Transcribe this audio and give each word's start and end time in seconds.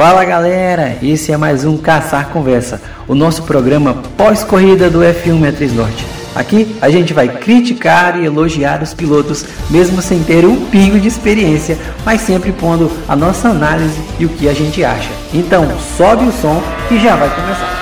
Fala 0.00 0.24
galera, 0.24 0.96
esse 1.02 1.30
é 1.30 1.36
mais 1.36 1.66
um 1.66 1.76
Caçar 1.76 2.30
Conversa, 2.30 2.80
o 3.06 3.14
nosso 3.14 3.42
programa 3.42 4.02
pós-corrida 4.16 4.88
do 4.88 5.00
F1 5.00 5.34
Matriz 5.34 5.74
Norte. 5.74 6.06
Aqui 6.34 6.74
a 6.80 6.88
gente 6.88 7.12
vai 7.12 7.28
criticar 7.28 8.18
e 8.18 8.24
elogiar 8.24 8.82
os 8.82 8.94
pilotos, 8.94 9.44
mesmo 9.68 10.00
sem 10.00 10.24
ter 10.24 10.46
um 10.46 10.70
pingo 10.70 10.98
de 10.98 11.06
experiência, 11.06 11.76
mas 12.02 12.22
sempre 12.22 12.50
pondo 12.50 12.90
a 13.06 13.14
nossa 13.14 13.50
análise 13.50 14.00
e 14.18 14.24
o 14.24 14.30
que 14.30 14.48
a 14.48 14.54
gente 14.54 14.82
acha. 14.82 15.10
Então 15.34 15.66
sobe 15.98 16.24
o 16.24 16.32
som 16.32 16.62
e 16.90 16.98
já 16.98 17.14
vai 17.16 17.28
começar. 17.34 17.80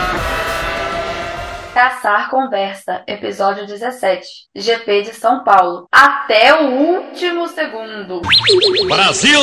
Caçar 1.72 2.30
Conversa, 2.30 3.00
episódio 3.06 3.64
17, 3.64 4.26
GP 4.56 5.02
de 5.02 5.14
São 5.14 5.44
Paulo. 5.44 5.86
Até 5.92 6.52
o 6.52 6.66
último 6.66 7.46
segundo. 7.46 8.20
Brasil! 8.88 9.38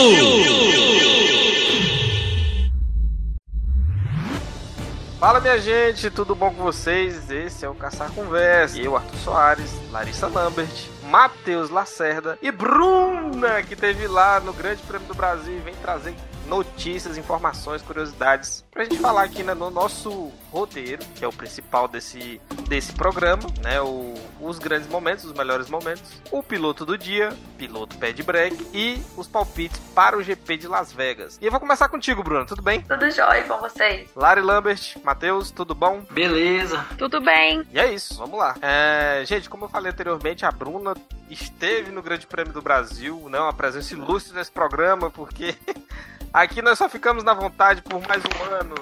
Fala 5.20 5.40
minha 5.40 5.58
gente, 5.58 6.12
tudo 6.12 6.36
bom 6.36 6.54
com 6.54 6.62
vocês? 6.62 7.32
Esse 7.32 7.66
é 7.66 7.70
o 7.70 7.74
Caçar 7.74 8.12
Conversa. 8.12 8.78
Eu, 8.78 8.98
Arthur 8.98 9.18
Soares, 9.18 9.72
Larissa 9.90 10.28
Lambert, 10.28 10.90
Matheus 11.10 11.70
Lacerda 11.70 12.38
e 12.41 12.52
Bruna, 12.52 13.64
que 13.64 13.78
teve 13.78 14.08
lá 14.08 14.41
no 14.41 14.52
Grande 14.52 14.82
Prêmio 14.84 15.08
do 15.08 15.16
Brasil 15.16 15.55
e 15.55 15.62
vem 15.62 15.74
trazer 15.76 16.14
notícias, 16.45 17.17
informações, 17.17 17.81
curiosidades 17.81 18.66
pra 18.76 18.84
gente 18.84 18.98
falar 18.98 19.23
aqui 19.23 19.41
né, 19.41 19.54
no 19.54 19.70
nosso 19.72 20.32
roteiro, 20.51 21.01
que 21.15 21.24
é 21.24 21.27
o 21.27 21.32
principal 21.32 21.88
desse, 21.88 22.41
desse 22.68 22.91
programa, 22.91 23.43
né? 23.63 23.82
O, 23.82 24.13
os 24.41 24.60
grandes 24.60 24.88
momentos, 24.90 25.23
os 25.23 25.34
melhores 25.34 25.70
momentos, 25.70 26.04
o 26.29 26.43
piloto 26.43 26.85
do 26.85 26.98
dia, 26.98 27.34
piloto 27.57 27.98
pé 27.98 28.12
de 28.12 28.21
break 28.21 28.68
e 28.73 29.01
os 29.16 29.27
palpites 29.27 29.79
para 29.93 30.18
o 30.18 30.21
GP 30.21 30.57
de 30.57 30.68
Las 30.68 30.91
Vegas. 30.91 31.38
E 31.41 31.46
eu 31.46 31.51
vou 31.51 31.60
começar 31.60 31.88
contigo, 31.88 32.21
Bruno, 32.21 32.46
tudo 32.46 32.62
bem? 32.62 32.82
Tudo 32.82 33.10
jóia 33.10 33.43
com 33.43 33.57
vocês? 33.60 34.10
Lari 34.13 34.41
Lambert, 34.41 34.98
Matheus, 35.04 35.51
tudo 35.51 35.73
bom? 35.73 36.01
Beleza. 36.12 36.85
Tudo 36.98 37.21
bem. 37.21 37.63
E 37.71 37.79
é 37.79 37.93
isso, 37.93 38.16
vamos 38.16 38.38
lá. 38.38 38.55
É, 38.62 39.23
gente, 39.26 39.49
como 39.49 39.66
eu 39.66 39.70
falei 39.70 39.91
anteriormente, 39.91 40.46
a 40.46 40.51
Bruna 40.51 40.96
esteve 41.29 41.91
no 41.91 42.01
Grande 42.01 42.27
Prêmio 42.27 42.51
do 42.51 42.62
Brasil, 42.62 43.27
né? 43.29 43.40
Uma 43.40 43.54
presença 43.54 43.93
ilustre 43.93 44.35
nesse 44.35 44.51
programa, 44.51 45.10
porque 45.10 45.55
Aqui 46.36 46.62
nós 46.62 46.78
só 46.78 46.90
ficamos 46.90 47.24
na 47.24 47.34
vontade 47.34 47.82
por 47.82 48.05
mais 48.05 48.22
um 48.26 48.54
ano. 48.54 48.76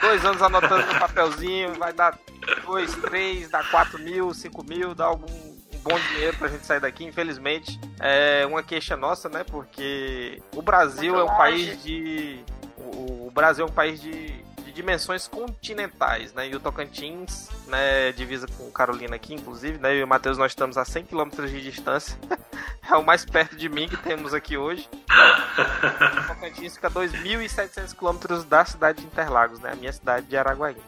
Dois 0.00 0.24
anos 0.24 0.40
anotando 0.40 0.86
no 0.86 0.98
papelzinho, 0.98 1.74
vai 1.74 1.92
dar 1.92 2.18
dois, 2.64 2.94
três, 2.94 3.50
dá 3.50 3.62
quatro 3.64 3.98
mil, 3.98 4.32
cinco 4.32 4.64
mil, 4.64 4.94
dá 4.94 5.04
algum 5.04 5.30
um 5.30 5.78
bom 5.82 5.98
dinheiro 6.08 6.34
pra 6.38 6.48
gente 6.48 6.64
sair 6.64 6.80
daqui. 6.80 7.04
Infelizmente, 7.04 7.78
é 8.00 8.46
uma 8.46 8.62
queixa 8.62 8.96
nossa, 8.96 9.28
né? 9.28 9.44
Porque 9.44 10.42
o 10.56 10.62
Brasil 10.62 11.14
é 11.20 11.22
um 11.22 11.36
país 11.36 11.82
de. 11.82 12.42
O 12.78 13.30
Brasil 13.30 13.66
é 13.66 13.68
um 13.68 13.74
país 13.74 14.00
de 14.00 14.42
dimensões 14.72 15.28
continentais, 15.28 16.32
né? 16.32 16.48
E 16.48 16.54
o 16.54 16.60
Tocantins, 16.60 17.48
né, 17.66 18.12
divisa 18.12 18.46
com 18.46 18.70
Carolina 18.70 19.16
aqui, 19.16 19.34
inclusive, 19.34 19.78
né? 19.78 19.92
Eu 19.92 19.98
e 19.98 20.04
o 20.04 20.08
Matheus, 20.08 20.38
nós 20.38 20.52
estamos 20.52 20.76
a 20.76 20.84
100 20.84 21.06
km 21.06 21.28
de 21.46 21.62
distância. 21.62 22.18
é 22.88 22.96
o 22.96 23.04
mais 23.04 23.24
perto 23.24 23.56
de 23.56 23.68
mim 23.68 23.88
que 23.88 23.96
temos 23.96 24.34
aqui 24.34 24.56
hoje. 24.56 24.88
o 24.92 26.26
Tocantins 26.26 26.74
fica 26.74 26.88
a 26.88 26.90
2.700 26.90 27.94
km 27.94 28.44
da 28.44 28.64
cidade 28.64 29.00
de 29.00 29.06
Interlagos, 29.06 29.60
né? 29.60 29.72
A 29.72 29.76
minha 29.76 29.92
cidade 29.92 30.26
de 30.26 30.36
Araguaína. 30.36 30.80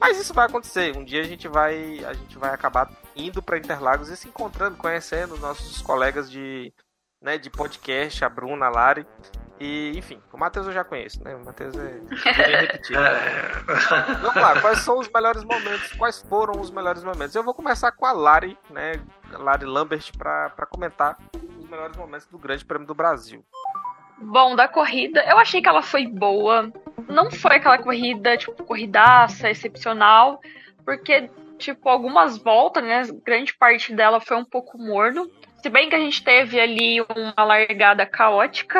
Mas 0.00 0.18
isso 0.18 0.32
vai 0.32 0.46
acontecer. 0.46 0.96
Um 0.96 1.04
dia 1.04 1.20
a 1.20 1.24
gente 1.24 1.48
vai, 1.48 2.04
a 2.04 2.12
gente 2.12 2.38
vai 2.38 2.50
acabar 2.50 2.90
indo 3.16 3.42
para 3.42 3.58
Interlagos 3.58 4.08
e 4.08 4.16
se 4.16 4.28
encontrando, 4.28 4.76
conhecendo 4.76 5.36
nossos 5.38 5.82
colegas 5.82 6.30
de, 6.30 6.72
né, 7.20 7.36
de 7.36 7.50
podcast, 7.50 8.24
a 8.24 8.28
Bruna, 8.28 8.66
a 8.66 8.70
Lari. 8.70 9.06
E, 9.60 9.92
enfim, 9.96 10.20
o 10.32 10.38
Matheus 10.38 10.66
eu 10.66 10.72
já 10.72 10.84
conheço, 10.84 11.22
né? 11.24 11.34
O 11.34 11.44
Matheus 11.44 11.76
é. 11.76 12.00
Vamos 14.22 14.36
lá, 14.36 14.60
quais 14.60 14.78
são 14.80 14.98
os 14.98 15.10
melhores 15.10 15.42
momentos? 15.42 15.92
Quais 15.94 16.22
foram 16.22 16.60
os 16.60 16.70
melhores 16.70 17.02
momentos? 17.02 17.34
Eu 17.34 17.42
vou 17.42 17.54
começar 17.54 17.90
com 17.90 18.06
a 18.06 18.12
Lari, 18.12 18.56
né? 18.70 18.92
Lari 19.32 19.66
Lambert, 19.66 20.12
para 20.16 20.66
comentar 20.70 21.18
os 21.58 21.68
melhores 21.68 21.96
momentos 21.96 22.26
do 22.28 22.38
Grande 22.38 22.64
Prêmio 22.64 22.86
do 22.86 22.94
Brasil. 22.94 23.44
Bom, 24.20 24.54
da 24.54 24.68
corrida, 24.68 25.24
eu 25.28 25.38
achei 25.38 25.60
que 25.60 25.68
ela 25.68 25.82
foi 25.82 26.06
boa. 26.06 26.72
Não 27.08 27.30
foi 27.30 27.56
aquela 27.56 27.78
corrida, 27.78 28.36
tipo, 28.36 28.64
corridaça, 28.64 29.50
excepcional, 29.50 30.40
porque, 30.84 31.30
tipo, 31.56 31.88
algumas 31.88 32.38
voltas, 32.38 32.82
né? 32.82 33.02
Grande 33.24 33.56
parte 33.56 33.94
dela 33.94 34.20
foi 34.20 34.36
um 34.36 34.44
pouco 34.44 34.78
morno. 34.78 35.28
Se 35.60 35.68
bem 35.68 35.88
que 35.88 35.96
a 35.96 35.98
gente 35.98 36.22
teve 36.22 36.60
ali 36.60 37.00
uma 37.00 37.44
largada 37.44 38.06
caótica 38.06 38.78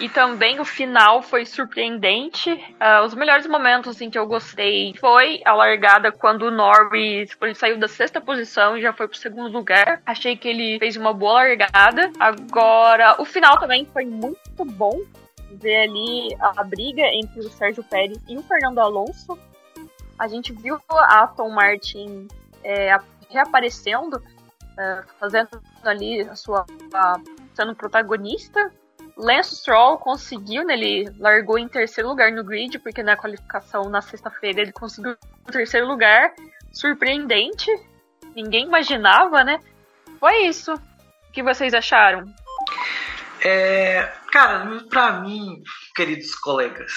e 0.00 0.08
também 0.08 0.58
o 0.58 0.64
final 0.64 1.22
foi 1.22 1.46
surpreendente. 1.46 2.50
Uh, 2.50 3.04
os 3.06 3.14
melhores 3.14 3.46
momentos 3.46 3.94
assim, 3.94 4.10
que 4.10 4.18
eu 4.18 4.26
gostei 4.26 4.92
foi 4.98 5.40
a 5.44 5.52
largada 5.52 6.10
quando 6.10 6.42
o 6.42 6.50
Norris 6.50 7.36
ele 7.40 7.54
saiu 7.54 7.78
da 7.78 7.86
sexta 7.86 8.20
posição 8.20 8.76
e 8.76 8.82
já 8.82 8.92
foi 8.92 9.06
pro 9.06 9.16
segundo 9.16 9.52
lugar. 9.52 10.02
Achei 10.04 10.36
que 10.36 10.48
ele 10.48 10.78
fez 10.80 10.96
uma 10.96 11.12
boa 11.12 11.34
largada. 11.34 12.10
Agora, 12.18 13.20
o 13.20 13.24
final 13.24 13.56
também 13.60 13.84
foi 13.84 14.04
muito 14.04 14.64
bom. 14.64 15.00
Ver 15.52 15.82
ali 15.82 16.36
a 16.40 16.64
briga 16.64 17.02
entre 17.12 17.40
o 17.40 17.50
Sérgio 17.50 17.84
Pérez 17.84 18.18
e 18.28 18.36
o 18.36 18.42
Fernando 18.42 18.78
Alonso. 18.78 19.38
A 20.18 20.26
gente 20.26 20.52
viu 20.52 20.78
a 20.88 21.22
Aston 21.22 21.50
Martin 21.50 22.26
é, 22.64 22.96
reaparecendo 23.28 24.22
é, 24.78 25.02
fazendo 25.18 25.62
ali 25.84 26.22
a 26.22 26.34
sua. 26.34 26.66
A, 26.94 27.20
sendo 27.54 27.74
protagonista. 27.74 28.70
Lance 29.16 29.56
Stroll 29.56 29.98
conseguiu, 29.98 30.64
né, 30.64 30.74
ele 30.74 31.12
largou 31.18 31.58
em 31.58 31.68
terceiro 31.68 32.08
lugar 32.08 32.32
no 32.32 32.42
grid, 32.42 32.78
porque 32.78 33.02
na 33.02 33.16
qualificação 33.16 33.90
na 33.90 34.00
sexta-feira 34.00 34.62
ele 34.62 34.72
conseguiu 34.72 35.14
o 35.46 35.52
terceiro 35.52 35.86
lugar. 35.86 36.32
Surpreendente. 36.72 37.70
Ninguém 38.34 38.66
imaginava, 38.66 39.44
né? 39.44 39.60
Foi 40.18 40.44
isso. 40.44 40.72
O 40.72 41.32
que 41.32 41.42
vocês 41.42 41.74
acharam? 41.74 42.24
É, 43.44 44.10
cara, 44.32 44.66
pra 44.88 45.20
mim, 45.20 45.62
queridos 45.94 46.34
colegas, 46.36 46.92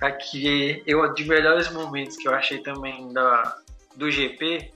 aqui 0.00 0.82
eu 0.86 1.12
de 1.14 1.24
melhores 1.24 1.70
momentos 1.70 2.16
que 2.16 2.28
eu 2.28 2.34
achei 2.34 2.58
também 2.58 3.12
da, 3.12 3.56
do 3.96 4.10
GP 4.10 4.72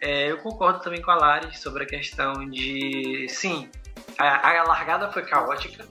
é, 0.00 0.30
eu 0.30 0.38
concordo 0.38 0.80
também 0.80 1.00
com 1.00 1.10
a 1.10 1.14
Lari 1.14 1.56
sobre 1.56 1.84
a 1.84 1.86
questão 1.86 2.48
de. 2.48 3.26
Sim, 3.28 3.68
a, 4.18 4.60
a 4.60 4.64
largada 4.64 5.10
foi 5.10 5.22
caótica. 5.22 5.86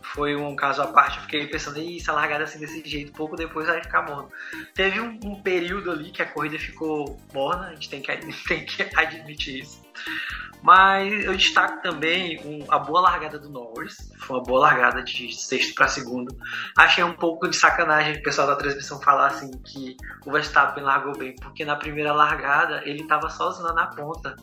Foi 0.00 0.34
um 0.34 0.56
caso 0.56 0.80
à 0.82 0.86
parte. 0.86 1.18
Eu 1.18 1.22
fiquei 1.24 1.46
pensando, 1.46 1.78
isso, 1.78 2.10
a 2.10 2.14
largada 2.14 2.44
assim 2.44 2.58
desse 2.58 2.82
jeito, 2.88 3.12
pouco 3.12 3.36
depois 3.36 3.66
vai 3.66 3.82
ficar 3.82 4.02
morno. 4.02 4.30
Teve 4.74 5.00
um, 5.00 5.18
um, 5.24 5.42
período 5.42 5.90
ali 5.90 6.10
que 6.10 6.22
a 6.22 6.26
corrida 6.26 6.58
ficou 6.58 7.18
morna, 7.34 7.68
a 7.68 7.74
gente 7.74 7.90
tem 7.90 8.00
que, 8.00 8.16
tem 8.48 8.64
que 8.64 8.82
admitir 8.96 9.60
isso. 9.60 9.85
Mas 10.62 11.24
eu 11.24 11.36
destaco 11.36 11.80
também 11.82 12.40
um, 12.44 12.72
a 12.72 12.78
boa 12.78 13.00
largada 13.00 13.38
do 13.38 13.48
Norris. 13.48 14.12
Foi 14.18 14.36
uma 14.36 14.42
boa 14.42 14.60
largada 14.60 15.02
de 15.02 15.32
sexto 15.32 15.74
para 15.74 15.86
segundo. 15.86 16.36
Achei 16.76 17.04
um 17.04 17.12
pouco 17.12 17.48
de 17.48 17.56
sacanagem 17.56 18.16
o 18.16 18.22
pessoal 18.22 18.48
da 18.48 18.56
transmissão 18.56 19.00
falar 19.00 19.28
assim 19.28 19.50
que 19.62 19.96
o 20.24 20.32
Verstappen 20.32 20.82
largou 20.82 21.16
bem, 21.16 21.36
porque 21.36 21.64
na 21.64 21.76
primeira 21.76 22.12
largada 22.12 22.82
ele 22.84 23.02
estava 23.02 23.28
sozinho 23.30 23.66
lá 23.66 23.74
na 23.74 23.86
ponta. 23.86 24.34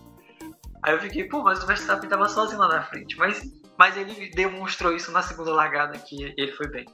Aí 0.83 0.93
eu 0.93 0.99
fiquei, 0.99 1.25
pô, 1.25 1.43
mas 1.43 1.63
o 1.63 1.67
Verstappen 1.67 2.05
estava 2.05 2.29
sozinho 2.29 2.59
lá 2.59 2.67
na 2.67 2.83
frente. 2.83 3.17
Mas, 3.17 3.41
mas 3.77 3.97
ele 3.97 4.29
demonstrou 4.29 4.95
isso 4.95 5.11
na 5.11 5.21
segunda 5.21 5.51
largada 5.53 5.97
que 5.97 6.33
ele 6.37 6.51
foi 6.53 6.67
bem. 6.67 6.85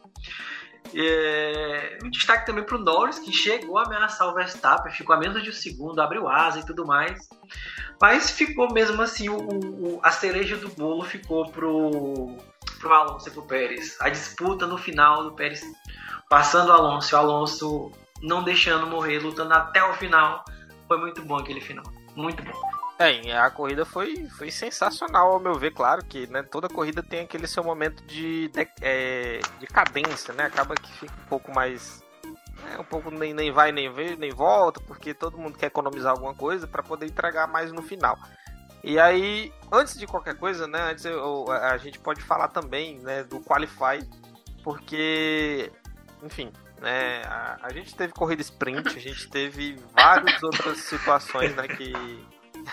É, 0.93 1.99
um 2.03 2.09
destaque 2.09 2.45
também 2.45 2.63
para 2.63 2.75
o 2.75 2.79
Norris, 2.79 3.19
que 3.19 3.31
chegou 3.31 3.77
a 3.77 3.83
ameaçar 3.83 4.27
o 4.27 4.33
Verstappen, 4.33 4.91
ficou 4.91 5.15
a 5.15 5.19
menos 5.19 5.43
de 5.43 5.49
um 5.49 5.53
segundo, 5.53 5.99
abriu 5.99 6.27
asa 6.27 6.59
e 6.59 6.65
tudo 6.65 6.85
mais. 6.85 7.27
Mas 8.01 8.31
ficou 8.31 8.71
mesmo 8.73 9.01
assim, 9.01 9.29
o, 9.29 9.37
o, 9.37 9.99
a 10.01 10.11
cereja 10.11 10.55
do 10.57 10.69
bolo 10.69 11.03
ficou 11.03 11.51
pro, 11.51 12.37
pro 12.79 12.93
Alonso 12.93 13.27
e 13.27 13.31
pro 13.31 13.43
Pérez. 13.43 13.97
A 13.99 14.09
disputa 14.09 14.65
no 14.65 14.77
final 14.77 15.23
do 15.23 15.33
Pérez 15.33 15.61
passando 16.29 16.69
o 16.69 16.73
Alonso, 16.73 17.15
o 17.15 17.19
Alonso 17.19 17.91
não 18.21 18.43
deixando 18.43 18.87
morrer, 18.87 19.19
lutando 19.19 19.53
até 19.53 19.83
o 19.83 19.93
final. 19.93 20.43
Foi 20.87 20.97
muito 20.97 21.21
bom 21.21 21.37
aquele 21.37 21.61
final. 21.61 21.85
Muito 22.15 22.41
bom. 22.43 22.68
É, 23.01 23.31
a 23.37 23.49
corrida 23.49 23.85
foi, 23.85 24.27
foi 24.27 24.51
sensacional, 24.51 25.31
ao 25.31 25.39
meu 25.39 25.55
ver, 25.55 25.71
claro 25.71 26.03
que 26.03 26.27
né, 26.27 26.43
toda 26.43 26.67
corrida 26.67 27.01
tem 27.01 27.21
aquele 27.21 27.47
seu 27.47 27.63
momento 27.63 28.03
de, 28.03 28.49
de, 28.49 28.67
é, 28.81 29.39
de 29.57 29.67
cadência, 29.67 30.33
né? 30.33 30.43
Acaba 30.43 30.75
que 30.75 30.91
fica 30.91 31.13
um 31.13 31.29
pouco 31.29 31.49
mais. 31.49 32.03
É, 32.73 32.77
um 32.77 32.83
pouco 32.83 33.09
nem, 33.09 33.33
nem 33.33 33.53
vai 33.53 33.71
nem 33.71 33.89
vem, 33.89 34.17
nem 34.17 34.31
volta, 34.31 34.81
porque 34.81 35.13
todo 35.13 35.37
mundo 35.37 35.57
quer 35.57 35.67
economizar 35.67 36.11
alguma 36.11 36.35
coisa 36.35 36.67
para 36.67 36.83
poder 36.83 37.05
entregar 37.05 37.47
mais 37.47 37.71
no 37.71 37.81
final. 37.81 38.17
E 38.83 38.99
aí, 38.99 39.53
antes 39.71 39.97
de 39.97 40.05
qualquer 40.05 40.35
coisa, 40.35 40.67
né? 40.67 40.91
Antes 40.91 41.05
eu, 41.05 41.49
a 41.49 41.77
gente 41.77 41.99
pode 41.99 42.21
falar 42.21 42.49
também 42.49 42.99
né, 42.99 43.23
do 43.23 43.39
Qualify, 43.39 44.05
porque, 44.61 45.71
enfim, 46.21 46.51
né, 46.81 47.21
a, 47.23 47.59
a 47.61 47.71
gente 47.71 47.95
teve 47.95 48.11
corrida 48.11 48.41
sprint, 48.41 48.89
a 48.89 49.01
gente 49.01 49.29
teve 49.29 49.77
várias 49.93 50.43
outras 50.43 50.79
situações 50.79 51.55
né, 51.55 51.65
que 51.65 51.93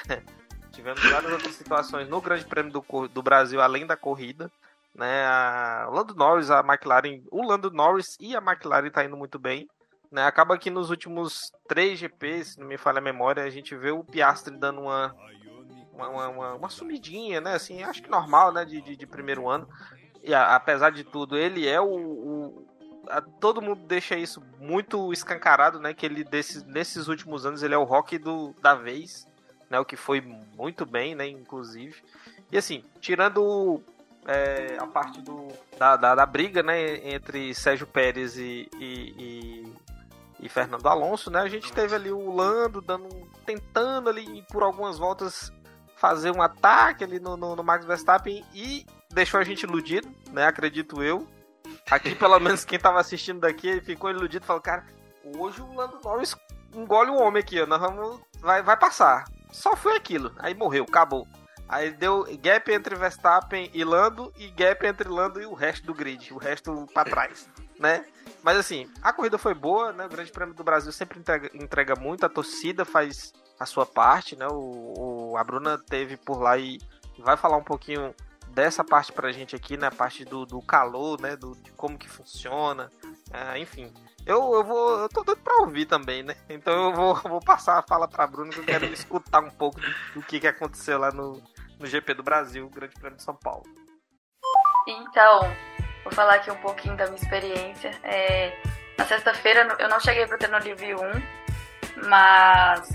Tivemos 0.73 1.03
várias 1.11 1.33
outras 1.33 1.55
situações 1.55 2.09
no 2.09 2.21
Grande 2.21 2.45
Prêmio 2.45 2.73
do, 2.73 3.09
do 3.09 3.23
Brasil, 3.23 3.61
além 3.61 3.87
da 3.87 3.97
corrida. 3.97 4.51
Né? 4.95 5.25
A, 5.25 5.89
Lando 5.91 6.15
Norris, 6.15 6.51
a 6.51 6.61
McLaren, 6.61 7.23
o 7.31 7.43
Lando 7.43 7.71
Norris 7.71 8.17
e 8.21 8.37
a 8.37 8.41
McLaren 8.41 8.91
tá 8.91 9.05
indo 9.05 9.17
muito 9.17 9.39
bem. 9.39 9.69
Né? 10.11 10.25
Acaba 10.25 10.59
que 10.59 10.71
nos 10.71 10.91
últimos 10.91 11.53
três 11.69 11.99
GPs, 11.99 12.53
se 12.53 12.61
não 12.61 12.67
me 12.67 12.79
falha 12.79 12.99
a 12.99 13.03
memória, 13.03 13.43
a 13.43 13.51
gente 13.51 13.75
vê 13.75 13.91
o 13.91 14.05
Piastri 14.05 14.57
dando 14.57 14.83
uma, 14.83 15.15
uma, 15.93 16.29
uma, 16.29 16.55
uma 16.55 16.69
sumidinha, 16.69 17.41
né? 17.41 17.55
Assim, 17.55 17.83
acho 17.83 18.03
que 18.03 18.11
normal, 18.11 18.53
né? 18.53 18.65
De, 18.65 18.81
de, 18.81 18.97
de 18.97 19.07
primeiro 19.07 19.49
ano. 19.49 19.69
E 20.23 20.35
a, 20.35 20.55
apesar 20.55 20.91
de 20.91 21.05
tudo, 21.05 21.37
ele 21.37 21.67
é 21.67 21.81
o, 21.81 21.87
o 21.87 22.67
a, 23.09 23.21
todo 23.21 23.63
mundo 23.63 23.83
deixa 23.87 24.17
isso 24.17 24.43
muito 24.59 25.13
escancarado, 25.13 25.81
né? 25.81 25.95
Que 25.95 26.07
ele 26.07 26.25
desses, 26.25 26.63
nesses 26.65 27.09
últimos 27.09 27.47
anos 27.47 27.63
ele 27.63 27.75
é 27.75 27.79
o 27.79 27.85
rock 27.85 28.19
do, 28.19 28.55
da 28.61 28.75
vez, 28.75 29.27
né? 29.71 29.79
O 29.79 29.85
que 29.85 29.97
foi 29.97 30.21
muito 30.21 30.85
bem, 30.87 31.15
né? 31.15 31.27
Inclusive. 31.29 32.03
E 32.51 32.57
assim, 32.59 32.85
tirando 33.01 33.83
é, 34.27 34.77
a 34.79 34.87
parte 34.87 35.21
do, 35.21 35.49
da, 35.79 35.97
da, 35.97 36.15
da, 36.15 36.27
briga, 36.27 36.63
né? 36.63 37.09
Entre 37.09 37.55
Sérgio 37.55 37.87
Pérez 37.87 38.37
e, 38.37 38.69
e, 38.79 39.15
e, 39.19 39.73
e, 40.41 40.49
Fernando 40.49 40.87
Alonso, 40.87 41.31
né? 41.31 41.41
A 41.41 41.49
gente 41.49 41.73
teve 41.73 41.95
ali 41.95 42.11
o 42.11 42.35
Lando 42.35 42.81
dando, 42.81 43.09
tentando 43.45 44.09
ali 44.09 44.43
por 44.51 44.63
algumas 44.63 44.99
voltas 44.99 45.53
fazer 45.97 46.31
um 46.31 46.43
ataque 46.43 47.03
ali 47.03 47.19
no, 47.19 47.37
no, 47.37 47.57
no 47.57 47.65
Max 47.65 47.85
Verstappen 47.85 48.45
e 48.55 48.85
deixou 49.11 49.41
a 49.41 49.45
gente 49.45 49.63
iludido, 49.63 50.09
né? 50.31 50.47
Acredito 50.47 51.03
eu. 51.03 51.27
Aqui, 51.91 52.15
pelo 52.17 52.39
menos, 52.39 52.65
quem 52.65 52.79
tava 52.79 53.01
assistindo 53.01 53.41
daqui 53.41 53.81
ficou 53.81 54.11
iludido 54.11 54.45
e 54.45 54.47
falou, 54.47 54.63
cara, 54.63 54.85
hoje 55.37 55.61
o 55.61 55.75
Lando 55.75 55.99
Norris 56.05 56.37
engole 56.75 57.11
o 57.11 57.21
homem 57.21 57.41
aqui. 57.41 57.65
Nós 57.65 57.81
vamos. 57.81 58.21
Vai, 58.41 58.63
vai 58.63 58.77
passar. 58.77 59.25
Só 59.51 59.77
foi 59.77 59.97
aquilo. 59.97 60.33
Aí 60.39 60.55
morreu, 60.55 60.85
acabou. 60.85 61.27
Aí 61.69 61.91
deu 61.91 62.25
gap 62.41 62.71
entre 62.73 62.95
Verstappen 62.95 63.71
e 63.75 63.83
Lando 63.83 64.33
e 64.37 64.49
gap 64.51 64.87
entre 64.87 65.09
Lando 65.09 65.41
e 65.41 65.47
o 65.47 65.55
resto 65.55 65.85
do 65.87 65.95
grid, 65.95 66.33
o 66.33 66.39
resto 66.39 66.87
para 66.95 67.11
trás, 67.11 67.49
né? 67.79 68.07
Mas 68.43 68.57
assim, 68.57 68.89
a 69.03 69.13
corrida 69.13 69.37
foi 69.37 69.53
boa, 69.53 69.93
né? 69.93 70.07
O 70.07 70.09
Grande 70.09 70.31
Prêmio 70.31 70.55
do 70.55 70.63
Brasil 70.63 70.93
sempre 70.93 71.19
entrega, 71.19 71.51
entrega 71.53 71.97
muito, 71.97 72.25
a 72.25 72.29
torcida 72.29 72.85
faz 72.85 73.33
a 73.59 73.67
sua 73.67 73.85
parte, 73.85 74.37
né? 74.37 74.47
O, 74.47 75.33
o, 75.33 75.37
a 75.37 75.43
Bruna 75.43 75.77
teve 75.77 76.17
por 76.17 76.41
lá 76.41 76.57
e 76.57 76.79
vai 77.19 77.37
falar 77.37 77.57
um 77.57 77.65
pouquinho 77.65 78.15
dessa 78.49 78.85
parte 78.85 79.13
pra 79.13 79.33
gente 79.33 79.57
aqui, 79.57 79.77
né? 79.77 79.89
A 79.89 79.93
parte 79.93 80.25
do, 80.25 80.47
do 80.47 80.63
calor, 80.63 81.21
né? 81.21 81.35
Do, 81.35 81.57
de 81.57 81.73
como 81.73 81.99
que 81.99 82.09
funciona. 82.09 82.91
É, 83.33 83.59
enfim. 83.59 83.93
Eu, 84.27 84.55
eu 84.55 84.65
vou. 84.65 85.01
Eu 85.01 85.09
tô 85.09 85.23
doido 85.23 85.41
pra 85.41 85.63
ouvir 85.63 85.87
também, 85.87 86.23
né? 86.25 86.35
Então 86.49 86.87
eu 86.87 86.93
vou, 86.93 87.15
vou 87.23 87.41
passar 87.41 87.79
a 87.79 87.83
fala 87.83 88.09
pra 88.09 88.27
Bruno 88.27 88.51
que 88.51 88.59
eu 88.59 88.65
quero 88.65 88.85
escutar 88.87 89.41
um 89.41 89.51
pouco 89.51 89.81
do, 90.13 90.23
que, 90.23 90.41
que 90.41 90.49
aconteceu 90.49 90.99
lá 90.99 91.13
no, 91.13 91.41
no 91.79 91.87
GP 91.87 92.15
do 92.15 92.25
Brasil, 92.25 92.69
Grande 92.69 92.95
Prêmio 92.95 93.17
de 93.17 93.23
São 93.23 93.37
Paulo. 93.37 93.63
Então, 94.89 95.41
vou 96.03 96.13
falar 96.13 96.35
aqui 96.35 96.51
um 96.51 96.61
pouquinho 96.61 96.97
da 96.97 97.05
minha 97.07 97.17
experiência. 97.17 97.91
É, 98.03 98.61
na 98.99 99.07
sexta-feira 99.07 99.77
eu 99.79 99.89
não 99.89 100.01
cheguei 100.01 100.27
pro 100.27 100.39
treino 100.39 100.59
livre 100.59 100.95
1, 100.95 100.99
mas 102.09 102.89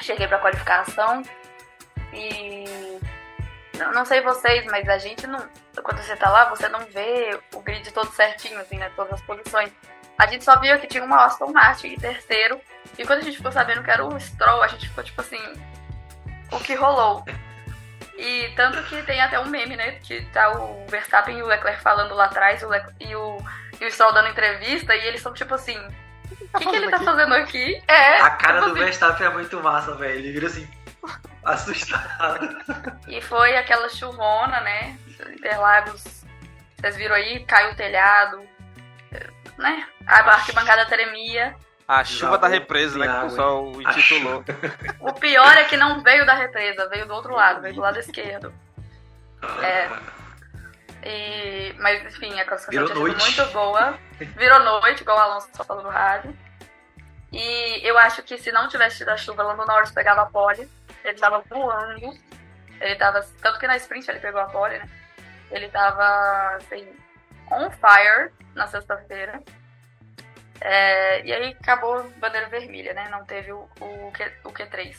cheguei 0.00 0.28
pra 0.28 0.38
qualificação 0.38 1.22
e 2.12 2.64
não, 3.78 3.92
não 3.92 4.04
sei 4.04 4.20
vocês, 4.20 4.64
mas 4.66 4.88
a 4.88 4.98
gente 4.98 5.26
não. 5.26 5.46
Quando 5.82 5.98
você 5.98 6.16
tá 6.16 6.30
lá, 6.30 6.46
você 6.46 6.68
não 6.68 6.80
vê 6.86 7.38
o 7.54 7.60
grid 7.60 7.92
todo 7.92 8.10
certinho, 8.12 8.58
assim, 8.58 8.78
né? 8.78 8.90
Todas 8.96 9.14
as 9.14 9.22
posições. 9.22 9.70
A 10.18 10.26
gente 10.26 10.44
só 10.44 10.58
viu 10.58 10.78
que 10.78 10.86
tinha 10.86 11.04
uma 11.04 11.24
Aston 11.24 11.52
Martin 11.52 11.88
em 11.88 11.98
terceiro. 11.98 12.60
E 12.98 13.04
quando 13.04 13.20
a 13.20 13.22
gente 13.22 13.36
ficou 13.36 13.52
sabendo 13.52 13.82
que 13.82 13.90
era 13.90 14.04
o 14.04 14.18
Stroll, 14.18 14.62
a 14.62 14.68
gente 14.68 14.88
ficou 14.88 15.04
tipo 15.04 15.20
assim. 15.20 15.40
O 16.50 16.58
que 16.60 16.74
rolou? 16.74 17.24
E 18.16 18.50
tanto 18.56 18.82
que 18.84 19.02
tem 19.02 19.20
até 19.20 19.38
um 19.38 19.46
meme, 19.46 19.76
né? 19.76 19.92
Que 20.02 20.24
tá 20.26 20.52
o 20.52 20.86
Verstappen 20.86 21.38
e 21.38 21.42
o 21.42 21.46
Leclerc 21.46 21.82
falando 21.82 22.14
lá 22.14 22.24
atrás 22.24 22.62
o 22.62 22.70
e, 22.98 23.14
o, 23.14 23.38
e 23.80 23.84
o 23.84 23.92
Stroll 23.92 24.14
dando 24.14 24.28
entrevista. 24.28 24.94
E 24.94 25.06
eles 25.06 25.20
são 25.20 25.34
tipo 25.34 25.54
assim. 25.54 25.78
O 26.54 26.58
que, 26.58 26.66
que, 26.70 26.76
ele 26.76 26.90
tá 26.90 27.00
fazendo 27.00 27.34
aqui? 27.34 27.82
É. 27.86 28.20
A 28.20 28.30
cara 28.30 28.60
tipo 28.60 28.66
do 28.66 28.72
assim, 28.72 28.84
Verstappen 28.84 29.26
é 29.26 29.30
muito 29.30 29.62
massa, 29.62 29.94
velho. 29.94 30.14
Ele 30.14 30.32
vira 30.32 30.46
assim 30.46 30.68
assustado. 31.44 32.56
E 33.06 33.20
foi 33.20 33.56
aquela 33.56 33.88
chuvona, 33.90 34.60
né? 34.60 34.96
Interlagos, 35.28 36.24
vocês 36.78 36.96
viram 36.96 37.14
aí, 37.14 37.44
caiu 37.44 37.72
o 37.72 37.76
telhado, 37.76 38.46
né? 39.58 39.86
A 40.06 40.18
arquibancada 40.18 40.86
tremia. 40.86 41.56
A 41.88 42.02
chuva 42.02 42.36
da 42.36 42.48
represa, 42.48 42.98
né? 42.98 43.06
Que 43.06 43.14
o 43.14 43.22
pessoal 43.22 43.72
intitulou. 43.80 44.44
O 45.00 45.12
pior 45.12 45.56
é 45.56 45.64
que 45.64 45.76
não 45.76 46.02
veio 46.02 46.26
da 46.26 46.34
represa, 46.34 46.88
veio 46.88 47.06
do 47.06 47.14
outro 47.14 47.32
lado, 47.32 47.60
veio 47.60 47.74
do 47.74 47.80
lado 47.80 47.98
esquerdo. 47.98 48.52
É. 49.62 49.88
E, 51.04 51.72
mas 51.78 52.04
enfim, 52.06 52.38
a 52.40 52.44
classificação 52.44 52.94
tinha 52.94 53.18
sido 53.18 53.42
muito 53.42 53.52
boa. 53.52 53.98
Virou 54.18 54.58
noite, 54.60 55.02
igual 55.02 55.16
o 55.16 55.20
Alonso 55.20 55.48
só 55.52 55.62
falou 55.62 55.84
no 55.84 55.90
rádio. 55.90 56.36
E 57.32 57.86
eu 57.86 57.96
acho 57.98 58.22
que 58.22 58.38
se 58.38 58.50
não 58.50 58.68
tivesse 58.68 58.98
tido 58.98 59.10
a 59.10 59.16
chuva, 59.16 59.42
Lando 59.42 59.64
Norris 59.66 59.90
pegava 59.90 60.22
a 60.22 60.26
pole. 60.26 60.68
Ele 61.04 61.18
tava 61.18 61.44
voando. 61.48 62.18
Ele 62.80 62.96
tava. 62.96 63.24
Tanto 63.40 63.58
que 63.58 63.66
na 63.66 63.76
sprint 63.76 64.10
ele 64.10 64.20
pegou 64.20 64.40
a 64.40 64.46
pole, 64.46 64.78
né? 64.78 64.88
Ele 65.50 65.68
tava 65.68 66.56
assim, 66.56 66.88
on 67.50 67.70
fire 67.70 68.32
na 68.54 68.66
sexta-feira. 68.66 69.42
É, 70.60 71.24
e 71.24 71.32
aí 71.32 71.56
acabou 71.60 72.08
bandeira 72.18 72.48
vermelha, 72.48 72.94
né? 72.94 73.08
Não 73.10 73.24
teve 73.24 73.52
o, 73.52 73.68
o, 73.80 74.12
Q, 74.12 74.32
o 74.44 74.52
Q3. 74.52 74.96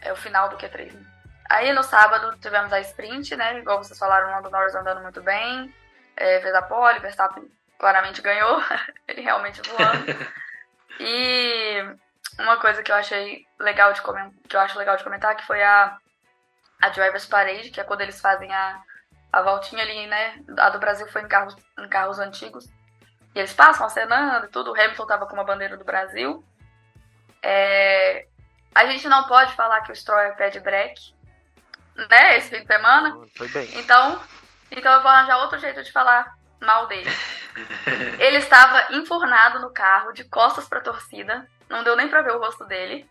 É 0.00 0.12
o 0.12 0.16
final 0.16 0.48
do 0.48 0.56
Q3. 0.56 0.92
Né? 0.92 1.06
Aí 1.48 1.72
no 1.72 1.82
sábado 1.82 2.36
tivemos 2.38 2.72
a 2.72 2.80
sprint, 2.80 3.36
né? 3.36 3.58
Igual 3.58 3.82
vocês 3.82 3.98
falaram, 3.98 4.28
o 4.28 4.30
Lando 4.30 4.50
Norris 4.50 4.74
andando 4.74 5.02
muito 5.02 5.22
bem. 5.22 5.74
É, 6.16 6.40
fez 6.40 6.54
a 6.54 6.62
pole, 6.62 7.00
Verstappen 7.00 7.50
claramente 7.78 8.22
ganhou. 8.22 8.62
ele 9.08 9.22
realmente 9.22 9.60
voando. 9.62 10.06
e 11.00 11.96
uma 12.38 12.58
coisa 12.58 12.82
que 12.82 12.92
eu 12.92 12.96
achei 12.96 13.46
legal 13.58 13.92
de 13.92 14.02
comentar, 14.02 14.32
que 14.48 14.56
eu 14.56 14.60
acho 14.60 14.78
legal 14.78 14.96
de 14.96 15.04
comentar, 15.04 15.36
que 15.36 15.46
foi 15.46 15.62
a, 15.62 15.96
a 16.80 16.88
Drivers 16.90 17.26
Parade, 17.26 17.70
que 17.70 17.80
é 17.80 17.84
quando 17.84 18.02
eles 18.02 18.20
fazem 18.20 18.52
a, 18.52 18.80
a 19.32 19.42
voltinha 19.42 19.82
ali, 19.82 20.06
né? 20.06 20.42
A 20.58 20.68
do 20.68 20.78
Brasil 20.78 21.08
foi 21.08 21.22
em 21.22 21.28
carros, 21.28 21.56
em 21.78 21.88
carros 21.88 22.18
antigos. 22.18 22.66
E 23.34 23.38
eles 23.38 23.54
passam 23.54 23.86
acenando 23.86 24.46
e 24.46 24.50
tudo. 24.50 24.70
O 24.70 24.74
Hamilton 24.78 25.06
tava 25.06 25.26
com 25.26 25.32
uma 25.32 25.44
bandeira 25.44 25.76
do 25.76 25.84
Brasil. 25.84 26.44
É, 27.42 28.26
a 28.74 28.84
gente 28.86 29.08
não 29.08 29.24
pode 29.24 29.54
falar 29.54 29.80
que 29.80 29.90
o 29.90 29.96
Stroll 29.96 30.20
é 30.20 30.32
pé 30.32 30.50
de 30.50 30.60
break, 30.60 31.14
né? 32.10 32.36
Esse 32.36 32.50
fim 32.50 32.60
de 32.60 32.66
semana. 32.66 33.18
Foi 33.34 33.48
bem. 33.48 33.68
Então, 33.78 34.20
então 34.70 34.92
eu 34.92 35.02
vou 35.02 35.10
arranjar 35.10 35.38
outro 35.38 35.58
jeito 35.58 35.82
de 35.82 35.90
falar 35.90 36.34
mal 36.60 36.86
dele. 36.86 37.10
Ele 38.20 38.36
estava 38.36 38.94
enfurnado 38.94 39.60
no 39.60 39.72
carro, 39.72 40.12
de 40.12 40.24
costas 40.24 40.68
pra 40.68 40.80
torcida. 40.80 41.48
Não 41.70 41.82
deu 41.82 41.96
nem 41.96 42.08
pra 42.08 42.22
ver 42.22 42.32
o 42.32 42.38
rosto 42.38 42.66
dele. 42.66 43.08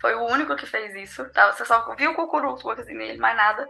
Foi 0.00 0.14
o 0.14 0.24
único 0.24 0.56
que 0.56 0.66
fez 0.66 0.94
isso. 0.94 1.28
Tá? 1.30 1.52
Você 1.52 1.64
só 1.64 1.94
viu 1.94 2.12
o 2.12 2.14
cucuruto 2.14 2.70
assim 2.70 2.94
nele, 2.94 3.18
mais 3.18 3.36
nada. 3.36 3.68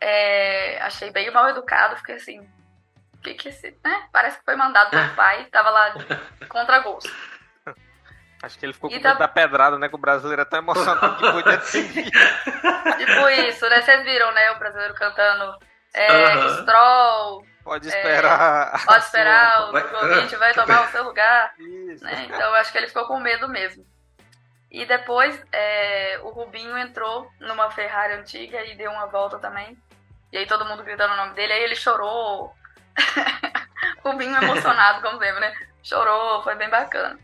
É, 0.00 0.80
achei 0.82 1.10
bem 1.10 1.30
mal 1.30 1.48
educado, 1.48 1.96
fiquei 1.96 2.16
assim. 2.16 2.40
O 3.14 3.20
que 3.20 3.34
que 3.34 3.48
esse. 3.48 3.76
Né? 3.84 4.08
Parece 4.12 4.38
que 4.38 4.44
foi 4.44 4.54
mandado 4.56 4.90
pelo 4.90 5.14
pai, 5.14 5.44
tava 5.46 5.70
lá 5.70 5.92
contra 6.48 6.78
gosto. 6.80 7.10
Acho 8.40 8.56
que 8.56 8.64
ele 8.66 8.72
ficou 8.72 8.88
com 8.88 8.94
E 8.94 8.98
medo 9.00 9.12
tá- 9.12 9.18
da 9.18 9.26
pedrada, 9.26 9.76
né? 9.78 9.88
Que 9.88 9.96
o 9.96 9.98
brasileiro 9.98 10.42
é 10.42 10.44
tão 10.44 10.60
emocionado 10.60 11.16
que 11.16 11.32
podia 11.32 11.58
ter. 11.58 12.04
Tipo 12.04 13.28
isso, 13.30 13.68
né? 13.68 13.82
Vocês 13.82 14.04
viram, 14.04 14.32
né? 14.32 14.52
O 14.52 14.58
brasileiro 14.60 14.94
cantando 14.94 15.58
é, 15.92 16.06
Aham. 16.34 16.62
Stroll, 16.62 17.46
Pode 17.64 17.88
esperar. 17.88 18.74
a 18.76 18.78
pode 18.86 19.04
esperar, 19.04 19.68
o 19.68 19.72
Vai- 19.72 19.82
Djokovic 19.82 20.36
vai 20.36 20.54
tomar 20.54 20.82
o 20.84 20.90
seu 20.92 21.02
lugar. 21.02 21.52
sua- 21.56 21.66
Isso. 21.92 22.04
né? 22.04 22.26
Então 22.26 22.40
eu 22.40 22.54
acho 22.54 22.70
que 22.70 22.78
ele 22.78 22.86
ficou 22.86 23.06
com 23.08 23.18
medo 23.18 23.48
mesmo. 23.48 23.84
E 24.70 24.86
depois 24.86 25.42
é, 25.50 26.20
o 26.22 26.28
Rubinho 26.28 26.78
entrou 26.78 27.28
numa 27.40 27.70
Ferrari 27.72 28.12
antiga 28.14 28.62
e 28.64 28.76
deu 28.76 28.92
uma 28.92 29.06
volta 29.06 29.38
também. 29.40 29.76
E 30.32 30.38
aí 30.38 30.46
todo 30.46 30.64
mundo 30.64 30.82
gritando 30.82 31.14
o 31.14 31.16
nome 31.16 31.34
dele, 31.34 31.52
aí 31.52 31.62
ele 31.62 31.76
chorou. 31.76 32.54
Rubinho 34.04 34.36
emocionado, 34.42 35.02
como 35.02 35.18
sempre, 35.18 35.40
né? 35.40 35.54
Chorou, 35.82 36.42
foi 36.42 36.54
bem 36.56 36.68
bacana. 36.68 37.18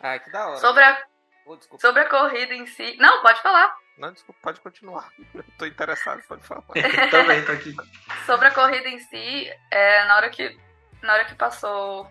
Ah, 0.00 0.18
que 0.18 0.30
da 0.30 0.48
hora. 0.48 0.56
Sobre 0.56 0.82
a, 0.82 1.02
Oh, 1.44 1.58
sobre 1.78 2.02
a 2.02 2.08
corrida 2.08 2.54
em 2.54 2.66
si. 2.66 2.96
Não, 2.98 3.20
pode 3.20 3.40
falar. 3.42 3.74
Não, 3.98 4.12
desculpa, 4.12 4.40
pode 4.42 4.60
continuar. 4.60 5.10
Eu 5.34 5.44
tô 5.58 5.66
interessado, 5.66 6.22
pode 6.28 6.42
falar. 6.46 6.62
Também 7.10 7.44
tô 7.44 7.52
aqui. 7.52 7.74
Sobre 8.24 8.48
a 8.48 8.52
corrida 8.52 8.88
em 8.88 8.98
si, 9.00 9.52
é, 9.70 10.04
na 10.04 10.16
hora 10.16 10.30
que 10.30 10.56
na 11.02 11.14
hora 11.14 11.24
que 11.24 11.34
passou 11.34 12.08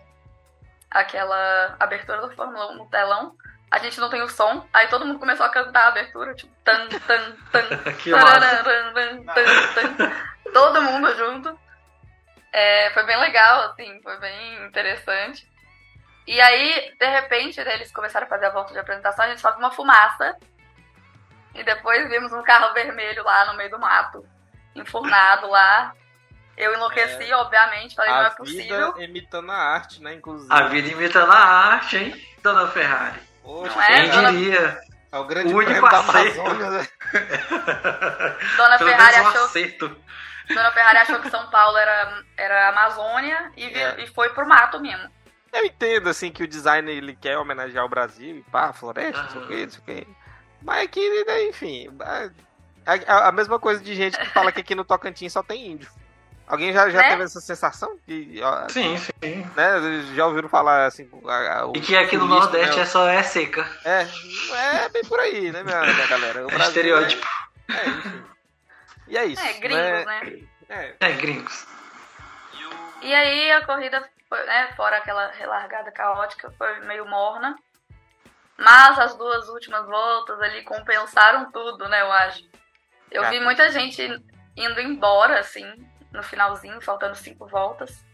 aquela 0.90 1.76
abertura 1.80 2.20
da 2.20 2.34
Fórmula 2.34 2.72
1 2.72 2.74
no 2.76 2.90
telão, 2.90 3.34
a 3.72 3.78
gente 3.78 3.98
não 3.98 4.10
tem 4.10 4.20
o 4.20 4.28
som, 4.28 4.68
aí 4.70 4.86
todo 4.88 5.06
mundo 5.06 5.18
começou 5.18 5.46
a 5.46 5.48
cantar 5.48 5.84
a 5.84 5.88
abertura, 5.88 6.34
tipo, 6.34 6.52
tan, 6.62 6.88
tan, 6.88 7.32
tan, 7.50 7.92
Que 7.96 8.10
massa. 8.10 8.26
tarararam, 8.26 8.92
tan, 8.92 9.24
tan, 9.24 10.12
todo 10.52 10.82
mundo 10.82 11.16
junto. 11.16 11.58
É, 12.52 12.90
foi 12.90 13.06
bem 13.06 13.18
legal, 13.18 13.70
assim, 13.70 13.98
foi 14.02 14.18
bem 14.18 14.66
interessante. 14.66 15.50
E 16.26 16.38
aí, 16.38 16.94
de 17.00 17.06
repente, 17.06 17.64
né, 17.64 17.72
eles 17.72 17.90
começaram 17.90 18.26
a 18.26 18.28
fazer 18.28 18.44
a 18.44 18.50
volta 18.50 18.74
de 18.74 18.78
apresentação, 18.78 19.24
a 19.24 19.28
gente 19.28 19.40
só 19.40 19.50
viu 19.52 19.60
uma 19.60 19.70
fumaça. 19.70 20.36
E 21.54 21.64
depois 21.64 22.06
vimos 22.10 22.30
um 22.30 22.42
carro 22.42 22.74
vermelho 22.74 23.24
lá 23.24 23.46
no 23.46 23.54
meio 23.56 23.70
do 23.70 23.78
mato. 23.78 24.22
enfurnado 24.74 25.48
lá. 25.48 25.94
Eu 26.58 26.74
enlouqueci, 26.74 27.30
é. 27.30 27.34
obviamente, 27.36 27.94
falei, 27.94 28.10
a 28.10 28.16
não 28.16 28.26
é 28.26 28.30
possível. 28.30 28.92
vida 28.92 29.04
imitando 29.04 29.50
a 29.50 29.56
arte, 29.56 30.02
né, 30.02 30.12
inclusive. 30.12 30.52
A 30.52 30.64
vida 30.64 30.88
imitando 30.88 31.32
a 31.32 31.38
arte, 31.38 31.96
hein, 31.96 32.26
dona 32.42 32.68
Ferrari? 32.68 33.31
Poxa, 33.42 33.74
não 33.74 33.82
é, 33.82 34.00
quem 34.02 34.10
dona... 34.10 34.32
diria? 34.32 34.80
É 35.10 35.18
o 35.18 35.24
grande 35.24 35.52
o 35.52 35.58
único 35.58 35.86
acerto. 35.86 36.54
né? 36.54 36.88
Dona 38.56 38.78
Ferrari 38.78 39.16
achou... 39.16 39.44
Acerto. 39.44 39.96
Dona 40.48 40.70
Ferrari 40.72 40.98
achou 40.98 41.20
que 41.20 41.30
São 41.30 41.50
Paulo 41.50 41.76
era, 41.76 42.22
era 42.36 42.68
Amazônia 42.70 43.52
e, 43.56 43.64
é. 43.64 44.02
e 44.02 44.06
foi 44.06 44.30
pro 44.30 44.48
mato 44.48 44.80
mesmo. 44.80 45.10
Eu 45.52 45.66
entendo, 45.66 46.08
assim, 46.08 46.32
que 46.32 46.42
o 46.42 46.48
design 46.48 46.90
ele 46.90 47.14
quer 47.14 47.36
homenagear 47.36 47.84
o 47.84 47.88
Brasil 47.88 48.38
e 48.38 48.42
pá, 48.50 48.72
floresta, 48.72 49.22
não 49.22 49.30
sei 49.30 49.40
o 49.40 49.46
que, 49.46 49.64
não 49.64 49.70
sei 49.70 49.80
o 49.80 49.84
que. 49.84 50.08
Mas 50.62 50.84
aqui, 50.84 51.24
né, 51.24 51.48
enfim, 51.48 51.88
é 52.00 52.30
a, 53.06 53.28
a, 53.28 53.32
mesma 53.32 53.58
coisa 53.58 53.82
de 53.82 53.94
gente 53.94 54.18
que 54.18 54.26
fala 54.30 54.50
que 54.50 54.60
aqui 54.60 54.74
no 54.74 54.84
Tocantins 54.84 55.32
só 55.32 55.42
tem 55.42 55.72
índio. 55.72 55.90
Alguém 56.46 56.72
já, 56.72 56.88
já 56.90 56.98
né? 56.98 57.10
teve 57.10 57.22
essa 57.22 57.40
sensação? 57.40 57.96
Que, 58.04 58.40
ó, 58.42 58.68
sim, 58.68 58.96
sim. 58.98 59.50
Né, 59.56 60.14
já 60.14 60.26
ouviram 60.26 60.48
falar 60.48 60.86
assim. 60.86 61.08
A, 61.26 61.64
a, 61.64 61.72
e 61.74 61.80
que 61.80 61.96
aqui 61.96 62.16
no 62.16 62.26
Nordeste 62.26 62.76
né? 62.76 62.82
é 62.82 62.86
só 62.86 63.08
é 63.08 63.22
seca. 63.22 63.66
É, 63.84 64.06
é 64.84 64.88
bem 64.88 65.02
por 65.04 65.18
aí, 65.20 65.50
né, 65.52 65.62
minha, 65.62 65.80
minha 65.80 66.06
galera? 66.06 66.44
O 66.44 66.50
é 66.50 66.54
Brasil, 66.54 66.68
estereótipo. 66.68 67.26
É, 67.68 67.72
é, 67.72 67.86
enfim. 67.88 68.24
E 69.08 69.16
é 69.16 69.24
isso. 69.26 69.42
É, 69.42 69.52
gringos, 69.54 69.82
né? 69.82 70.04
né? 70.04 70.48
É. 70.68 70.94
é, 71.00 71.12
gringos. 71.12 71.66
E 73.02 73.14
aí 73.14 73.50
a 73.52 73.64
corrida, 73.64 74.08
foi, 74.28 74.44
né, 74.44 74.72
fora 74.76 74.98
aquela 74.98 75.30
relargada 75.32 75.90
caótica, 75.90 76.52
foi 76.56 76.80
meio 76.80 77.06
morna. 77.06 77.56
Mas 78.56 78.98
as 78.98 79.14
duas 79.16 79.48
últimas 79.48 79.86
voltas 79.86 80.40
ali 80.40 80.62
compensaram 80.62 81.50
tudo, 81.50 81.88
né, 81.88 82.00
eu 82.00 82.12
acho. 82.12 82.42
Eu 83.10 83.28
vi 83.28 83.40
muita 83.40 83.70
gente 83.70 84.02
indo 84.56 84.80
embora, 84.80 85.40
assim, 85.40 85.66
no 86.12 86.22
finalzinho, 86.22 86.80
faltando 86.80 87.14
cinco 87.14 87.46
voltas. 87.46 88.04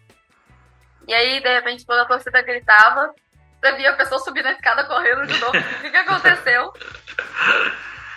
E 1.07 1.15
aí, 1.15 1.41
de 1.41 1.49
repente, 1.49 1.85
quando 1.85 2.01
a 2.01 2.07
torcida 2.07 2.43
gritava, 2.43 3.15
você 3.61 3.73
via 3.77 3.91
a 3.91 3.97
pessoa 3.97 4.21
subir 4.21 4.43
na 4.43 4.53
escada 4.53 4.85
correndo 4.85 5.27
de 5.27 5.39
novo. 5.39 5.57
o 5.57 5.81
que, 5.81 5.91
que 5.91 5.97
aconteceu? 5.97 6.73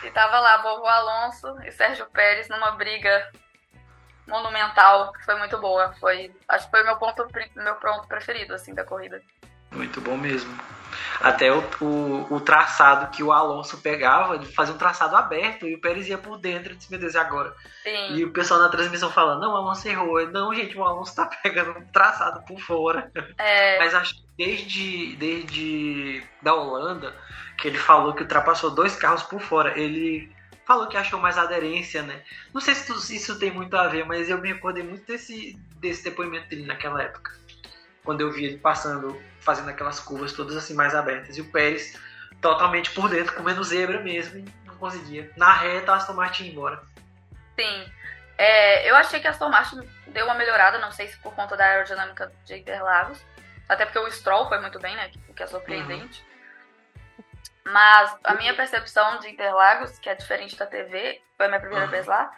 E 0.04 0.12
tava 0.12 0.40
lá, 0.40 0.58
Bobo 0.60 0.86
Alonso 0.86 1.58
e 1.64 1.72
Sérgio 1.72 2.06
Pérez 2.08 2.50
numa 2.50 2.72
briga 2.72 3.32
monumental, 4.28 5.14
que 5.14 5.24
foi 5.24 5.36
muito 5.36 5.58
boa. 5.60 5.94
Foi, 6.00 6.34
acho 6.48 6.66
que 6.66 6.72
foi 6.72 6.84
meu 6.84 6.98
ponto, 6.98 7.28
meu 7.56 7.76
ponto 7.76 8.08
preferido, 8.08 8.54
assim, 8.54 8.74
da 8.74 8.84
corrida. 8.84 9.22
Muito 9.72 10.02
bom 10.02 10.18
mesmo. 10.18 10.54
Até 11.20 11.51
o, 11.51 11.63
o, 11.81 12.36
o, 12.36 12.39
traçado 12.39 13.12
que 13.12 13.22
o 13.24 13.31
Alonso 13.31 13.77
pegava, 13.77 14.36
ele 14.36 14.46
fazia 14.46 14.74
um 14.74 14.77
traçado 14.77 15.15
aberto 15.15 15.67
e 15.67 15.75
o 15.75 15.81
Pérez 15.81 16.08
ia 16.08 16.17
por 16.17 16.38
dentro. 16.38 16.74
Eu 16.74 16.77
disse, 16.77 16.89
meu 16.89 17.00
Deus, 17.00 17.13
e 17.13 17.17
agora? 17.17 17.53
Sim. 17.84 18.15
E 18.15 18.25
o 18.25 18.31
pessoal 18.31 18.60
na 18.60 18.70
transmissão 18.70 19.12
falando, 19.12 19.41
não, 19.41 19.53
o 19.53 19.55
Alonso 19.55 19.88
errou. 19.88 20.25
Não, 20.27 20.53
gente, 20.53 20.77
o 20.77 20.84
Alonso 20.84 21.15
tá 21.15 21.25
pegando 21.43 21.72
um 21.72 21.86
traçado 21.88 22.41
por 22.46 22.60
fora. 22.60 23.12
É... 23.38 23.79
Mas 23.79 23.93
acho 23.93 24.15
que 24.15 24.24
desde, 24.38 25.15
desde 25.15 26.24
da 26.41 26.53
Holanda, 26.53 27.15
que 27.58 27.67
ele 27.67 27.77
falou 27.77 28.13
que 28.13 28.24
ultrapassou 28.24 28.72
dois 28.72 28.96
carros 28.96 29.24
por 29.24 29.39
fora, 29.39 29.79
ele 29.79 30.31
falou 30.65 30.88
que 30.88 30.98
achou 30.98 31.20
mais 31.20 31.38
aderência, 31.38 32.01
né? 32.01 32.24
Não 32.53 32.62
sei 32.62 32.74
se 32.74 33.15
isso 33.15 33.38
tem 33.38 33.51
muito 33.51 33.75
a 33.75 33.88
ver, 33.88 34.05
mas 34.05 34.29
eu 34.29 34.38
me 34.38 34.53
recordei 34.53 34.84
muito 34.84 35.05
desse, 35.05 35.60
desse 35.75 36.03
depoimento 36.03 36.48
dele 36.48 36.65
naquela 36.65 37.01
época. 37.01 37.31
Quando 38.03 38.22
eu 38.22 38.31
vi 38.31 38.46
ele 38.46 38.58
passando 38.58 39.22
fazendo 39.41 39.69
aquelas 39.69 40.00
curvas 40.00 40.33
todas 40.33 40.55
assim 40.55 40.74
mais 40.74 40.95
abertas. 40.95 41.38
E 41.38 41.41
o 41.41 41.51
Pérez 41.51 42.00
totalmente 42.39 42.91
por 42.91 43.10
dentro, 43.10 43.36
comendo 43.36 43.63
zebra 43.63 44.00
mesmo, 44.00 44.39
e 44.39 44.45
não 44.65 44.75
conseguia. 44.77 45.31
Na 45.38 45.53
reta, 45.53 45.91
a 45.91 45.95
Aston 45.95 46.13
Martin 46.13 46.45
ia 46.45 46.51
embora. 46.51 46.81
Sim. 47.60 47.91
É, 48.38 48.89
eu 48.89 48.95
achei 48.95 49.19
que 49.19 49.27
a 49.27 49.29
Aston 49.29 49.50
Martin 49.50 49.88
deu 50.07 50.25
uma 50.25 50.33
melhorada, 50.33 50.79
não 50.79 50.91
sei 50.91 51.07
se 51.07 51.17
por 51.17 51.36
conta 51.36 51.55
da 51.55 51.65
aerodinâmica 51.65 52.31
de 52.45 52.57
Interlagos, 52.57 53.24
até 53.69 53.86
porque 53.86 54.00
o 54.00 54.12
Stroll 54.12 54.48
foi 54.48 54.60
muito 54.60 54.79
bem, 54.79 54.95
né, 54.95 55.12
o 55.29 55.33
que 55.33 55.43
é 55.43 55.48
surpreendente. 55.48 56.25
Uhum. 57.17 57.24
Mas 57.65 58.17
a 58.24 58.33
minha 58.33 58.55
percepção 58.55 59.19
de 59.19 59.29
Interlagos, 59.29 60.00
que 60.00 60.10
é 60.10 60.15
diferente 60.15 60.57
da 60.57 60.65
TV, 60.65 61.21
foi 61.38 61.45
a 61.45 61.50
minha 61.50 61.62
primeira 61.62 61.86
uhum. 61.86 61.91
vez 61.91 62.07
lá, 62.07 62.36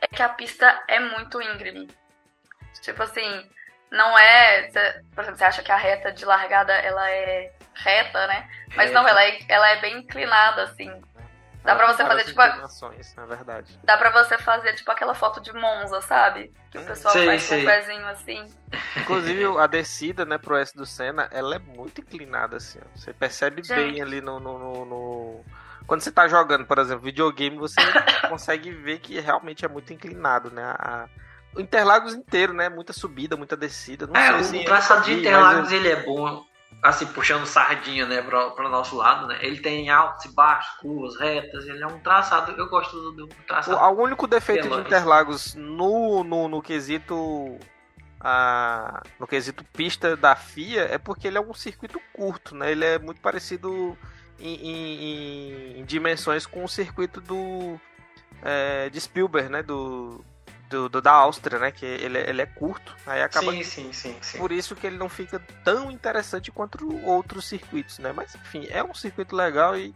é 0.00 0.06
que 0.06 0.22
a 0.22 0.28
pista 0.28 0.82
é 0.86 1.00
muito 1.00 1.42
íngreme. 1.42 1.88
Tipo 2.80 3.02
assim, 3.02 3.50
não 3.90 4.18
é. 4.18 4.70
Por 5.14 5.22
exemplo, 5.22 5.38
você 5.38 5.44
acha 5.44 5.62
que 5.62 5.72
a 5.72 5.76
reta 5.76 6.12
de 6.12 6.24
largada 6.24 6.72
ela 6.72 7.10
é 7.10 7.52
reta, 7.74 8.26
né? 8.26 8.48
Mas 8.76 8.92
não, 8.92 9.06
ela 9.06 9.22
é, 9.24 9.38
ela 9.48 9.68
é 9.70 9.80
bem 9.80 9.98
inclinada, 9.98 10.62
assim. 10.62 10.90
Dá 11.62 11.74
pra 11.74 11.92
você 11.92 12.04
fazer 12.04 12.24
tipo. 12.24 12.40
Na 13.16 13.26
verdade. 13.26 13.78
Dá 13.84 13.96
pra 13.98 14.10
você 14.10 14.38
fazer 14.38 14.72
tipo 14.74 14.90
aquela 14.90 15.14
foto 15.14 15.40
de 15.40 15.52
Monza, 15.52 16.00
sabe? 16.00 16.52
Que 16.70 16.78
o 16.78 16.84
pessoal 16.84 17.12
sei, 17.12 17.26
faz 17.26 17.42
sei. 17.42 17.64
com 17.64 17.70
o 17.70 17.74
pezinho 17.74 18.06
assim. 18.06 18.46
Inclusive 18.96 19.58
a 19.58 19.66
descida, 19.66 20.24
né, 20.24 20.38
pro 20.38 20.56
S 20.56 20.74
do 20.74 20.86
Senna, 20.86 21.28
ela 21.30 21.56
é 21.56 21.58
muito 21.58 22.00
inclinada, 22.00 22.56
assim. 22.56 22.78
Ó. 22.80 22.98
Você 22.98 23.12
percebe 23.12 23.62
Gente. 23.62 23.76
bem 23.76 24.00
ali 24.00 24.22
no, 24.22 24.40
no, 24.40 24.58
no, 24.58 24.84
no, 24.86 25.44
Quando 25.86 26.00
você 26.00 26.10
tá 26.10 26.26
jogando, 26.28 26.64
por 26.64 26.78
exemplo, 26.78 27.04
videogame, 27.04 27.58
você 27.58 27.76
consegue 28.28 28.70
ver 28.70 29.00
que 29.00 29.20
realmente 29.20 29.64
é 29.64 29.68
muito 29.68 29.92
inclinado, 29.92 30.50
né? 30.50 30.62
A, 30.64 31.08
Interlagos 31.56 32.14
inteiro, 32.14 32.52
né? 32.52 32.68
Muita 32.68 32.92
subida, 32.92 33.36
muita 33.36 33.56
descida. 33.56 34.06
Não 34.06 34.14
é, 34.14 34.40
o 34.40 34.64
traçado 34.64 35.04
de 35.04 35.14
Interlagos 35.14 35.72
ele 35.72 35.88
é 35.88 35.96
bom, 36.04 36.44
assim, 36.82 37.06
puxando 37.06 37.44
sardinha, 37.46 38.06
né, 38.06 38.22
para 38.22 38.66
o 38.66 38.68
nosso 38.68 38.96
lado, 38.96 39.26
né? 39.26 39.38
Ele 39.40 39.60
tem 39.60 39.90
altos 39.90 40.24
e 40.26 40.34
baixos, 40.34 40.72
curvas, 40.78 41.18
retas, 41.18 41.66
ele 41.66 41.82
é 41.82 41.86
um 41.86 41.98
traçado, 41.98 42.52
eu 42.52 42.68
gosto 42.68 42.96
do, 42.96 43.26
do 43.26 43.28
traçado. 43.46 43.76
O, 43.76 44.00
o 44.00 44.02
único 44.04 44.26
defeito 44.26 44.68
de 44.68 44.80
Interlagos 44.80 45.54
no, 45.54 46.22
no, 46.22 46.48
no 46.48 46.62
quesito 46.62 47.58
a, 48.20 49.02
no 49.18 49.26
quesito 49.26 49.64
pista 49.72 50.16
da 50.16 50.36
FIA 50.36 50.82
é 50.82 50.98
porque 50.98 51.26
ele 51.26 51.38
é 51.38 51.40
um 51.40 51.54
circuito 51.54 52.00
curto, 52.12 52.54
né? 52.54 52.70
Ele 52.70 52.84
é 52.84 52.98
muito 52.98 53.20
parecido 53.20 53.96
em, 54.38 54.54
em, 54.54 55.80
em 55.80 55.84
dimensões 55.84 56.46
com 56.46 56.62
o 56.62 56.68
circuito 56.68 57.20
do 57.20 57.80
é, 58.42 58.88
de 58.90 59.00
Spielberg, 59.00 59.48
né? 59.48 59.62
Do, 59.62 60.24
do, 60.70 60.88
do, 60.88 61.02
da 61.02 61.12
Áustria, 61.12 61.58
né? 61.58 61.70
Que 61.72 61.84
ele, 61.84 62.18
ele 62.18 62.40
é 62.40 62.46
curto. 62.46 62.96
Aí 63.06 63.20
acaba. 63.20 63.50
Sim, 63.50 63.64
sim, 63.64 63.92
sim, 63.92 64.16
sim, 64.20 64.38
Por 64.38 64.52
isso 64.52 64.76
que 64.76 64.86
ele 64.86 64.96
não 64.96 65.08
fica 65.08 65.42
tão 65.64 65.90
interessante 65.90 66.50
quanto 66.50 67.04
outros 67.04 67.48
circuitos, 67.48 67.98
né? 67.98 68.12
Mas 68.14 68.34
enfim, 68.34 68.66
é 68.70 68.82
um 68.82 68.94
circuito 68.94 69.34
legal 69.36 69.76
e. 69.76 69.94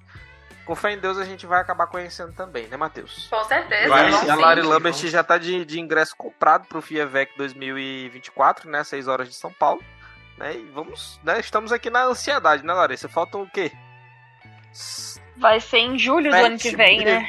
Com 0.66 0.74
fé 0.74 0.92
em 0.92 0.98
Deus 0.98 1.18
a 1.18 1.26
gente 1.26 1.44
vai 1.44 1.60
acabar 1.60 1.86
conhecendo 1.86 2.32
também, 2.32 2.66
né, 2.68 2.76
Matheus? 2.78 3.28
Com 3.28 3.44
certeza. 3.44 3.86
Vai, 3.86 4.10
a 4.30 4.34
Lari 4.34 4.62
Lambert 4.62 4.94
já 4.94 5.22
tá 5.22 5.36
de, 5.36 5.62
de 5.62 5.78
ingresso 5.78 6.16
comprado 6.16 6.66
pro 6.66 6.80
FIAVEC 6.80 7.36
2024, 7.36 8.70
né? 8.70 8.82
6 8.82 9.06
horas 9.06 9.28
de 9.28 9.34
São 9.34 9.52
Paulo. 9.52 9.84
Né? 10.38 10.56
E 10.56 10.64
vamos, 10.72 11.20
né? 11.22 11.38
Estamos 11.38 11.70
aqui 11.70 11.90
na 11.90 12.04
ansiedade, 12.04 12.64
né, 12.64 12.72
Larissa? 12.72 13.10
Faltam 13.10 13.42
o 13.42 13.50
quê? 13.50 13.72
Vai 15.36 15.60
ser 15.60 15.78
em 15.80 15.98
julho 15.98 16.30
do 16.30 16.36
ano 16.36 16.58
que 16.58 16.74
vem, 16.74 17.04
né? 17.04 17.28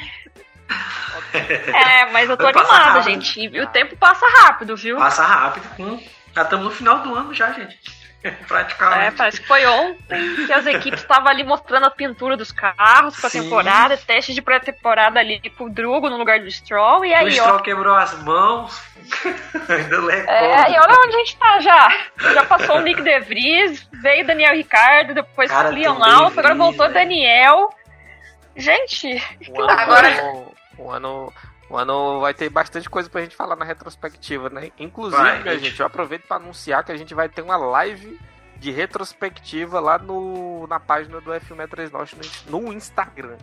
É, 1.37 2.11
mas 2.11 2.29
eu 2.29 2.37
tô 2.37 2.47
animada, 2.47 3.01
gente. 3.01 3.39
E 3.39 3.61
o 3.61 3.67
tempo 3.67 3.95
passa 3.97 4.25
rápido, 4.41 4.75
viu? 4.75 4.97
Passa 4.97 5.23
rápido. 5.23 5.67
Hum, 5.79 5.99
já 6.33 6.43
estamos 6.43 6.65
no 6.65 6.71
final 6.71 6.99
do 6.99 7.15
ano 7.15 7.33
já, 7.33 7.51
gente. 7.51 7.77
Praticamente. 8.47 9.05
É, 9.05 9.11
parece 9.11 9.41
que 9.41 9.47
foi 9.47 9.65
ontem 9.65 10.45
que 10.45 10.53
as 10.53 10.65
equipes 10.65 11.01
estavam 11.01 11.29
ali 11.29 11.43
mostrando 11.43 11.85
a 11.85 11.91
pintura 11.91 12.35
dos 12.35 12.51
carros 12.51 13.19
pra 13.19 13.29
Sim. 13.29 13.43
temporada, 13.43 13.97
teste 13.97 14.33
de 14.33 14.41
pré-temporada 14.41 15.19
ali 15.19 15.39
pro 15.55 15.69
Drugo 15.69 16.09
no 16.09 16.17
lugar 16.17 16.39
do 16.39 16.49
Stroll, 16.49 17.05
e 17.05 17.13
aí, 17.13 17.27
o 17.27 17.31
Stroll 17.31 17.55
ó, 17.55 17.59
quebrou 17.59 17.95
as 17.95 18.13
mãos. 18.23 18.81
Ainda 19.69 20.13
é, 20.13 20.71
e 20.71 20.79
olha 20.79 20.99
onde 21.05 21.15
a 21.15 21.19
gente 21.19 21.37
tá 21.37 21.59
já. 21.59 21.89
Já 22.33 22.45
passou 22.45 22.77
o 22.77 22.81
Nick 22.81 23.01
De 23.01 23.19
Vries, 23.19 23.87
veio 24.01 24.25
Daniel 24.25 24.55
Ricardo, 24.55 25.13
depois 25.13 25.51
Cara, 25.51 25.69
Leon 25.69 26.03
Alfa, 26.03 26.39
agora 26.39 26.55
voltou 26.55 26.87
né? 26.87 26.93
Daniel. 26.93 27.69
Gente, 28.55 29.21
agora. 29.57 30.54
O 30.77 30.91
ano, 30.91 31.31
o 31.69 31.77
ano 31.77 32.19
vai 32.19 32.33
ter 32.33 32.49
bastante 32.49 32.89
coisa 32.89 33.09
pra 33.09 33.21
gente 33.21 33.35
falar 33.35 33.55
na 33.55 33.65
retrospectiva, 33.65 34.49
né? 34.49 34.71
Inclusive, 34.77 35.21
vai, 35.21 35.41
minha 35.41 35.57
gente, 35.57 35.79
eu 35.79 35.85
aproveito 35.85 36.27
para 36.27 36.37
anunciar 36.37 36.83
que 36.83 36.91
a 36.91 36.97
gente 36.97 37.13
vai 37.13 37.29
ter 37.29 37.41
uma 37.41 37.57
live 37.57 38.19
de 38.57 38.71
retrospectiva 38.71 39.79
lá 39.79 39.97
no, 39.97 40.65
na 40.67 40.79
página 40.79 41.19
do 41.19 41.31
F1 41.31 41.91
Norte 41.91 42.17
no 42.47 42.73
Instagram. 42.73 43.37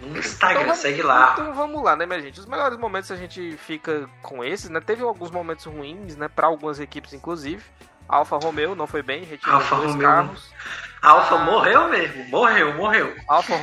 No 0.00 0.16
Instagram, 0.16 0.62
então, 0.62 0.74
segue 0.74 1.02
lá. 1.02 1.32
Então 1.32 1.52
vamos 1.54 1.82
lá, 1.82 1.96
né, 1.96 2.06
minha 2.06 2.20
gente? 2.20 2.38
Os 2.38 2.46
melhores 2.46 2.78
momentos 2.78 3.10
a 3.10 3.16
gente 3.16 3.56
fica 3.56 4.08
com 4.22 4.44
esses, 4.44 4.70
né? 4.70 4.80
Teve 4.80 5.02
alguns 5.02 5.30
momentos 5.30 5.64
ruins, 5.64 6.16
né? 6.16 6.28
Para 6.28 6.46
algumas 6.46 6.78
equipes, 6.78 7.12
inclusive. 7.12 7.62
Alfa 8.08 8.38
Romeo 8.38 8.74
não 8.74 8.86
foi 8.86 9.02
bem, 9.02 9.24
retirou 9.24 9.56
Alfa 9.56 9.76
dois 9.76 9.90
Romeo. 9.90 10.08
carros. 10.08 10.54
Alfa 11.02 11.34
ah, 11.34 11.38
morreu 11.38 11.88
mesmo, 11.88 12.24
morreu, 12.28 12.74
morreu. 12.74 13.14
Alfa, 13.28 13.54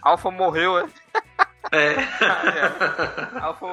Alfa 0.00 0.30
morreu, 0.30 0.78
é? 0.78 0.86
É. 1.70 1.94
Alfa, 3.40 3.66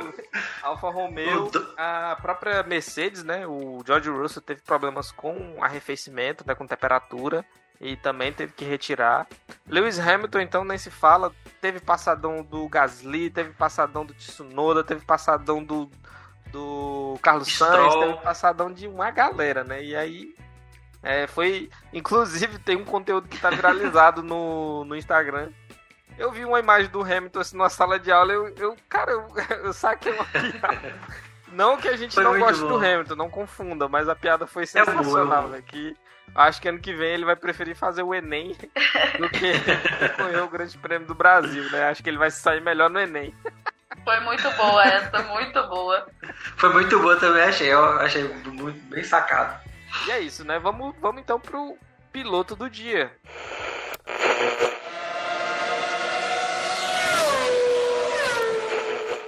Alfa 0.62 0.90
Romeo, 0.90 1.50
a 1.78 2.18
própria 2.22 2.62
Mercedes, 2.64 3.24
né? 3.24 3.48
O 3.48 3.82
George 3.86 4.10
Russell 4.10 4.42
teve 4.42 4.62
problemas 4.62 5.12
com 5.12 5.58
arrefecimento, 5.62 6.44
né? 6.46 6.54
Com 6.54 6.68
temperatura. 6.68 7.46
E 7.80 7.96
também 7.96 8.34
teve 8.34 8.54
que 8.54 8.66
retirar. 8.66 9.28
Lewis 9.68 10.00
Hamilton, 10.00 10.40
então, 10.40 10.66
nem 10.66 10.78
se 10.78 10.90
fala. 10.90 11.32
Teve 11.62 11.80
passadão 11.80 12.44
do 12.44 12.68
Gasly, 12.68 13.30
teve 13.30 13.52
passadão 13.54 14.04
do 14.04 14.16
Tsunoda, 14.16 14.84
teve 14.84 15.06
passadão 15.06 15.64
do, 15.64 15.90
do 16.52 17.20
Carlos 17.22 17.56
Sainz, 17.56 17.94
teve 17.96 18.18
passadão 18.18 18.74
de 18.74 18.88
uma 18.88 19.12
galera, 19.12 19.64
né? 19.64 19.84
E 19.84 19.96
aí 19.96 20.36
é, 21.04 21.28
foi. 21.28 21.70
Inclusive, 21.94 22.60
tem 22.60 22.76
um 22.76 22.84
conteúdo 22.84 23.28
que 23.28 23.40
tá 23.40 23.50
viralizado 23.50 24.24
no, 24.24 24.84
no 24.84 24.96
Instagram. 24.96 25.52
Eu 26.18 26.32
vi 26.32 26.44
uma 26.44 26.60
imagem 26.60 26.90
do 26.90 27.02
Hamilton 27.02 27.40
assim 27.40 27.58
numa 27.58 27.70
sala 27.70 28.00
de 28.00 28.12
aula, 28.12 28.34
eu, 28.34 28.48
eu 28.58 28.76
cara, 28.90 29.12
eu, 29.12 29.28
eu 29.66 29.74
saquei 29.74 30.12
uma 30.12 30.26
piada. 30.26 30.96
Não 31.52 31.78
que 31.78 31.88
a 31.88 31.96
gente 31.96 32.14
foi 32.14 32.24
não 32.24 32.40
goste 32.40 32.62
bom. 32.62 32.70
do 32.70 32.76
Hamilton, 32.76 33.16
não 33.16 33.30
confunda, 33.30 33.88
mas 33.88 34.10
a 34.10 34.16
piada 34.16 34.46
foi 34.46 34.66
sensacional, 34.66 35.48
é 35.48 35.50
né? 35.50 35.64
Que 35.66 35.96
acho 36.36 36.62
que 36.62 36.68
ano 36.68 36.80
que 36.80 36.94
vem 36.94 37.14
ele 37.14 37.26
vai 37.26 37.36
preferir 37.36 37.76
fazer 37.76 38.04
o 38.04 38.14
Enem 38.14 38.56
do 39.18 39.30
que 39.30 39.54
correr 40.18 40.42
o 40.42 40.50
Grande 40.50 40.78
Prêmio 40.78 41.08
do 41.08 41.16
Brasil, 41.16 41.70
né? 41.72 41.90
Acho 41.90 42.04
que 42.04 42.10
ele 42.10 42.18
vai 42.18 42.32
sair 42.32 42.62
melhor 42.62 42.90
no 42.90 43.00
Enem. 43.00 43.34
Foi 44.04 44.20
muito 44.22 44.50
boa 44.52 44.84
essa, 44.84 45.22
muito 45.24 45.68
boa. 45.68 46.08
Foi 46.56 46.70
muito 46.70 47.00
boa 47.00 47.16
também, 47.18 47.44
achei. 47.44 47.72
Eu 47.72 48.00
achei 48.00 48.24
muito 48.24 48.90
bem 48.90 49.04
sacado. 49.04 49.60
E 50.06 50.12
é 50.12 50.20
isso, 50.20 50.46
né? 50.46 50.60
Vamos, 50.60 50.96
vamos 51.02 51.22
então 51.22 51.40
pro 51.40 51.78
piloto 52.12 52.56
do 52.56 52.70
dia. 52.70 53.12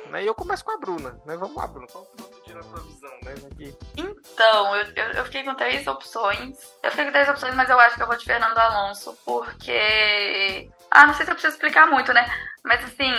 Né? 0.10 0.24
E 0.24 0.28
eu 0.28 0.36
começo 0.36 0.64
com 0.66 0.72
a 0.72 0.78
Bruna, 0.78 1.20
né? 1.26 1.38
Vamos 1.38 1.56
lá, 1.56 1.68
Bruna. 1.68 1.88
Qual 1.88 2.08
dia 2.46 2.56
na 2.56 2.64
tua 2.64 2.80
visão, 2.82 3.12
né? 3.24 3.34
Aqui. 3.52 3.78
Então, 3.96 4.76
eu, 4.76 4.86
eu, 4.96 5.12
eu, 5.12 5.26
fiquei 5.26 5.44
com 5.44 5.56
três 5.56 5.86
opções. 5.88 6.58
Eu 6.82 6.90
fiquei 6.90 7.06
com 7.06 7.12
três 7.12 7.30
opções, 7.30 7.56
mas 7.56 7.70
eu 7.70 7.80
acho 7.80 7.96
que 7.96 8.02
eu 8.02 8.08
vou 8.08 8.18
de 8.18 8.26
Fernando 8.26 8.58
Alonso, 8.58 9.18
porque. 9.26 10.70
Ah, 10.90 11.06
não 11.06 11.14
sei 11.14 11.26
se 11.26 11.32
eu 11.32 11.36
preciso 11.36 11.54
explicar 11.54 11.88
muito, 11.88 12.12
né? 12.12 12.26
Mas 12.64 12.84
assim, 12.84 13.12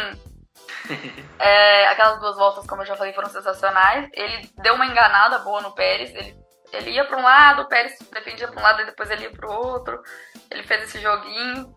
é, 1.39 1.87
aquelas 1.89 2.19
duas 2.21 2.37
voltas, 2.37 2.67
como 2.67 2.83
eu 2.83 2.87
já 2.87 2.97
falei, 2.97 3.13
foram 3.13 3.31
sensacionais. 3.31 4.09
Ele 4.13 4.51
deu 4.59 4.75
uma 4.75 4.87
enganada 4.87 5.39
boa 5.39 5.61
no 5.61 5.73
Pérez. 5.73 6.15
Ele, 6.15 6.37
ele 6.73 6.91
ia 6.91 7.05
para 7.05 7.19
um 7.19 7.23
lado, 7.23 7.63
o 7.63 7.69
Pérez 7.69 7.99
defendia 8.13 8.49
para 8.49 8.61
um 8.61 8.63
lado 8.63 8.83
e 8.83 8.87
depois 8.87 9.11
ele 9.11 9.25
ia 9.25 9.31
para 9.31 9.49
o 9.49 9.53
outro. 9.53 10.03
Ele 10.51 10.63
fez 10.63 10.85
esse 10.85 11.01
joguinho. 11.01 11.75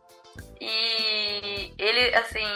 E 0.60 1.74
ele, 1.78 2.16
assim. 2.16 2.48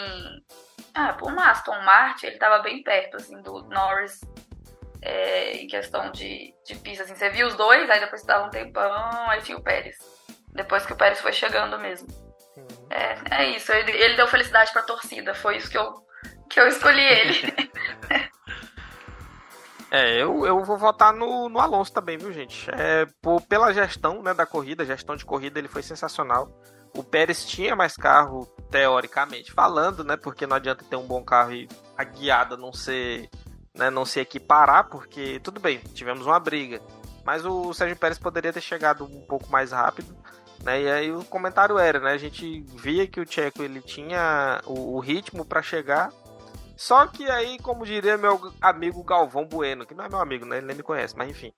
Ah, 1.00 1.12
por 1.12 1.30
uma 1.30 1.52
Aston 1.52 1.80
Martin, 1.82 2.26
ele 2.26 2.34
estava 2.34 2.58
bem 2.58 2.82
perto 2.82 3.18
assim, 3.18 3.40
do 3.40 3.62
Norris 3.68 4.20
é, 5.00 5.52
em 5.52 5.68
questão 5.68 6.10
de, 6.10 6.52
de 6.66 6.74
pista. 6.74 7.04
Assim, 7.04 7.14
você 7.14 7.30
viu 7.30 7.46
os 7.46 7.54
dois, 7.54 7.88
aí 7.88 8.00
depois 8.00 8.24
dava 8.24 8.46
um 8.46 8.50
tempão, 8.50 9.30
aí 9.30 9.40
tinha 9.42 9.56
o 9.56 9.62
Pérez. 9.62 9.96
Depois 10.48 10.84
que 10.84 10.92
o 10.92 10.96
Pérez 10.96 11.20
foi 11.20 11.32
chegando 11.32 11.78
mesmo. 11.78 12.08
Uhum. 12.56 12.88
É, 12.90 13.42
é 13.42 13.50
isso, 13.50 13.72
ele, 13.72 13.92
ele 13.92 14.16
deu 14.16 14.26
felicidade 14.26 14.72
pra 14.72 14.82
torcida, 14.82 15.36
foi 15.36 15.58
isso 15.58 15.70
que 15.70 15.78
eu 15.78 16.04
que 16.50 16.58
eu 16.58 16.66
escolhi 16.66 17.04
ele. 17.04 17.54
É, 19.90 20.20
eu, 20.20 20.44
eu 20.44 20.62
vou 20.64 20.76
votar 20.76 21.14
no, 21.14 21.48
no 21.48 21.58
Alonso 21.58 21.90
também, 21.90 22.18
viu, 22.18 22.30
gente? 22.30 22.68
É, 22.72 23.06
por, 23.22 23.40
pela 23.40 23.72
gestão 23.72 24.22
né, 24.22 24.34
da 24.34 24.44
corrida, 24.44 24.84
gestão 24.84 25.16
de 25.16 25.24
corrida, 25.24 25.58
ele 25.58 25.66
foi 25.66 25.82
sensacional. 25.82 26.52
O 26.94 27.02
Pérez 27.02 27.44
tinha 27.44 27.76
mais 27.76 27.96
carro, 27.96 28.46
teoricamente, 28.70 29.52
falando, 29.52 30.04
né? 30.04 30.16
Porque 30.16 30.46
não 30.46 30.56
adianta 30.56 30.84
ter 30.84 30.96
um 30.96 31.06
bom 31.06 31.22
carro 31.22 31.52
e 31.52 31.68
a 31.96 32.04
guiada 32.04 32.56
não 32.56 32.72
ser, 32.72 33.28
né, 33.74 33.90
não 33.90 34.04
se 34.04 34.20
equiparar, 34.20 34.88
porque 34.88 35.40
tudo 35.40 35.60
bem, 35.60 35.78
tivemos 35.94 36.26
uma 36.26 36.40
briga. 36.40 36.80
Mas 37.24 37.44
o 37.44 37.72
Sérgio 37.74 37.96
Pérez 37.96 38.18
poderia 38.18 38.52
ter 38.52 38.60
chegado 38.60 39.04
um 39.04 39.20
pouco 39.26 39.50
mais 39.50 39.72
rápido. 39.72 40.16
Né? 40.62 40.82
E 40.82 40.90
aí 40.90 41.12
o 41.12 41.24
comentário 41.24 41.78
era, 41.78 42.00
né? 42.00 42.12
A 42.12 42.18
gente 42.18 42.62
via 42.76 43.06
que 43.06 43.20
o 43.20 43.26
Tcheco 43.26 43.62
ele 43.62 43.80
tinha 43.80 44.60
o, 44.66 44.96
o 44.96 45.00
ritmo 45.00 45.44
para 45.44 45.62
chegar, 45.62 46.10
só 46.78 47.08
que 47.08 47.28
aí, 47.28 47.58
como 47.58 47.84
diria 47.84 48.16
meu 48.16 48.40
amigo 48.60 49.02
Galvão 49.02 49.44
Bueno, 49.44 49.84
que 49.84 49.94
não 49.94 50.04
é 50.04 50.08
meu 50.08 50.20
amigo, 50.20 50.46
né? 50.46 50.58
Ele 50.58 50.66
nem 50.66 50.76
me 50.76 50.82
conhece, 50.84 51.16
mas 51.16 51.28
enfim. 51.28 51.52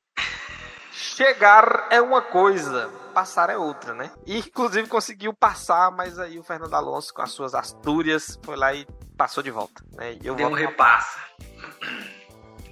Chegar 0.93 1.87
é 1.91 2.01
uma 2.01 2.21
coisa, 2.21 2.91
passar 3.15 3.49
é 3.49 3.57
outra, 3.57 3.95
né? 3.95 4.11
E 4.27 4.39
inclusive 4.39 4.89
conseguiu 4.89 5.33
passar, 5.33 5.91
mas 5.91 6.19
aí 6.19 6.39
o 6.39 6.43
Fernando 6.43 6.75
Alonso, 6.75 7.15
com 7.15 7.23
as 7.23 7.31
suas 7.31 7.55
astúrias, 7.55 8.39
foi 8.45 8.57
lá 8.57 8.75
e 8.75 8.87
passou 9.17 9.43
de 9.43 9.51
volta. 9.51 9.83
Né? 9.93 10.15
E 10.21 10.27
eu 10.27 10.35
Deu 10.35 10.49
um 10.49 10.53
repassa. 10.53 11.19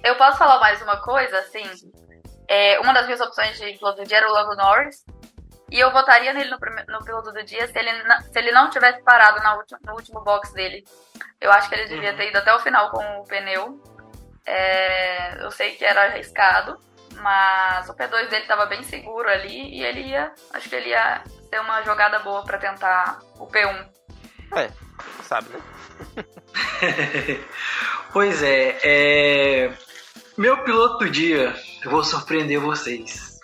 Eu 0.03 0.15
posso 0.17 0.37
falar 0.37 0.59
mais 0.59 0.81
uma 0.81 0.97
coisa, 1.01 1.39
assim? 1.39 1.63
É, 2.47 2.79
uma 2.79 2.93
das 2.93 3.05
minhas 3.05 3.21
opções 3.21 3.57
de 3.57 3.73
piloto 3.77 4.03
de 4.03 4.13
era 4.13 4.27
o 4.27 4.33
Lando 4.33 4.55
Norris. 4.55 5.05
E 5.71 5.79
eu 5.79 5.91
votaria 5.91 6.33
nele 6.33 6.49
no, 6.49 6.57
no 6.87 7.05
piloto 7.05 7.31
do 7.31 7.43
dia 7.43 7.67
se 7.67 7.77
ele, 7.77 7.91
se 8.23 8.39
ele 8.39 8.51
não 8.51 8.69
tivesse 8.71 9.03
parado 9.03 9.39
na 9.43 9.55
no 9.85 9.93
último 9.93 10.21
box 10.21 10.51
dele. 10.51 10.83
Eu 11.39 11.51
acho 11.51 11.69
que 11.69 11.75
ele 11.75 11.87
devia 11.87 12.15
ter 12.15 12.29
ido 12.29 12.39
até 12.39 12.53
o 12.53 12.59
final 12.59 12.89
com 12.89 13.19
o 13.19 13.23
pneu. 13.25 13.79
É, 14.45 15.43
eu 15.43 15.51
sei 15.51 15.75
que 15.75 15.85
era 15.85 16.05
arriscado, 16.05 16.79
mas 17.21 17.89
o 17.89 17.93
P2 17.93 18.29
dele 18.29 18.43
estava 18.43 18.65
bem 18.65 18.83
seguro 18.83 19.29
ali 19.29 19.77
e 19.77 19.83
ele 19.83 20.01
ia. 20.01 20.31
Acho 20.53 20.69
que 20.69 20.75
ele 20.75 20.89
ia 20.89 21.23
ser 21.49 21.59
uma 21.59 21.81
jogada 21.83 22.19
boa 22.19 22.43
para 22.43 22.57
tentar 22.57 23.19
o 23.37 23.47
P1. 23.47 23.87
É, 24.55 24.71
sabe, 25.23 25.49
né? 25.49 25.59
pois 28.13 28.41
é, 28.41 28.77
é, 28.83 29.73
meu 30.37 30.63
piloto 30.63 30.99
do 30.99 31.09
dia, 31.09 31.55
eu 31.83 31.91
vou 31.91 32.03
surpreender 32.03 32.59
vocês. 32.59 33.37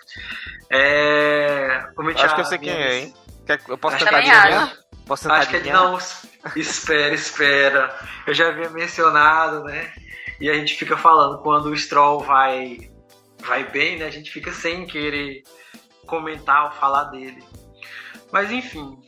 É. 0.70 1.84
Acho 2.16 2.34
que 2.34 2.40
eu 2.40 2.44
sei 2.44 2.58
quem 2.58 2.72
é, 2.72 2.98
hein? 2.98 3.14
Eu 3.68 3.78
posso 3.78 3.98
tentar 3.98 4.18
adivinhar? 4.18 4.76
Posso 5.06 5.22
tentar 5.22 5.36
Acho 5.36 5.50
que 5.50 5.56
ele 5.56 5.70
não. 5.70 5.98
Espera, 6.56 7.14
espera. 7.14 7.94
Eu 8.26 8.34
já 8.34 8.48
havia 8.48 8.70
mencionado, 8.70 9.62
né? 9.64 9.92
E 10.40 10.50
a 10.50 10.54
gente 10.54 10.74
fica 10.74 10.96
falando 10.96 11.42
quando 11.42 11.66
o 11.66 11.76
Stroll 11.76 12.20
vai, 12.20 12.90
vai 13.46 13.64
bem, 13.70 13.98
né? 13.98 14.06
A 14.06 14.10
gente 14.10 14.30
fica 14.30 14.52
sem 14.52 14.86
querer 14.86 15.42
comentar 16.06 16.66
ou 16.66 16.70
falar 16.72 17.04
dele. 17.04 17.42
Mas 18.32 18.50
enfim, 18.50 18.98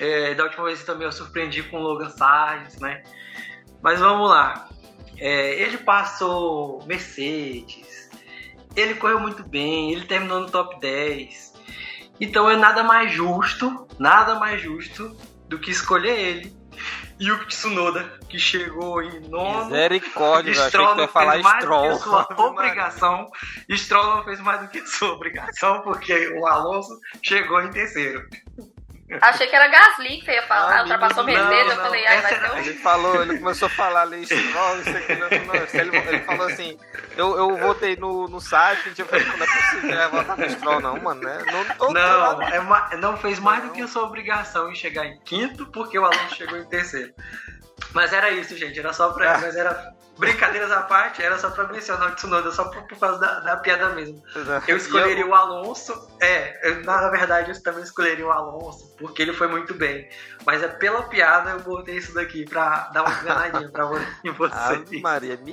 é, 0.00 0.34
da 0.34 0.44
última 0.44 0.64
vez 0.64 0.84
também 0.84 1.06
eu 1.06 1.12
surpreendi 1.12 1.62
com 1.62 1.78
o 1.78 1.82
Logan 1.82 2.10
Sargent, 2.10 2.80
né? 2.80 3.02
Mas 3.82 4.00
vamos 4.00 4.28
lá. 4.28 4.68
É, 5.18 5.60
ele 5.60 5.78
passou 5.78 6.84
Mercedes, 6.86 8.10
ele 8.74 8.94
correu 8.94 9.20
muito 9.20 9.44
bem, 9.44 9.92
ele 9.92 10.04
terminou 10.06 10.40
no 10.40 10.50
top 10.50 10.80
10. 10.80 11.54
Então 12.20 12.50
é 12.50 12.56
nada 12.56 12.82
mais 12.82 13.12
justo, 13.12 13.86
nada 13.98 14.34
mais 14.36 14.60
justo 14.60 15.16
do 15.48 15.58
que 15.58 15.70
escolher 15.70 16.18
ele. 16.18 16.56
E 17.18 17.30
o 17.30 17.46
Tsunoda, 17.46 18.18
que 18.28 18.38
chegou 18.38 19.00
em 19.00 19.20
nono. 19.28 19.66
Misericórdia, 19.66 20.54
Stroll 20.68 20.96
não 20.96 21.08
falar 21.08 21.32
fez 21.32 21.44
mais 21.44 21.62
Stroll. 21.62 21.88
do 21.88 21.96
que 21.96 22.02
sua 22.02 22.26
obrigação. 22.38 23.30
Stroll 23.70 24.16
não 24.16 24.24
fez 24.24 24.40
mais 24.40 24.60
do 24.62 24.68
que 24.68 24.86
sua 24.86 25.12
obrigação, 25.12 25.82
porque 25.82 26.28
o 26.38 26.46
Alonso 26.46 26.98
chegou 27.22 27.62
em 27.62 27.70
terceiro. 27.70 28.26
Achei 29.20 29.46
que 29.46 29.54
era 29.54 29.68
Gasly 29.68 30.18
que 30.18 30.24
você 30.24 30.32
ia 30.32 30.46
falar, 30.46 30.78
ah, 30.78 30.82
ultrapassou 30.82 31.24
Mercedes, 31.24 31.72
eu 31.72 31.76
falei, 31.76 32.06
ai, 32.06 32.22
vai 32.22 32.38
ser 32.38 32.50
um... 32.50 32.58
Ele 32.58 32.74
falou, 32.74 33.22
ele 33.22 33.38
começou 33.38 33.66
a 33.66 33.70
falar 33.70 34.02
ali, 34.02 34.22
isso 34.22 34.32
aqui, 34.32 35.14
não, 35.14 35.28
não, 35.46 35.54
ele, 35.54 35.96
ele 35.96 36.20
falou 36.20 36.46
assim, 36.46 36.78
eu, 37.16 37.36
eu 37.36 37.56
votei 37.58 37.96
no, 37.96 38.26
no 38.28 38.40
site, 38.40 38.98
eu 38.98 39.06
falei, 39.06 39.26
não 39.26 39.34
é 39.34 39.46
possível, 39.46 39.96
vai 39.96 40.10
votar 40.10 40.36
no 40.38 40.50
Stroll, 40.50 40.80
não, 40.80 41.00
mano, 41.00 41.20
né? 41.20 41.38
Não, 41.78 41.92
não, 41.92 42.42
é, 42.42 42.96
não 42.96 43.16
fez 43.18 43.38
mais 43.38 43.62
do 43.62 43.70
que 43.70 43.82
a 43.82 43.86
sua 43.88 44.04
obrigação 44.04 44.70
em 44.70 44.74
chegar 44.74 45.04
em 45.04 45.18
quinto, 45.20 45.66
porque 45.66 45.98
o 45.98 46.04
aluno 46.04 46.30
chegou 46.34 46.58
em 46.58 46.64
terceiro. 46.64 47.12
Mas 47.92 48.12
era 48.12 48.30
isso, 48.30 48.56
gente, 48.56 48.78
era 48.78 48.92
só 48.92 49.12
pra... 49.12 49.38
Mas 49.38 49.54
era 49.54 49.92
Brincadeiras 50.18 50.70
à 50.70 50.82
parte, 50.82 51.22
era 51.22 51.38
só 51.38 51.50
pra 51.50 51.66
mencionar 51.66 52.12
o 52.12 52.14
Tsunoda, 52.14 52.50
só 52.52 52.70
por, 52.70 52.82
por 52.84 52.98
causa 52.98 53.18
da, 53.18 53.40
da, 53.40 53.56
piada 53.56 53.90
mesmo. 53.90 54.22
Eu 54.68 54.76
escolheria 54.76 55.24
eu... 55.24 55.28
o 55.28 55.34
Alonso, 55.34 55.92
é, 56.20 56.68
eu, 56.68 56.84
na 56.84 57.10
verdade 57.10 57.50
eu 57.50 57.62
também 57.62 57.82
escolheria 57.82 58.26
o 58.26 58.30
Alonso, 58.30 58.94
porque 58.96 59.22
ele 59.22 59.32
foi 59.32 59.48
muito 59.48 59.74
bem. 59.74 60.08
Mas 60.46 60.62
é 60.62 60.68
pela 60.68 61.02
piada 61.04 61.50
eu 61.50 61.60
botei 61.60 61.96
isso 61.96 62.14
daqui 62.14 62.44
pra 62.44 62.90
dar 62.92 63.02
uma 63.02 63.20
enganadinha 63.20 63.68
pra 63.70 63.86
você. 63.86 64.06
Ave 64.52 65.00
Maria, 65.00 65.36
me... 65.38 65.52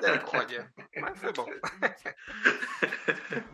misericórdia. 0.00 0.70
Mas 0.96 1.18
foi 1.18 1.32
bom. 1.32 1.46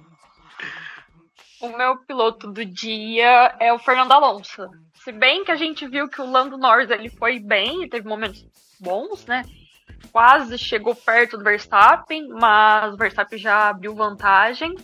O 1.61 1.77
meu 1.77 1.97
piloto 1.99 2.53
do 2.53 2.65
dia 2.65 3.57
é 3.59 3.73
o 3.73 3.81
Fernando 3.81 4.13
Alonso. 4.13 4.71
Se 4.95 5.11
bem 5.11 5.45
que 5.45 5.51
a 5.51 5.57
gente 5.57 5.89
viu 5.89 6.09
que 6.09 6.21
o 6.21 6.31
Lando 6.31 6.57
Norris 6.57 6.89
ele 6.89 7.11
foi 7.11 7.41
bem, 7.41 7.89
teve 7.89 8.09
momentos 8.09 8.47
bons, 8.81 9.27
né? 9.27 9.45
Quase 10.13 10.57
chegou 10.59 10.95
perto 10.95 11.37
do 11.37 11.45
Verstappen, 11.45 12.29
mas 12.29 12.95
o 12.95 12.97
Verstappen 12.97 13.39
já 13.39 13.69
abriu 13.69 13.95
vantagem. 13.95 14.75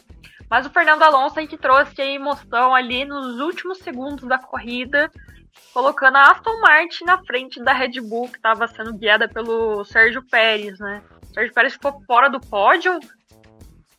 Mas 0.51 0.67
o 0.67 0.71
Fernando 0.71 1.03
Alonso 1.03 1.39
aí 1.39 1.47
que 1.47 1.57
trouxe 1.57 2.01
a 2.01 2.07
emoção 2.07 2.75
ali 2.75 3.05
nos 3.05 3.41
últimos 3.41 3.79
segundos 3.79 4.29
da 4.29 4.39
corrida, 4.39 5.11
colocando 5.73 6.17
a 6.17 6.31
Aston 6.31 6.61
Martin 6.61 7.05
na 7.05 7.19
frente 7.25 7.63
da 7.63 7.73
Red 7.73 8.01
Bull, 8.01 8.29
que 8.29 8.37
estava 8.37 8.69
sendo 8.69 8.93
guiada 8.95 9.29
pelo 9.29 9.85
Sérgio 9.85 10.23
Pérez, 10.29 10.79
né? 10.79 11.03
O 11.23 11.35
Sérgio 11.35 11.55
Pérez 11.55 11.73
ficou 11.73 12.01
fora 12.07 12.29
do 12.29 12.41
pódio, 12.41 12.99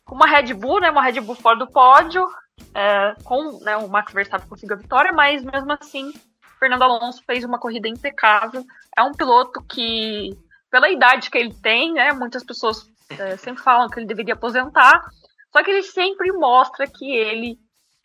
com 0.04 0.14
uma 0.14 0.26
Red 0.26 0.54
Bull, 0.54 0.80
né? 0.80 0.90
Uma 0.90 1.02
Red 1.02 1.20
Bull 1.20 1.34
fora 1.34 1.58
do 1.58 1.66
pódio, 1.66 2.26
é, 2.74 3.14
com 3.24 3.58
né, 3.62 3.76
o 3.76 3.88
Max 3.88 4.12
Verstappen 4.12 4.48
conseguiu 4.48 4.76
a 4.76 4.78
vitória, 4.78 5.12
mas 5.12 5.42
mesmo 5.42 5.72
assim 5.72 6.12
Fernando 6.58 6.82
Alonso 6.82 7.22
fez 7.26 7.44
uma 7.44 7.58
corrida 7.58 7.88
impecável. 7.88 8.64
É 8.96 9.02
um 9.02 9.12
piloto 9.12 9.62
que, 9.62 10.36
pela 10.70 10.90
idade 10.90 11.30
que 11.30 11.38
ele 11.38 11.54
tem, 11.54 11.92
né, 11.92 12.12
muitas 12.12 12.44
pessoas 12.44 12.90
é, 13.10 13.36
sempre 13.36 13.62
falam 13.62 13.88
que 13.88 13.98
ele 13.98 14.06
deveria 14.06 14.34
aposentar, 14.34 15.04
só 15.52 15.62
que 15.62 15.70
ele 15.70 15.82
sempre 15.82 16.32
mostra 16.32 16.86
que 16.86 17.10
ele 17.10 17.58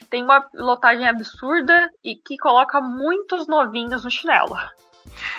tem 0.10 0.24
uma 0.24 0.48
lotagem 0.54 1.08
absurda 1.08 1.90
e 2.04 2.16
que 2.16 2.38
coloca 2.38 2.82
muitos 2.82 3.48
novinhos 3.48 4.04
no 4.04 4.12
chinelo. 4.12 4.58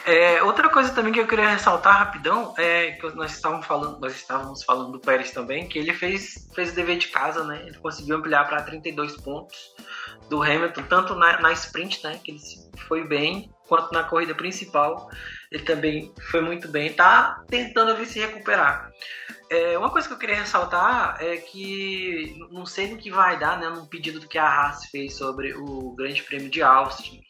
É, 0.05 0.43
outra 0.43 0.69
coisa 0.69 0.93
também 0.93 1.13
que 1.13 1.21
eu 1.21 1.27
queria 1.27 1.49
ressaltar 1.49 1.99
rapidão 1.99 2.55
é 2.59 2.93
que 2.93 3.09
nós 3.15 3.33
estávamos 3.33 3.65
falando, 3.67 4.01
nós 4.01 4.15
estávamos 4.15 4.65
falando 4.65 4.93
do 4.93 5.01
Pérez 5.01 5.31
também, 5.31 5.69
que 5.69 5.79
ele 5.79 5.93
fez, 5.93 6.51
fez 6.55 6.73
o 6.73 6.75
dever 6.75 6.99
de 6.99 7.09
casa, 7.09 7.45
né? 7.45 7.63
Ele 7.67 7.79
conseguiu 7.79 8.17
ampliar 8.17 8.49
para 8.49 8.63
32 8.63 9.17
pontos 9.19 9.57
do 10.29 10.43
Hamilton, 10.43 10.83
tanto 10.89 11.15
na, 11.15 11.41
na 11.41 11.53
sprint, 11.53 12.03
né? 12.03 12.21
Que 12.23 12.33
ele 12.33 12.41
foi 12.77 13.07
bem, 13.07 13.53
quanto 13.69 13.93
na 13.93 14.05
corrida 14.05 14.35
principal. 14.35 15.09
Ele 15.51 15.63
também 15.63 16.13
foi 16.31 16.41
muito 16.41 16.69
bem, 16.69 16.93
tá 16.93 17.43
tentando 17.49 18.05
se 18.05 18.21
recuperar. 18.21 18.91
É, 19.51 19.77
uma 19.77 19.91
coisa 19.91 20.09
que 20.09 20.15
eu 20.15 20.19
queria 20.19 20.37
ressaltar 20.37 21.17
é 21.21 21.37
que 21.37 22.39
não 22.51 22.65
sei 22.65 22.91
no 22.91 22.97
que 22.97 23.11
vai 23.11 23.39
dar, 23.39 23.59
né? 23.59 23.69
Num 23.69 23.87
pedido 23.87 24.27
que 24.27 24.39
a 24.39 24.47
Haas 24.47 24.87
fez 24.87 25.15
sobre 25.15 25.53
o 25.55 25.95
Grande 25.95 26.23
Prêmio 26.23 26.49
de 26.49 26.63
Austin 26.63 27.23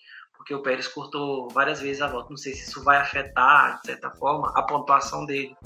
porque 0.42 0.54
o 0.54 0.62
Pérez 0.62 0.88
cortou 0.88 1.48
várias 1.50 1.80
vezes 1.80 2.02
a 2.02 2.08
volta. 2.08 2.30
Não 2.30 2.36
sei 2.36 2.52
se 2.52 2.68
isso 2.68 2.82
vai 2.82 2.98
afetar, 2.98 3.80
de 3.80 3.86
certa 3.86 4.10
forma, 4.10 4.52
a 4.56 4.62
pontuação 4.62 5.24
dele. 5.24 5.56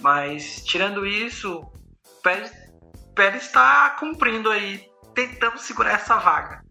Mas, 0.00 0.64
tirando 0.64 1.06
isso, 1.06 1.60
o 1.60 2.22
Pérez 2.22 3.42
está 3.44 3.90
cumprindo 3.90 4.50
aí, 4.50 4.88
tentando 5.14 5.58
segurar 5.58 5.92
essa 5.92 6.16
vaga. 6.16 6.64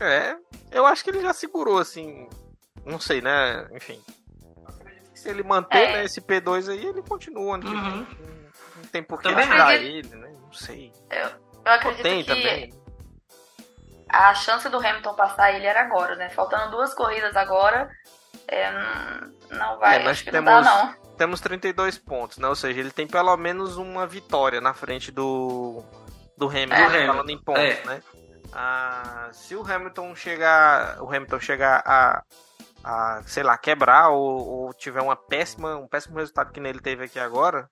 É, 0.00 0.36
eu 0.70 0.86
acho 0.86 1.04
que 1.04 1.10
ele 1.10 1.20
já 1.20 1.32
segurou, 1.32 1.78
assim. 1.78 2.28
Não 2.84 2.98
sei, 2.98 3.20
né? 3.20 3.68
Enfim. 3.72 4.02
Se 5.14 5.28
ele 5.28 5.42
manter 5.42 5.78
é. 5.78 5.92
né, 5.92 6.04
esse 6.04 6.20
P2 6.20 6.70
aí, 6.70 6.86
ele 6.86 7.02
continua. 7.02 7.58
Né? 7.58 7.66
Uhum. 7.66 8.06
Não 8.76 8.84
tem 8.90 9.02
por 9.02 9.20
que 9.20 9.28
tirar 9.28 9.74
ele, 9.76 10.08
né? 10.16 10.34
Não 10.40 10.52
sei. 10.52 10.92
Eu, 11.10 11.28
eu 11.64 11.72
acredito 11.72 12.02
tem, 12.02 12.24
que 12.24 12.28
também 12.28 12.80
a 14.12 14.34
chance 14.34 14.68
do 14.68 14.78
Hamilton 14.78 15.14
passar 15.14 15.52
ele 15.52 15.66
era 15.66 15.82
agora, 15.82 16.16
né? 16.16 16.28
Faltando 16.30 16.72
duas 16.72 16.92
corridas 16.92 17.36
agora, 17.36 17.88
é, 18.48 18.70
não 19.50 19.78
vai, 19.78 20.00
é, 20.00 20.02
nós 20.02 20.22
temos, 20.22 20.52
não 20.52 20.62
dá, 20.62 20.62
não. 20.62 20.94
Temos 21.16 21.40
32 21.40 21.98
pontos, 21.98 22.38
né? 22.38 22.48
Ou 22.48 22.56
seja, 22.56 22.80
ele 22.80 22.90
tem 22.90 23.06
pelo 23.06 23.36
menos 23.36 23.76
uma 23.76 24.06
vitória 24.06 24.60
na 24.60 24.74
frente 24.74 25.12
do, 25.12 25.82
do 26.36 26.48
Hamilton, 26.48 26.74
é, 26.74 27.06
falando 27.06 27.30
em 27.30 27.38
pontos, 27.38 27.62
é. 27.62 27.84
né? 27.84 28.02
Ah, 28.52 29.30
se 29.32 29.54
o 29.54 29.62
Hamilton 29.62 30.14
chegar, 30.14 31.00
o 31.02 31.08
Hamilton 31.08 31.40
chegar 31.40 31.82
a, 31.86 32.22
a 32.82 33.22
sei 33.26 33.42
lá, 33.42 33.56
quebrar 33.56 34.08
ou, 34.08 34.46
ou 34.46 34.74
tiver 34.74 35.00
uma 35.00 35.16
péssima, 35.16 35.76
um 35.76 35.86
péssimo 35.86 36.18
resultado 36.18 36.52
que 36.52 36.60
ele 36.60 36.80
teve 36.80 37.04
aqui 37.04 37.18
agora, 37.18 37.68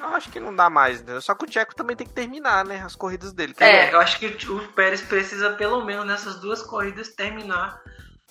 eu 0.00 0.08
acho 0.08 0.30
que 0.30 0.40
não 0.40 0.54
dá 0.54 0.68
mais, 0.68 1.00
entendeu? 1.00 1.20
Só 1.20 1.34
que 1.34 1.44
o 1.44 1.48
Tcheco 1.48 1.74
também 1.74 1.96
tem 1.96 2.06
que 2.06 2.12
terminar, 2.12 2.64
né? 2.64 2.82
As 2.84 2.96
corridas 2.96 3.32
dele. 3.32 3.54
É, 3.60 3.92
eu 3.92 4.00
acho 4.00 4.18
que 4.18 4.26
o 4.50 4.72
Pérez 4.72 5.00
precisa, 5.00 5.50
pelo 5.50 5.84
menos 5.84 6.04
nessas 6.04 6.40
duas 6.40 6.62
corridas, 6.62 7.14
terminar 7.14 7.80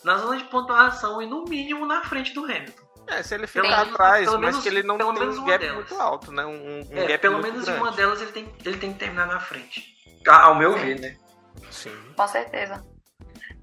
na 0.03 0.17
zona 0.17 0.37
de 0.37 0.43
pontuação 0.45 1.21
e 1.21 1.27
no 1.27 1.45
mínimo 1.45 1.85
na 1.85 2.03
frente 2.03 2.33
do 2.33 2.43
Hamilton. 2.43 2.91
É, 3.07 3.23
se 3.23 3.35
ele 3.35 3.47
ficar 3.47 3.81
atrás, 3.81 4.25
mas 4.25 4.39
menos, 4.39 4.63
que 4.63 4.69
ele 4.69 4.83
não 4.83 4.97
tem 4.97 5.07
um 5.07 5.45
gap 5.45 5.59
delas. 5.59 5.75
muito 5.75 5.95
alto, 5.95 6.31
né? 6.31 6.45
Um, 6.45 6.81
um 6.81 6.97
é, 6.97 7.17
pelo 7.17 7.41
menos 7.41 7.65
grande. 7.65 7.81
uma 7.81 7.91
delas 7.91 8.21
ele 8.21 8.31
tem, 8.31 8.55
ele 8.65 8.77
tem 8.77 8.93
que 8.93 8.99
terminar 8.99 9.27
na 9.27 9.39
frente. 9.39 9.83
Ao 10.27 10.55
meu 10.55 10.73
ver, 10.73 10.99
né? 10.99 11.17
Sim. 11.69 12.13
Com 12.15 12.27
certeza. 12.27 12.83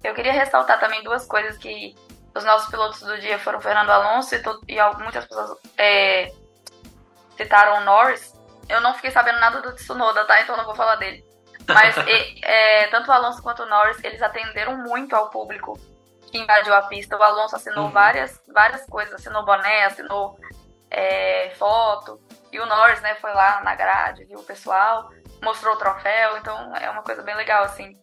Eu 0.02 0.14
queria 0.14 0.32
ressaltar 0.32 0.78
também 0.78 1.02
duas 1.02 1.26
coisas 1.26 1.56
que 1.58 1.94
os 2.34 2.44
nossos 2.44 2.70
pilotos 2.70 3.00
do 3.00 3.18
dia 3.18 3.38
foram 3.38 3.60
Fernando 3.60 3.90
Alonso 3.90 4.34
e, 4.34 4.42
e 4.68 4.94
muitas 4.98 5.26
pessoas 5.26 5.58
é, 5.76 6.32
citaram 7.36 7.82
o 7.82 7.84
Norris, 7.84 8.34
eu 8.68 8.80
não 8.80 8.94
fiquei 8.94 9.10
sabendo 9.10 9.40
nada 9.40 9.62
do 9.62 9.74
Tsunoda, 9.74 10.24
tá? 10.24 10.40
Então 10.40 10.56
não 10.56 10.64
vou 10.64 10.74
falar 10.74 10.96
dele. 10.96 11.24
Mas 11.66 11.96
e, 12.06 12.44
é, 12.44 12.86
tanto 12.88 13.08
o 13.08 13.12
Alonso 13.12 13.42
quanto 13.42 13.62
o 13.62 13.66
Norris, 13.66 14.02
eles 14.04 14.20
atenderam 14.22 14.76
muito 14.76 15.16
ao 15.16 15.30
público 15.30 15.78
que 16.30 16.38
invadiu 16.38 16.74
a 16.74 16.82
pista. 16.82 17.16
O 17.16 17.22
Alonso 17.22 17.56
assinou 17.56 17.86
uhum. 17.86 17.90
várias, 17.90 18.40
várias 18.52 18.84
coisas, 18.86 19.14
assinou 19.14 19.44
boné, 19.44 19.86
assinou 19.86 20.38
é, 20.90 21.50
foto. 21.56 22.20
E 22.52 22.60
o 22.60 22.66
Norris, 22.66 23.00
né, 23.00 23.14
foi 23.16 23.32
lá 23.32 23.62
na 23.62 23.74
grade, 23.74 24.24
viu 24.24 24.38
o 24.38 24.44
pessoal, 24.44 25.10
mostrou 25.42 25.74
o 25.74 25.78
troféu. 25.78 26.36
Então 26.38 26.74
é 26.76 26.90
uma 26.90 27.02
coisa 27.02 27.22
bem 27.22 27.36
legal, 27.36 27.64
assim. 27.64 27.96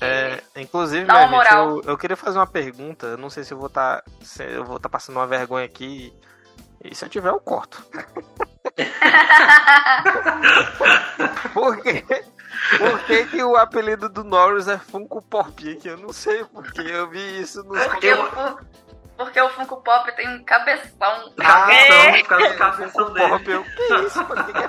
É, 0.00 0.42
inclusive, 0.56 1.04
uma 1.04 1.44
gente. 1.44 1.54
Eu, 1.54 1.82
eu, 1.84 1.98
queria 1.98 2.16
fazer 2.16 2.38
uma 2.38 2.46
pergunta. 2.46 3.06
Eu 3.06 3.18
não 3.18 3.28
sei 3.28 3.44
se 3.44 3.52
eu 3.52 3.58
vou 3.58 3.66
estar, 3.66 4.02
tá, 4.02 4.44
eu 4.44 4.64
vou 4.64 4.76
estar 4.76 4.88
tá 4.88 4.92
passando 4.92 5.16
uma 5.16 5.26
vergonha 5.26 5.66
aqui. 5.66 6.12
E 6.82 6.94
se 6.94 7.04
eu 7.04 7.08
tiver, 7.08 7.28
eu 7.28 7.38
corto. 7.38 7.84
Por 11.52 11.82
quê? 11.82 12.04
Por 12.78 13.04
que, 13.04 13.26
que, 13.26 13.42
o 13.42 13.56
apelido 13.56 14.08
do 14.08 14.24
Norris 14.24 14.68
é 14.68 14.78
Funko 14.78 15.20
Pop? 15.20 15.76
Que 15.76 15.88
eu 15.88 15.98
não 15.98 16.12
sei 16.12 16.44
porque 16.44 16.80
eu 16.80 17.10
vi 17.10 17.40
isso 17.40 17.62
nos 17.64 17.86
o, 17.86 17.90
porque 19.20 19.38
o 19.38 19.50
Funko 19.50 19.82
Pop 19.82 20.10
tem 20.16 20.26
um 20.28 20.42
cabeção. 20.44 21.34
Cabeção, 21.36 21.96
é. 21.96 22.22
por 22.22 22.28
causa 22.28 22.48
do 22.48 22.56
cabeção 22.56 23.12
dele. 23.12 23.28
Pop, 23.28 23.50
eu, 23.50 23.64
que 23.64 23.94
isso? 24.06 24.24
Que 24.24 24.52
que 24.52 24.58
é 24.58 24.68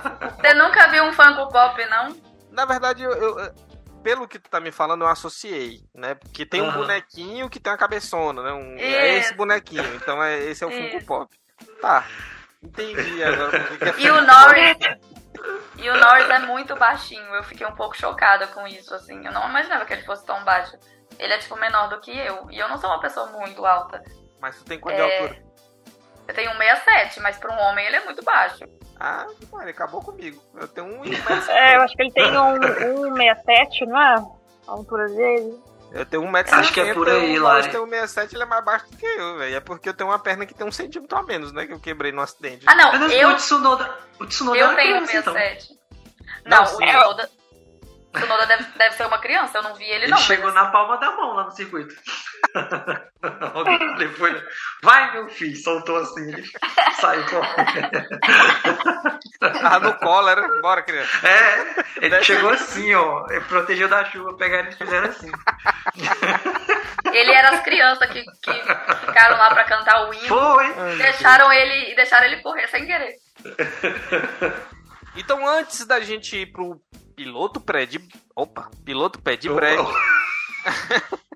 Você 0.49 0.53
nunca 0.55 0.87
viu 0.89 1.05
um 1.05 1.13
Funko 1.13 1.47
Pop, 1.47 1.85
não? 1.85 2.17
Na 2.51 2.65
verdade, 2.65 3.01
eu, 3.01 3.11
eu, 3.13 3.55
pelo 4.03 4.27
que 4.27 4.37
tu 4.37 4.49
tá 4.49 4.59
me 4.59 4.69
falando, 4.69 5.03
eu 5.03 5.07
associei, 5.07 5.79
né? 5.95 6.15
Porque 6.15 6.45
tem 6.45 6.61
um 6.61 6.65
uhum. 6.65 6.73
bonequinho 6.73 7.49
que 7.49 7.61
tem 7.61 7.71
uma 7.71 7.77
cabeçona, 7.77 8.43
né? 8.43 8.51
Um, 8.51 8.75
é 8.77 9.19
esse 9.19 9.33
bonequinho. 9.33 9.95
Então 9.95 10.21
é, 10.21 10.37
esse 10.37 10.65
é 10.65 10.67
o 10.67 10.71
Funko 10.71 11.05
Pop. 11.05 11.39
Tá. 11.79 12.05
Entendi 12.61 13.23
agora. 13.23 13.57
e 13.97 14.11
o 14.11 14.21
Norris. 14.21 14.77
E 15.77 15.89
o 15.89 15.97
Norris 15.97 16.29
é 16.29 16.39
muito 16.39 16.75
baixinho. 16.75 17.33
Eu 17.35 17.43
fiquei 17.43 17.65
um 17.65 17.75
pouco 17.75 17.95
chocada 17.95 18.47
com 18.47 18.67
isso, 18.67 18.93
assim. 18.93 19.25
Eu 19.25 19.31
não 19.31 19.47
imaginava 19.47 19.85
que 19.85 19.93
ele 19.93 20.03
fosse 20.03 20.25
tão 20.25 20.43
baixo. 20.43 20.77
Ele 21.17 21.33
é, 21.33 21.37
tipo, 21.37 21.55
menor 21.55 21.87
do 21.87 22.01
que 22.01 22.11
eu. 22.11 22.51
E 22.51 22.59
eu 22.59 22.67
não 22.67 22.77
sou 22.77 22.89
uma 22.89 22.99
pessoa 22.99 23.27
muito 23.27 23.65
alta. 23.65 24.03
Mas 24.41 24.57
tu 24.57 24.65
tem 24.65 24.79
quanto 24.79 24.95
é... 24.95 25.07
de 25.07 25.13
altura? 25.13 25.43
Eu 26.27 26.33
tenho 26.33 26.51
1,67, 26.51 27.21
mas 27.21 27.37
para 27.37 27.53
um 27.53 27.59
homem 27.59 27.85
ele 27.85 27.97
é 27.97 28.05
muito 28.05 28.23
baixo. 28.23 28.63
Ah, 28.99 29.25
mano, 29.51 29.63
ele 29.63 29.71
acabou 29.71 30.01
comigo. 30.01 30.41
Eu 30.55 30.67
tenho 30.67 30.87
1,67. 31.01 31.49
É, 31.49 31.75
eu 31.75 31.81
acho 31.81 31.95
que 31.95 32.01
ele 32.03 32.11
tem 32.11 32.31
1,67, 32.31 33.81
um, 33.81 33.85
um 33.85 33.89
não 33.89 34.01
é? 34.01 34.15
A 34.67 34.71
altura 34.71 35.07
dele. 35.07 35.59
Eu 35.91 36.05
tenho 36.05 36.23
1,70m. 36.23 36.53
Acho 36.53 36.73
que 36.73 36.79
é 36.79 36.93
por 36.93 37.09
aí, 37.09 37.37
Lari. 37.37 37.65
Eu 37.65 37.71
tenho 37.71 37.87
1,67m, 37.87 38.33
ele 38.33 38.43
é 38.43 38.45
mais 38.45 38.63
baixo 38.63 38.89
do 38.89 38.97
que 38.97 39.05
eu, 39.05 39.37
velho. 39.37 39.55
É 39.55 39.59
porque 39.59 39.89
eu 39.89 39.93
tenho 39.93 40.09
uma 40.09 40.19
perna 40.19 40.45
que 40.45 40.53
tem 40.53 40.65
um 40.65 40.71
centímetro 40.71 41.17
a 41.17 41.23
menos, 41.23 41.51
né? 41.51 41.65
Que 41.67 41.73
eu 41.73 41.79
quebrei 41.79 42.11
no 42.11 42.21
acidente. 42.21 42.63
Ah, 42.65 42.75
não. 42.75 42.95
Eu, 43.09 43.29
o 43.29 43.35
Tsunoda, 43.35 43.97
o 44.19 44.25
Tsunoda 44.25 44.57
eu 44.57 44.75
tenho 44.75 45.01
1,67m. 45.01 45.11
Então. 45.17 45.33
Não, 46.45 46.57
não, 46.57 46.63
o 46.63 46.65
Tsunoda... 46.65 47.29
O 48.13 48.19
Tsunoda 48.19 48.45
deve, 48.45 48.63
deve 48.77 48.95
ser 48.95 49.05
uma 49.05 49.19
criança, 49.19 49.57
eu 49.57 49.63
não 49.63 49.73
vi 49.73 49.85
ele, 49.85 50.03
ele 50.03 50.07
não. 50.11 50.17
Ele 50.17 50.25
chegou 50.25 50.45
mas... 50.45 50.53
na 50.53 50.65
palma 50.65 50.97
da 50.97 51.15
mão 51.15 51.33
lá 51.33 51.45
no 51.45 51.51
circuito. 51.51 51.95
Depois, 54.01 54.43
vai 54.81 55.11
meu 55.13 55.29
filho, 55.29 55.55
soltou 55.55 55.97
assim, 55.97 56.27
ele 56.33 56.49
saiu 56.99 57.23
correndo. 57.27 57.91
Ah, 59.41 59.79
no 59.79 59.93
colo, 59.99 60.27
era 60.27 60.61
bora, 60.61 60.81
criança. 60.81 61.27
É, 61.27 61.83
ele 61.97 62.09
Deve 62.09 62.23
chegou 62.23 62.49
assim, 62.49 62.93
ó, 62.95 63.27
ele 63.29 63.41
protegeu 63.41 63.87
da 63.87 64.03
chuva, 64.05 64.35
pegaram 64.37 64.69
e 64.69 64.75
fizeram 64.75 65.07
assim. 65.07 65.31
Ele 67.13 67.31
era 67.31 67.49
as 67.51 67.61
crianças 67.61 68.09
que, 68.09 68.23
que 68.23 68.53
ficaram 69.05 69.37
lá 69.37 69.53
pra 69.53 69.63
cantar 69.65 70.09
o 70.09 70.13
hino. 70.13 70.27
Foi! 70.27 70.73
Deixaram 70.97 71.51
ele, 71.51 71.95
deixaram 71.95 72.25
ele 72.25 72.41
correr 72.41 72.67
sem 72.67 72.85
querer. 72.85 73.15
Então, 75.15 75.47
antes 75.47 75.85
da 75.85 75.99
gente 75.99 76.37
ir 76.37 76.51
pro 76.51 76.81
piloto 77.15 77.59
pré 77.59 77.85
de. 77.85 77.99
Opa, 78.35 78.71
piloto 78.85 79.21
pé 79.21 79.35
de 79.35 79.49
breve. 79.49 79.83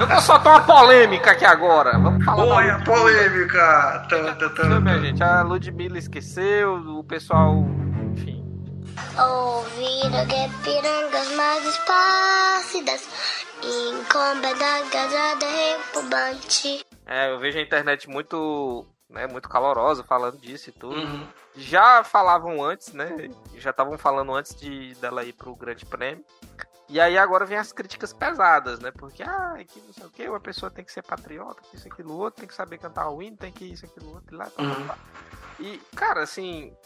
Eu 0.00 0.06
vou 0.06 0.20
soltar 0.20 0.58
uma 0.58 0.66
polêmica 0.66 1.32
aqui 1.32 1.44
agora. 1.44 1.98
Vamos 1.98 2.24
falar. 2.24 2.44
Olha 2.44 2.74
a 2.76 2.84
polêmica! 2.84 4.06
Tá, 4.08 4.80
minha 4.80 4.98
gente, 5.00 5.22
a 5.22 5.42
Ludmilla 5.42 5.98
esqueceu, 5.98 6.76
o 6.76 7.04
pessoal. 7.04 7.64
Enfim. 8.12 8.44
Ouvir 9.18 10.10
que 10.26 10.64
pirangas 10.64 11.34
mais 11.36 11.66
espácidas 11.66 13.08
incomodada 13.62 15.48
repumbante. 15.48 16.84
É, 17.06 17.30
eu 17.30 17.38
vejo 17.38 17.58
a 17.58 17.62
internet 17.62 18.08
muito, 18.08 18.86
né, 19.08 19.26
muito 19.26 19.48
calorosa 19.48 20.04
falando 20.04 20.38
disso 20.38 20.70
e 20.70 20.72
tudo. 20.72 21.00
Uhum. 21.00 21.26
Já 21.56 22.04
falavam 22.04 22.62
antes, 22.62 22.92
né? 22.92 23.30
Já 23.56 23.70
estavam 23.70 23.98
falando 23.98 24.32
antes 24.34 24.54
de 24.54 24.94
dela 24.94 25.24
ir 25.24 25.32
pro 25.32 25.54
Grande 25.54 25.84
Prêmio. 25.84 26.24
E 26.90 27.00
aí 27.00 27.16
agora 27.16 27.46
vem 27.46 27.56
as 27.56 27.72
críticas 27.72 28.12
pesadas, 28.12 28.80
né? 28.80 28.90
Porque, 28.90 29.22
ah, 29.22 29.54
que 29.64 29.80
não 29.80 29.92
sei 29.92 30.04
o 30.06 30.10
que, 30.10 30.28
uma 30.28 30.40
pessoa 30.40 30.72
tem 30.72 30.84
que 30.84 30.90
ser 30.90 31.02
patriota, 31.02 31.62
que 31.62 31.76
isso, 31.76 31.86
aquilo, 31.86 32.18
outro, 32.18 32.40
tem 32.40 32.48
que 32.48 32.54
saber 32.54 32.78
cantar 32.78 33.08
o 33.10 33.22
hino, 33.22 33.36
tem 33.36 33.52
que 33.52 33.64
isso, 33.64 33.86
aquilo, 33.86 34.14
outro, 34.14 34.34
e 34.34 34.36
lá, 34.36 34.46
tá, 34.46 34.60
uhum. 34.60 34.88
E, 35.60 35.78
cara, 35.94 36.24
assim, 36.24 36.76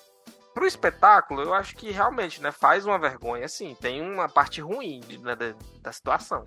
pro 0.53 0.67
espetáculo, 0.67 1.41
eu 1.41 1.55
acho 1.55 1.75
que 1.75 1.91
realmente, 1.91 2.43
né, 2.43 2.53
faz 2.53 2.85
uma 2.85 2.99
vergonha, 2.99 3.47
assim, 3.47 3.75
tem 3.81 4.03
uma 4.03 4.29
parte 4.29 4.61
ruim 4.61 5.01
né, 5.23 5.35
da, 5.35 5.55
da 5.81 5.91
situação. 5.91 6.47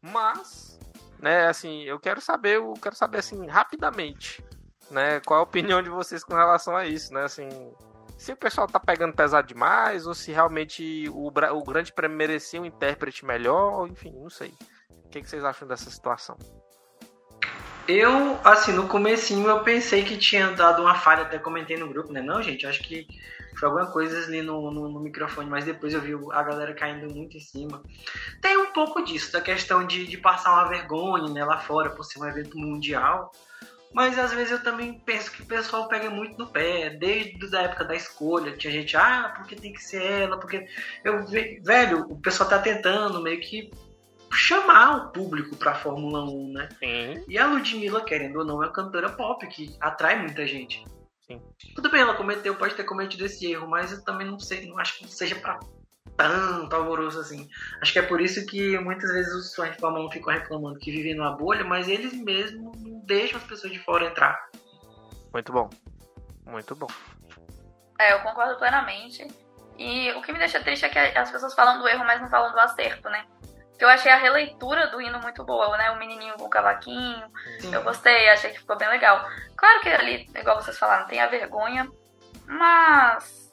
Mas, 0.00 0.78
né, 1.18 1.48
assim, 1.48 1.82
eu 1.82 1.98
quero 1.98 2.20
saber, 2.20 2.58
eu 2.58 2.72
quero 2.80 2.94
saber, 2.94 3.18
assim, 3.18 3.48
rapidamente, 3.48 4.44
né, 4.92 5.18
qual 5.26 5.40
a 5.40 5.42
opinião 5.42 5.82
de 5.82 5.90
vocês 5.90 6.22
com 6.22 6.34
relação 6.34 6.76
a 6.76 6.86
isso, 6.86 7.12
né, 7.12 7.24
assim, 7.24 7.48
se 8.22 8.32
o 8.32 8.36
pessoal 8.36 8.68
tá 8.68 8.78
pegando 8.78 9.16
pesado 9.16 9.48
demais 9.48 10.06
ou 10.06 10.14
se 10.14 10.30
realmente 10.30 11.08
o, 11.08 11.26
o 11.26 11.64
Grande 11.64 11.92
Prêmio 11.92 12.16
merecia 12.16 12.62
um 12.62 12.64
intérprete 12.64 13.24
melhor, 13.24 13.88
enfim, 13.88 14.12
não 14.12 14.30
sei. 14.30 14.54
O 15.04 15.08
que, 15.08 15.20
que 15.20 15.28
vocês 15.28 15.44
acham 15.44 15.66
dessa 15.66 15.90
situação? 15.90 16.38
Eu, 17.88 18.38
assim, 18.44 18.72
no 18.72 18.86
comecinho 18.86 19.48
eu 19.48 19.64
pensei 19.64 20.04
que 20.04 20.16
tinha 20.16 20.52
dado 20.52 20.82
uma 20.82 20.94
falha, 20.94 21.22
até 21.22 21.36
comentei 21.36 21.76
no 21.76 21.88
grupo, 21.88 22.12
né? 22.12 22.22
Não, 22.22 22.40
gente, 22.40 22.64
acho 22.64 22.80
que 22.84 23.08
foi 23.58 23.68
alguma 23.68 23.90
coisa 23.90 24.24
ali 24.24 24.40
no, 24.40 24.70
no, 24.70 24.88
no, 24.88 25.00
microfone, 25.00 25.50
mas 25.50 25.64
depois 25.64 25.92
eu 25.92 26.00
vi 26.00 26.12
a 26.30 26.42
galera 26.44 26.72
caindo 26.74 27.12
muito 27.12 27.36
em 27.36 27.40
cima. 27.40 27.82
Tem 28.40 28.56
um 28.56 28.72
pouco 28.72 29.02
disso, 29.02 29.32
da 29.32 29.40
questão 29.40 29.84
de, 29.84 30.06
de 30.06 30.16
passar 30.16 30.52
uma 30.52 30.68
vergonha 30.68 31.28
né, 31.28 31.44
lá 31.44 31.58
fora 31.58 31.90
por 31.90 32.04
ser 32.04 32.20
um 32.20 32.26
evento 32.28 32.56
mundial. 32.56 33.32
Mas 33.94 34.18
às 34.18 34.32
vezes 34.32 34.52
eu 34.52 34.62
também 34.62 34.94
penso 35.00 35.30
que 35.30 35.42
o 35.42 35.46
pessoal 35.46 35.88
pega 35.88 36.10
muito 36.10 36.38
no 36.38 36.46
pé, 36.46 36.90
desde 36.90 37.54
a 37.56 37.62
época 37.62 37.84
da 37.84 37.94
escolha. 37.94 38.56
Tinha 38.56 38.72
gente, 38.72 38.96
ah, 38.96 39.32
porque 39.36 39.54
tem 39.54 39.72
que 39.72 39.82
ser 39.82 40.02
ela, 40.02 40.38
porque. 40.38 40.66
Eu, 41.04 41.24
velho, 41.26 42.06
o 42.08 42.20
pessoal 42.20 42.48
tá 42.48 42.58
tentando 42.58 43.20
meio 43.20 43.40
que 43.40 43.70
chamar 44.32 44.96
o 44.96 45.12
público 45.12 45.56
pra 45.56 45.74
Fórmula 45.74 46.24
1, 46.24 46.52
né? 46.52 46.68
Sim. 46.78 47.24
E 47.28 47.36
a 47.36 47.46
Ludmilla, 47.46 48.02
querendo 48.02 48.38
ou 48.38 48.44
não, 48.44 48.62
é 48.62 48.66
uma 48.66 48.72
cantora 48.72 49.10
pop 49.10 49.46
que 49.46 49.76
atrai 49.78 50.18
muita 50.18 50.46
gente. 50.46 50.82
Sim. 51.26 51.40
Tudo 51.74 51.90
bem, 51.90 52.00
ela 52.00 52.14
cometeu, 52.14 52.54
pode 52.54 52.74
ter 52.74 52.84
cometido 52.84 53.26
esse 53.26 53.50
erro, 53.50 53.68
mas 53.68 53.92
eu 53.92 54.02
também 54.02 54.26
não 54.26 54.38
sei, 54.38 54.66
não 54.66 54.78
acho 54.78 54.98
que 54.98 55.06
seja 55.06 55.36
pra 55.36 55.60
tanto 56.16 56.74
alvoroço 56.74 57.20
assim. 57.20 57.48
Acho 57.80 57.92
que 57.92 57.98
é 57.98 58.02
por 58.02 58.20
isso 58.20 58.44
que 58.46 58.78
muitas 58.78 59.12
vezes 59.12 59.32
os 59.34 59.54
fãs 59.54 59.72
de 59.72 59.78
Fórmula 59.78 60.06
1 60.06 60.10
ficam 60.10 60.32
reclamando 60.32 60.78
que 60.78 60.90
vivem 60.90 61.14
numa 61.14 61.36
bolha, 61.36 61.64
mas 61.64 61.88
eles 61.88 62.12
mesmos 62.12 62.80
não 62.80 63.00
deixam 63.04 63.38
as 63.38 63.44
pessoas 63.44 63.72
de 63.72 63.78
fora 63.80 64.06
entrar. 64.06 64.48
Muito 65.32 65.52
bom. 65.52 65.70
Muito 66.46 66.74
bom. 66.74 66.88
É, 67.98 68.12
eu 68.12 68.20
concordo 68.20 68.56
plenamente. 68.58 69.26
E 69.78 70.10
o 70.12 70.22
que 70.22 70.32
me 70.32 70.38
deixa 70.38 70.60
triste 70.60 70.84
é 70.84 70.88
que 70.88 70.98
as 70.98 71.30
pessoas 71.30 71.54
falam 71.54 71.78
do 71.78 71.88
erro, 71.88 72.04
mas 72.04 72.20
não 72.20 72.28
falam 72.28 72.52
do 72.52 72.60
acerto, 72.60 73.08
né? 73.08 73.24
Que 73.78 73.84
eu 73.84 73.88
achei 73.88 74.12
a 74.12 74.16
releitura 74.16 74.88
do 74.88 75.00
hino 75.00 75.18
muito 75.20 75.42
boa, 75.44 75.76
né? 75.76 75.90
O 75.90 75.98
menininho 75.98 76.34
com 76.34 76.44
o 76.44 76.50
cavaquinho. 76.50 77.26
Sim. 77.58 77.74
Eu 77.74 77.82
gostei, 77.82 78.28
achei 78.28 78.50
que 78.50 78.58
ficou 78.58 78.76
bem 78.76 78.88
legal. 78.88 79.26
Claro 79.56 79.80
que 79.80 79.88
ali, 79.88 80.28
igual 80.36 80.60
vocês 80.60 80.78
falaram, 80.78 81.06
tem 81.06 81.20
a 81.20 81.26
vergonha. 81.26 81.90
Mas. 82.46 83.50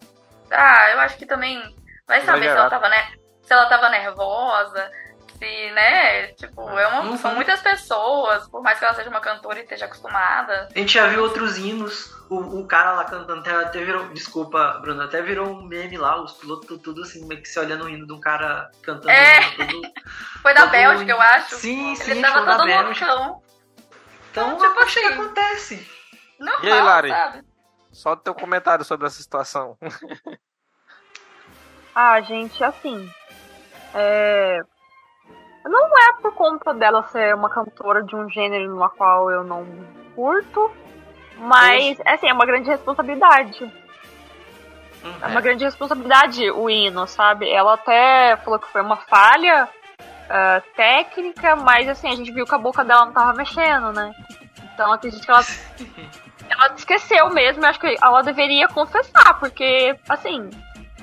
Ah, 0.52 0.92
eu 0.92 1.00
acho 1.00 1.18
que 1.18 1.26
também 1.26 1.76
Vai 2.10 2.22
saber 2.22 2.50
se 2.50 2.58
ela, 2.58 2.70
tava, 2.72 2.90
né, 2.90 3.12
se 3.44 3.54
ela 3.54 3.66
tava 3.68 3.88
nervosa, 3.88 4.92
se, 5.38 5.72
né, 5.72 6.30
tipo, 6.30 6.68
é 6.68 6.88
uma, 6.88 7.02
uhum. 7.02 7.18
são 7.18 7.36
muitas 7.36 7.62
pessoas, 7.62 8.48
por 8.50 8.64
mais 8.64 8.80
que 8.80 8.86
ela 8.86 8.96
seja 8.96 9.12
uma 9.12 9.20
cantora 9.20 9.60
e 9.60 9.62
esteja 9.62 9.86
acostumada. 9.86 10.68
A 10.76 10.80
gente 10.80 10.92
já 10.92 11.06
viu 11.06 11.22
outros 11.22 11.60
hinos, 11.60 12.12
o, 12.28 12.62
o 12.62 12.68
cara 12.68 12.94
lá 12.94 13.06
cantando, 13.06 13.42
até, 13.42 13.52
até 13.52 13.86
virou, 13.86 14.10
desculpa, 14.10 14.80
Bruno, 14.82 15.04
até 15.04 15.22
virou 15.22 15.50
um 15.50 15.62
meme 15.62 16.00
lá, 16.00 16.20
os 16.20 16.34
pilotos 16.34 16.82
tudo 16.82 17.04
assim, 17.04 17.28
meio 17.28 17.44
que 17.44 17.48
se 17.48 17.60
olhando 17.60 17.86
o 17.86 17.90
hino 17.90 18.08
de 18.08 18.14
um 18.14 18.20
cara 18.20 18.72
cantando. 18.82 19.12
É, 19.12 19.52
tudo, 19.52 19.82
foi 20.42 20.54
da 20.56 20.66
Bélgica, 20.66 21.12
eu 21.12 21.22
acho. 21.22 21.58
Sim, 21.58 21.96
sim, 21.96 22.10
Ele 22.10 22.22
tava 22.22 22.44
todo 22.44 22.68
loucão. 22.68 22.92
Então, 22.92 23.44
então 24.32 24.58
tipo 24.58 24.80
assim, 24.80 25.00
que 25.00 25.14
acontece. 25.14 25.92
Normal, 26.40 26.66
e 26.66 26.72
aí, 26.72 26.82
Lari? 26.82 27.10
Sabe? 27.10 27.44
Só 27.92 28.14
o 28.14 28.18
teu 28.18 28.34
comentário 28.34 28.84
sobre 28.84 29.06
essa 29.06 29.22
situação. 29.22 29.78
Ah, 32.02 32.22
gente, 32.22 32.64
assim. 32.64 33.12
É... 33.94 34.62
Não 35.66 35.86
é 35.86 36.14
por 36.22 36.34
conta 36.34 36.74
dela 36.74 37.04
ser 37.10 37.36
uma 37.36 37.50
cantora 37.50 38.02
de 38.02 38.16
um 38.16 38.30
gênero 38.30 38.74
no 38.74 38.90
qual 38.92 39.30
eu 39.30 39.44
não 39.44 39.68
curto, 40.16 40.72
mas, 41.40 42.00
assim, 42.06 42.30
é 42.30 42.34
uma 42.34 42.46
grande 42.46 42.70
responsabilidade. 42.70 43.66
Uhum. 43.66 45.14
É 45.22 45.28
uma 45.28 45.42
grande 45.42 45.66
responsabilidade 45.66 46.50
o 46.52 46.70
hino, 46.70 47.06
sabe? 47.06 47.52
Ela 47.52 47.74
até 47.74 48.38
falou 48.46 48.60
que 48.60 48.72
foi 48.72 48.82
uma 48.82 48.96
falha 48.96 49.68
uh, 49.68 50.76
técnica, 50.78 51.58
mas, 51.58 51.90
assim, 51.90 52.08
a 52.08 52.16
gente 52.16 52.32
viu 52.32 52.46
que 52.46 52.56
a 52.56 52.60
boca 52.60 52.86
dela 52.86 53.08
não 53.08 53.12
tava 53.12 53.34
mexendo, 53.34 53.92
né? 53.92 54.14
Então, 54.74 54.94
acredito 54.94 55.26
que 55.26 55.32
ela, 55.32 55.44
ela 56.50 56.74
esqueceu 56.78 57.30
mesmo. 57.32 57.62
Eu 57.62 57.70
acho 57.70 57.80
que 57.82 57.94
ela 58.02 58.22
deveria 58.22 58.70
confessar, 58.70 59.38
porque, 59.38 60.00
assim, 60.08 60.50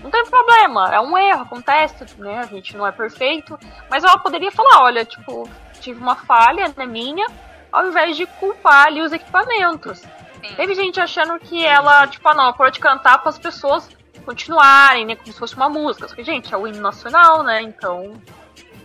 não 0.07 0.11
tem 0.13 0.25
problema, 0.25 0.95
é 0.95 1.01
um 1.01 1.19
erro, 1.19 1.43
acontece, 1.43 2.07
né? 2.19 2.39
A 2.39 2.47
gente 2.47 2.77
não 2.77 2.87
é 2.87 2.93
perfeito. 2.93 3.59
Mas 3.91 4.05
ela 4.05 4.17
poderia 4.19 4.53
falar, 4.53 4.85
olha, 4.85 5.05
tipo, 5.05 5.51
tive 5.81 6.01
uma 6.01 6.15
falha 6.15 6.73
na 6.77 6.87
minha, 6.87 7.27
ao 7.73 7.89
invés 7.89 8.17
de 8.17 8.25
culpar 8.25 8.87
ali 8.87 9.03
os 9.03 9.13
equipamentos. 9.13 9.99
Sim. 9.99 10.55
Teve 10.55 10.77
gente 10.77 11.01
achando 11.01 11.41
que 11.41 11.67
ela, 11.67 12.07
tipo, 12.07 12.29
ah 12.29 12.35
não, 12.35 12.53
pode 12.53 12.79
cantar 12.79 13.19
para 13.19 13.31
as 13.31 13.39
pessoas 13.39 13.89
continuarem, 14.25 15.05
né? 15.05 15.17
Como 15.17 15.33
se 15.33 15.39
fosse 15.39 15.57
uma 15.57 15.69
música. 15.69 16.07
Porque, 16.07 16.23
gente, 16.23 16.55
é 16.55 16.57
o 16.57 16.69
hino 16.69 16.81
nacional, 16.81 17.43
né? 17.43 17.63
Então, 17.63 18.15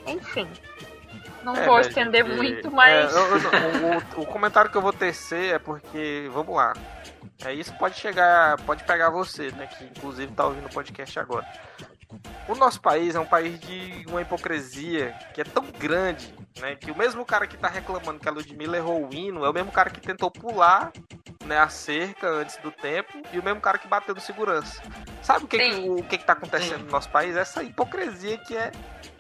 enfim. 0.07 0.47
Não 1.43 1.55
é, 1.55 1.65
vou 1.67 1.79
estender 1.79 2.25
muito, 2.25 2.71
mas. 2.71 3.15
É, 3.15 3.19
eu, 3.19 3.37
eu, 3.37 3.97
o, 4.17 4.21
o, 4.21 4.25
comentário 4.25 4.71
que 4.71 4.77
eu 4.77 4.81
vou 4.81 4.93
tecer 4.93 5.55
é 5.55 5.59
porque, 5.59 6.29
vamos 6.33 6.55
lá. 6.55 6.73
É, 7.43 7.53
isso 7.53 7.73
pode 7.73 7.97
chegar, 7.97 8.57
pode 8.61 8.83
pegar 8.83 9.09
você, 9.09 9.51
né? 9.51 9.67
Que 9.67 9.85
inclusive 9.85 10.31
tá 10.33 10.45
ouvindo 10.45 10.67
o 10.67 10.73
podcast 10.73 11.19
agora. 11.19 11.47
O 12.47 12.55
nosso 12.55 12.81
país 12.81 13.15
é 13.15 13.19
um 13.19 13.25
país 13.25 13.59
de 13.59 14.05
uma 14.07 14.21
hipocrisia 14.21 15.15
que 15.33 15.41
é 15.41 15.43
tão 15.43 15.65
grande, 15.65 16.33
né? 16.59 16.75
Que 16.75 16.91
o 16.91 16.97
mesmo 16.97 17.25
cara 17.25 17.47
que 17.47 17.57
tá 17.57 17.67
reclamando 17.67 18.19
que 18.19 18.27
a 18.27 18.31
Ludmilla 18.31 18.77
errou 18.77 19.07
o 19.07 19.13
hino 19.13 19.45
é 19.45 19.49
o 19.49 19.53
mesmo 19.53 19.71
cara 19.71 19.89
que 19.89 20.01
tentou 20.01 20.29
pular 20.29 20.91
né, 21.45 21.57
a 21.57 21.69
cerca 21.69 22.27
antes 22.27 22.57
do 22.57 22.71
tempo 22.71 23.11
e 23.31 23.39
o 23.39 23.43
mesmo 23.43 23.59
cara 23.61 23.77
que 23.77 23.87
bateu 23.87 24.13
no 24.13 24.21
segurança. 24.21 24.81
Sabe 25.21 25.45
o 25.45 25.47
que, 25.47 25.57
que 25.57 25.89
o 25.89 26.03
que, 26.03 26.17
que 26.17 26.25
tá 26.25 26.33
acontecendo 26.33 26.79
Sim. 26.79 26.85
no 26.85 26.91
nosso 26.91 27.09
país? 27.09 27.35
Essa 27.35 27.63
hipocrisia 27.63 28.37
que 28.37 28.55
é 28.55 28.71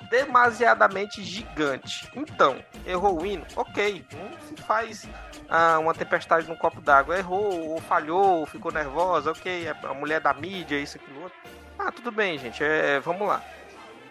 demasiadamente 0.09 1.23
gigante. 1.23 2.11
Então, 2.13 2.61
errou 2.85 3.21
o 3.21 3.25
hino? 3.25 3.45
Ok, 3.55 4.05
não 4.13 4.39
se 4.41 4.61
faz 4.63 5.07
ah, 5.51 5.77
uma 5.79 5.93
tempestade 5.93 6.47
no 6.47 6.55
copo 6.55 6.79
d'água. 6.79 7.17
Errou, 7.17 7.71
ou 7.71 7.81
falhou, 7.81 8.39
ou 8.39 8.45
ficou 8.45 8.71
nervosa, 8.71 9.31
ok, 9.31 9.67
é 9.67 9.75
a 9.85 9.93
mulher 9.93 10.21
da 10.21 10.33
mídia, 10.33 10.79
isso, 10.79 10.97
aquilo, 10.97 11.23
outro. 11.23 11.37
Ah, 11.77 11.91
tudo 11.91 12.09
bem, 12.11 12.37
gente, 12.37 12.63
é, 12.63 12.99
vamos 13.01 13.27
lá. 13.27 13.43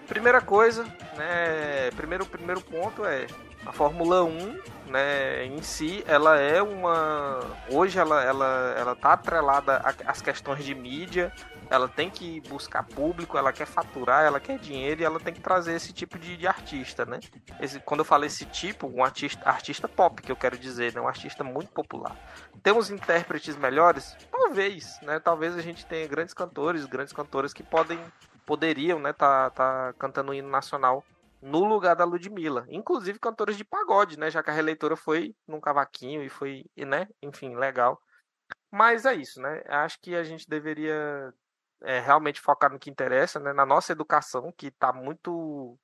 Primeira 0.06 0.40
coisa, 0.40 0.84
né, 1.16 1.90
primeiro, 1.96 2.26
primeiro 2.26 2.60
ponto 2.60 3.04
é 3.04 3.26
a 3.64 3.72
Fórmula 3.72 4.24
1, 4.24 4.58
né, 4.88 5.44
em 5.46 5.62
si, 5.62 6.04
ela 6.06 6.38
é 6.38 6.60
uma 6.60 7.40
hoje 7.70 7.98
ela 7.98 8.22
ela 8.24 8.74
ela 8.76 8.96
tá 8.96 9.12
atrelada 9.12 9.80
às 10.04 10.20
questões 10.20 10.64
de 10.64 10.74
mídia, 10.74 11.32
ela 11.70 11.88
tem 11.88 12.10
que 12.10 12.40
buscar 12.42 12.82
público, 12.82 13.38
ela 13.38 13.52
quer 13.52 13.66
faturar, 13.66 14.24
ela 14.24 14.40
quer 14.40 14.58
dinheiro 14.58 15.00
e 15.00 15.04
ela 15.04 15.20
tem 15.20 15.32
que 15.32 15.40
trazer 15.40 15.74
esse 15.74 15.92
tipo 15.92 16.18
de, 16.18 16.36
de 16.36 16.46
artista, 16.46 17.06
né? 17.06 17.20
Esse, 17.60 17.78
quando 17.78 18.00
eu 18.00 18.04
falo 18.04 18.24
esse 18.24 18.44
tipo, 18.44 18.88
um 18.88 19.04
artista, 19.04 19.48
artista 19.48 19.88
pop, 19.88 20.20
que 20.20 20.32
eu 20.32 20.36
quero 20.36 20.58
dizer, 20.58 20.92
né? 20.92 21.00
Um 21.00 21.06
artista 21.06 21.44
muito 21.44 21.70
popular. 21.70 22.16
Temos 22.60 22.90
intérpretes 22.90 23.54
melhores? 23.56 24.16
Talvez, 24.32 24.98
né? 25.02 25.20
Talvez 25.20 25.56
a 25.56 25.62
gente 25.62 25.86
tenha 25.86 26.08
grandes 26.08 26.34
cantores, 26.34 26.84
grandes 26.86 27.12
cantoras 27.12 27.52
que 27.54 27.62
podem, 27.62 28.00
poderiam, 28.44 28.98
né? 28.98 29.12
Tá, 29.12 29.50
tá 29.50 29.94
cantando 29.96 30.32
o 30.32 30.34
hino 30.34 30.48
nacional 30.48 31.04
no 31.40 31.64
lugar 31.64 31.94
da 31.94 32.04
Ludmilla. 32.04 32.66
Inclusive 32.68 33.20
cantores 33.20 33.56
de 33.56 33.64
pagode, 33.64 34.18
né? 34.18 34.28
Já 34.28 34.42
que 34.42 34.50
a 34.50 34.52
releitora 34.52 34.96
foi 34.96 35.36
num 35.46 35.60
cavaquinho 35.60 36.20
e 36.22 36.28
foi, 36.28 36.64
né? 36.76 37.06
Enfim, 37.22 37.54
legal. 37.54 38.02
Mas 38.72 39.06
é 39.06 39.14
isso, 39.14 39.40
né? 39.40 39.62
Acho 39.68 40.00
que 40.00 40.16
a 40.16 40.24
gente 40.24 40.48
deveria 40.48 41.32
é, 41.82 42.00
realmente 42.00 42.40
focar 42.40 42.70
no 42.72 42.78
que 42.78 42.90
interessa, 42.90 43.40
né? 43.40 43.52
Na 43.52 43.66
nossa 43.66 43.92
educação, 43.92 44.52
que 44.56 44.68
está 44.68 44.92
muito 44.92 45.78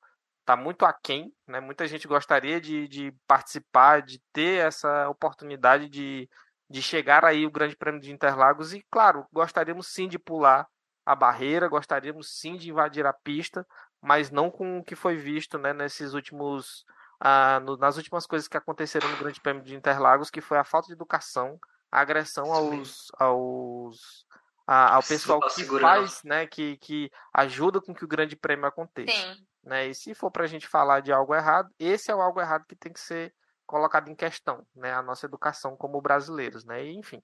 tá 0.45 0.57
muito 0.57 0.85
aquém, 0.85 1.35
né? 1.47 1.61
Muita 1.61 1.87
gente 1.89 2.07
gostaria 2.07 2.61
de, 2.61 2.87
de 2.89 3.13
participar, 3.27 4.03
de 4.03 4.21
ter 4.33 4.65
essa 4.65 5.09
oportunidade 5.09 5.89
de, 5.89 6.31
de 6.71 6.81
chegar 6.81 7.25
aí 7.25 7.45
o 7.45 7.51
Grande 7.51 7.77
Prêmio 7.77 8.01
de 8.01 8.13
Interlagos 8.13 8.73
e, 8.73 8.85
claro, 8.91 9.27
gostaríamos 9.33 9.89
sim 9.89 10.09
de 10.09 10.19
pular 10.19 10.69
a 11.05 11.17
barreira, 11.17 11.69
gostaríamos 11.69 12.39
sim 12.39 12.57
de 12.57 12.71
invadir 12.71 13.07
a 13.07 13.13
pista, 13.13 13.67
mas 14.01 14.31
não 14.31 14.51
com 14.51 14.79
o 14.79 14.85
que 14.85 14.95
foi 14.95 15.17
visto, 15.17 15.59
né? 15.59 15.73
Nesses 15.73 16.15
últimos 16.15 16.85
ah, 17.21 17.61
no, 17.61 17.77
nas 17.77 17.97
últimas 17.97 18.27
coisas 18.27 18.49
que 18.49 18.57
aconteceram 18.57 19.09
no 19.09 19.17
Grande 19.17 19.41
Prêmio 19.41 19.63
de 19.63 19.75
Interlagos, 19.75 20.31
que 20.31 20.41
foi 20.41 20.59
a 20.59 20.65
falta 20.65 20.89
de 20.89 20.93
educação, 20.93 21.59
a 21.91 22.01
agressão 22.01 22.53
aos, 22.53 23.11
aos 23.19 24.27
a, 24.67 24.97
ao 24.97 25.03
pessoal 25.03 25.41
que 25.41 25.65
faz, 25.81 26.23
né, 26.25 26.47
que, 26.47 26.77
que 26.79 27.11
ajuda 27.33 27.81
com 27.81 27.95
que 27.95 28.05
o 28.05 28.09
grande 28.09 28.35
prêmio 28.35 28.67
aconteça. 28.67 29.13
Sim. 29.13 29.47
Né? 29.63 29.89
E 29.89 29.95
se 29.95 30.15
for 30.15 30.31
para 30.31 30.45
a 30.45 30.47
gente 30.47 30.67
falar 30.67 31.01
de 31.01 31.13
algo 31.13 31.35
errado, 31.35 31.71
esse 31.79 32.11
é 32.11 32.15
o 32.15 32.21
algo 32.21 32.41
errado 32.41 32.65
que 32.69 32.75
tem 32.75 32.93
que 32.93 33.01
ser 33.01 33.33
colocado 33.65 34.09
em 34.09 34.15
questão, 34.15 34.65
né, 34.75 34.93
a 34.93 35.03
nossa 35.03 35.27
educação 35.27 35.77
como 35.77 36.01
brasileiros, 36.01 36.65
né, 36.65 36.85
e, 36.85 36.97
enfim. 36.97 37.21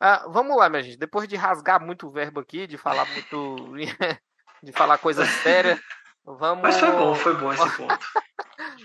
Ah, 0.00 0.24
vamos 0.28 0.56
lá, 0.56 0.70
minha 0.70 0.82
gente, 0.82 0.98
depois 0.98 1.28
de 1.28 1.36
rasgar 1.36 1.84
muito 1.84 2.06
o 2.06 2.10
verbo 2.10 2.40
aqui, 2.40 2.66
de 2.66 2.78
falar 2.78 3.06
muito, 3.06 3.56
de 4.62 4.72
falar 4.72 4.96
coisa 4.96 5.26
séria, 5.26 5.78
vamos... 6.24 6.62
Mas 6.62 6.80
foi 6.80 6.90
bom, 6.92 7.14
foi 7.14 7.34
bom 7.34 7.52
esse 7.52 7.76
ponto. 7.76 8.06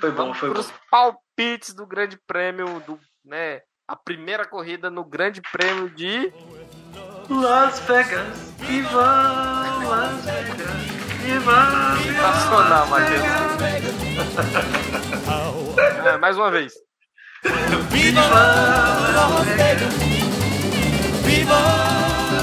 Foi 0.02 0.12
bom, 0.12 0.34
foi 0.34 0.54
bom. 0.54 0.60
Os 0.60 0.72
palpites 0.90 1.74
do 1.74 1.88
grande 1.88 2.18
prêmio, 2.28 2.82
do, 2.82 3.00
né, 3.24 3.62
a 3.88 3.96
primeira 3.96 4.46
corrida 4.46 4.90
no 4.90 5.04
grande 5.04 5.42
prêmio 5.42 5.90
de 5.90 6.34
Las 7.32 7.80
Vegas, 7.88 8.54
viva 8.60 9.64
Las 9.90 10.26
Vegas, 10.26 10.58
viva, 11.24 11.96
Nacional, 12.22 12.88
Matheus. 12.88 13.24
é, 16.06 16.18
mais 16.18 16.36
uma 16.36 16.52
vez. 16.52 16.74
Viva 17.90 18.22
Las 18.22 19.46
Vegas, 19.48 19.94
viva 21.24 21.56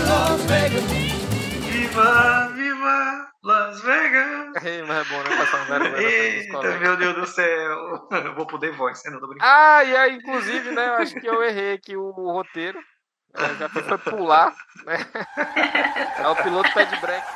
Las 0.09 0.41
Vegas, 0.47 0.85
viva, 1.71 2.49
viva 2.55 3.31
Las 3.45 3.81
Vegas. 3.83 4.65
Ei, 4.65 4.83
mas 4.85 5.07
é 5.07 5.11
bom, 5.11 5.23
né? 5.23 5.37
Passar 5.37 5.63
um 5.63 5.67
vergonha 5.67 6.01
Eita, 6.01 6.79
meu 6.79 6.97
Deus 6.97 7.15
do 7.15 7.27
céu. 7.27 8.09
Eu 8.11 8.35
vou 8.35 8.47
poder 8.47 8.73
voz, 8.73 9.05
eu 9.05 9.13
não 9.13 9.21
tô 9.21 9.29
brincando. 9.29 9.53
Ah, 9.53 9.85
e 9.85 9.95
aí, 9.95 10.15
inclusive, 10.17 10.71
né? 10.71 10.89
Eu 10.89 10.95
acho 10.95 11.15
que 11.15 11.27
eu 11.27 11.43
errei 11.43 11.75
aqui 11.75 11.95
o 11.95 12.11
roteiro. 12.33 12.81
É, 13.35 13.55
já 13.57 13.69
foi, 13.69 13.99
pular, 13.99 14.55
né? 14.85 14.97
É 16.19 16.27
o 16.29 16.37
piloto 16.37 16.73
pé 16.73 16.85
de 16.87 16.97
break. 17.01 17.27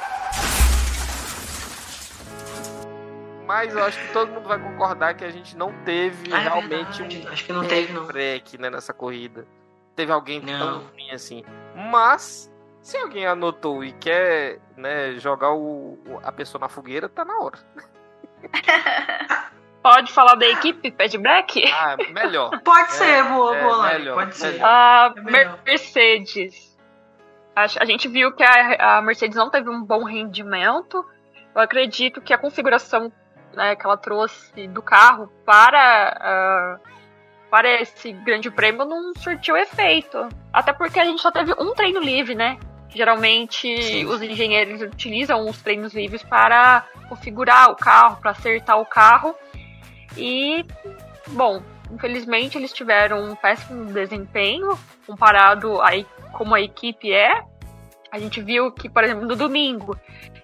Mas 3.46 3.74
eu 3.74 3.84
acho 3.84 3.98
que 4.00 4.12
todo 4.12 4.30
mundo 4.32 4.48
vai 4.48 4.58
concordar 4.58 5.14
que 5.14 5.24
a 5.24 5.30
gente 5.30 5.56
não 5.56 5.72
teve 5.84 6.32
Ah, 6.32 6.38
é 6.38 6.42
realmente 6.44 6.98
verdade. 7.02 7.26
um 7.28 7.32
Acho 7.32 7.44
que 7.44 7.52
não 7.52 7.66
teve, 7.66 7.92
não. 7.92 8.06
break 8.06 8.56
né, 8.58 8.70
nessa 8.70 8.92
corrida. 8.92 9.46
Teve 9.94 10.10
alguém 10.12 10.40
tão 10.40 10.58
Não. 10.58 10.78
ruim 10.88 11.10
assim. 11.10 11.44
Mas, 11.90 12.50
se 12.80 12.96
alguém 12.96 13.26
anotou 13.26 13.84
e 13.84 13.92
quer 13.92 14.58
né, 14.76 15.12
jogar 15.18 15.52
o- 15.52 15.98
a 16.24 16.32
pessoa 16.32 16.60
na 16.60 16.68
fogueira, 16.68 17.08
tá 17.08 17.24
na 17.24 17.38
hora. 17.38 17.58
Pode 19.82 20.12
falar 20.12 20.36
da 20.36 20.46
equipe 20.46 20.90
Pad 20.90 21.18
Black? 21.18 21.64
Ah, 21.72 21.96
melhor. 22.12 22.50
Pode 22.62 22.92
ser, 22.92 23.24
boa, 23.24 23.56
é, 23.56 23.62
boa, 23.62 23.88
melhor, 23.88 24.14
Pode 24.14 24.36
ser. 24.36 24.52
melhor. 24.52 24.66
A 24.66 25.14
É 25.16 25.20
melhor. 25.20 25.58
Mercedes. 25.66 26.78
A, 27.54 27.62
a 27.62 27.84
gente 27.84 28.06
viu 28.08 28.32
que 28.32 28.44
a, 28.44 28.98
a 28.98 29.02
Mercedes 29.02 29.36
não 29.36 29.50
teve 29.50 29.68
um 29.68 29.82
bom 29.82 30.04
rendimento. 30.04 31.04
Eu 31.54 31.60
acredito 31.60 32.20
que 32.20 32.32
a 32.32 32.38
configuração 32.38 33.12
né, 33.54 33.76
que 33.76 33.84
ela 33.84 33.96
trouxe 33.96 34.66
do 34.68 34.82
carro 34.82 35.30
para, 35.44 36.16
ah, 36.20 36.78
para 37.50 37.82
esse 37.82 38.12
grande 38.12 38.50
prêmio 38.50 38.84
não 38.84 39.12
surtiu 39.16 39.56
efeito. 39.56 40.28
Até 40.52 40.72
porque 40.72 40.98
a 40.98 41.04
gente 41.04 41.20
só 41.20 41.30
teve 41.30 41.52
um 41.58 41.74
treino 41.74 42.00
livre, 42.00 42.34
né? 42.34 42.58
Geralmente 42.88 43.82
Sim. 43.82 44.06
os 44.06 44.20
engenheiros 44.22 44.82
utilizam 44.82 45.48
os 45.48 45.60
treinos 45.62 45.94
livres 45.94 46.22
para 46.22 46.84
configurar 47.08 47.70
o 47.70 47.76
carro, 47.76 48.16
para 48.20 48.32
acertar 48.32 48.78
o 48.78 48.86
carro. 48.86 49.34
E, 50.16 50.64
bom, 51.28 51.62
infelizmente 51.90 52.58
eles 52.58 52.72
tiveram 52.72 53.24
um 53.24 53.34
péssimo 53.34 53.86
desempenho 53.86 54.78
comparado 55.06 55.80
a 55.80 55.90
como 56.32 56.54
a 56.54 56.60
equipe 56.60 57.12
é. 57.12 57.44
A 58.10 58.18
gente 58.18 58.42
viu 58.42 58.70
que, 58.70 58.90
por 58.90 59.04
exemplo, 59.04 59.26
no 59.26 59.36
domingo, 59.36 59.96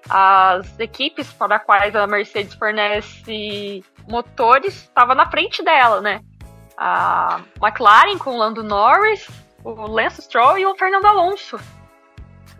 as 0.08 0.78
equipes 0.78 1.32
para 1.32 1.58
quais 1.58 1.94
a 1.94 2.06
Mercedes 2.06 2.54
fornece 2.54 3.84
motores 4.08 4.74
estavam 4.74 5.14
na 5.14 5.30
frente 5.30 5.62
dela, 5.62 6.00
né? 6.00 6.20
A 6.76 7.40
McLaren 7.62 8.16
com 8.18 8.30
o 8.30 8.38
Lando 8.38 8.62
Norris, 8.62 9.28
o 9.62 9.86
Lance 9.86 10.22
Stroll 10.22 10.58
e 10.58 10.64
o 10.64 10.74
Fernando 10.76 11.04
Alonso. 11.04 11.58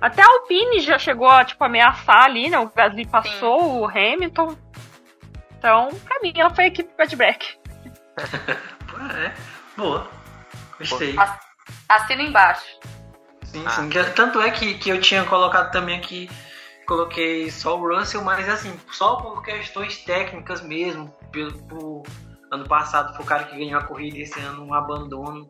Até 0.01 0.23
a 0.23 0.27
Alpine 0.27 0.81
já 0.81 0.99
chegou 0.99 1.29
a 1.29 1.44
tipo, 1.44 1.64
ameaçar 1.64 2.25
ali, 2.25 2.51
né? 2.51 2.59
O 2.59 2.68
Gasly 2.68 3.07
passou 3.07 3.81
o 3.81 3.87
Hamilton. 3.87 4.57
Então, 5.59 5.88
pra 6.05 6.21
mim, 6.21 6.33
ela 6.37 6.51
foi 6.55 6.64
a 6.64 6.68
equipe 6.68 6.90
Bad 6.97 7.16
Black. 7.16 7.59
É, 8.16 9.33
boa. 9.77 10.09
Gostei. 10.79 11.16
Assina 11.88 12.23
embaixo. 12.23 12.64
Sim, 13.44 13.64
Ah. 13.66 13.71
sim. 13.71 13.90
Tanto 14.14 14.40
é 14.40 14.51
que, 14.51 14.75
que 14.75 14.90
eu 14.90 15.01
tinha 15.01 15.25
colocado 15.25 15.71
também 15.73 15.99
aqui, 15.99 16.31
coloquei 16.87 17.51
só 17.51 17.79
o 17.79 17.88
Russell, 17.97 18.23
mas 18.23 18.49
assim, 18.49 18.79
só 18.92 19.16
por 19.16 19.42
questões 19.42 19.99
técnicas 20.05 20.61
mesmo. 20.62 21.09
Pelo, 21.33 21.53
por- 21.64 22.03
ano 22.51 22.66
passado 22.66 23.14
foi 23.14 23.25
o 23.25 23.29
cara 23.29 23.44
que 23.44 23.57
ganhou 23.57 23.79
a 23.81 23.85
corrida 23.85 24.18
esse 24.18 24.38
ano 24.40 24.64
um 24.64 24.73
abandono. 24.75 25.49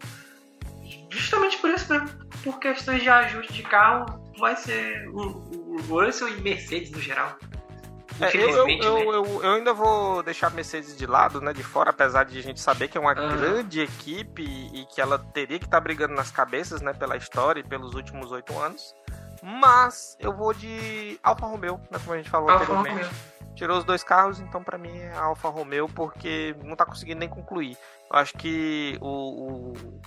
Justamente 1.11 1.57
por 1.59 1.71
isso 1.71 1.93
mesmo. 1.93 2.09
Por 2.43 2.59
questões 2.59 3.03
de 3.03 3.09
ajuste 3.11 3.53
de 3.53 3.63
carro, 3.63 4.07
vai 4.39 4.57
ser 4.57 5.09
o, 5.11 5.21
o 5.21 5.81
Russell 5.89 6.29
e 6.29 6.41
Mercedes 6.41 6.91
no 6.93 7.01
geral. 7.01 7.37
É, 8.21 8.37
eu, 8.37 8.51
eu, 8.51 8.67
né? 8.67 8.79
eu, 8.81 9.43
eu 9.43 9.53
ainda 9.53 9.73
vou 9.73 10.23
deixar 10.23 10.49
a 10.49 10.51
Mercedes 10.51 10.97
de 10.97 11.07
lado, 11.07 11.41
né, 11.41 11.53
de 11.53 11.63
fora, 11.63 11.91
apesar 11.91 12.25
de 12.25 12.39
a 12.39 12.43
gente 12.43 12.61
saber 12.61 12.89
que 12.89 12.99
é 12.99 13.01
uma 13.01 13.13
Aham. 13.13 13.37
grande 13.37 13.81
equipe 13.81 14.43
e 14.43 14.85
que 14.87 15.01
ela 15.01 15.19
teria 15.19 15.59
que 15.59 15.65
estar 15.65 15.81
brigando 15.81 16.15
nas 16.15 16.31
cabeças, 16.31 16.81
né, 16.81 16.93
pela 16.93 17.17
história 17.17 17.61
e 17.61 17.65
pelos 17.65 17.95
últimos 17.95 18.33
oito 18.33 18.59
anos. 18.59 18.95
Mas 19.43 20.17
eu 20.19 20.33
vou 20.33 20.53
de 20.53 21.19
Alfa 21.23 21.47
Romeo, 21.47 21.81
né, 21.91 21.99
como 21.99 22.15
a 22.15 22.17
gente 22.17 22.31
falou 22.31 22.51
Alfa 22.51 22.65
anteriormente. 22.65 23.07
Romeo. 23.07 23.39
Tirou 23.55 23.79
os 23.79 23.85
dois 23.85 24.05
carros, 24.05 24.39
então 24.39 24.63
pra 24.63 24.79
mim 24.79 24.97
é 24.97 25.13
Alfa 25.17 25.49
Romeo, 25.49 25.89
porque 25.89 26.55
não 26.63 26.77
tá 26.77 26.85
conseguindo 26.85 27.21
nem 27.21 27.29
concluir. 27.29 27.77
Eu 28.11 28.19
acho 28.19 28.35
que 28.35 28.97
o, 29.01 29.07
o, 29.07 30.01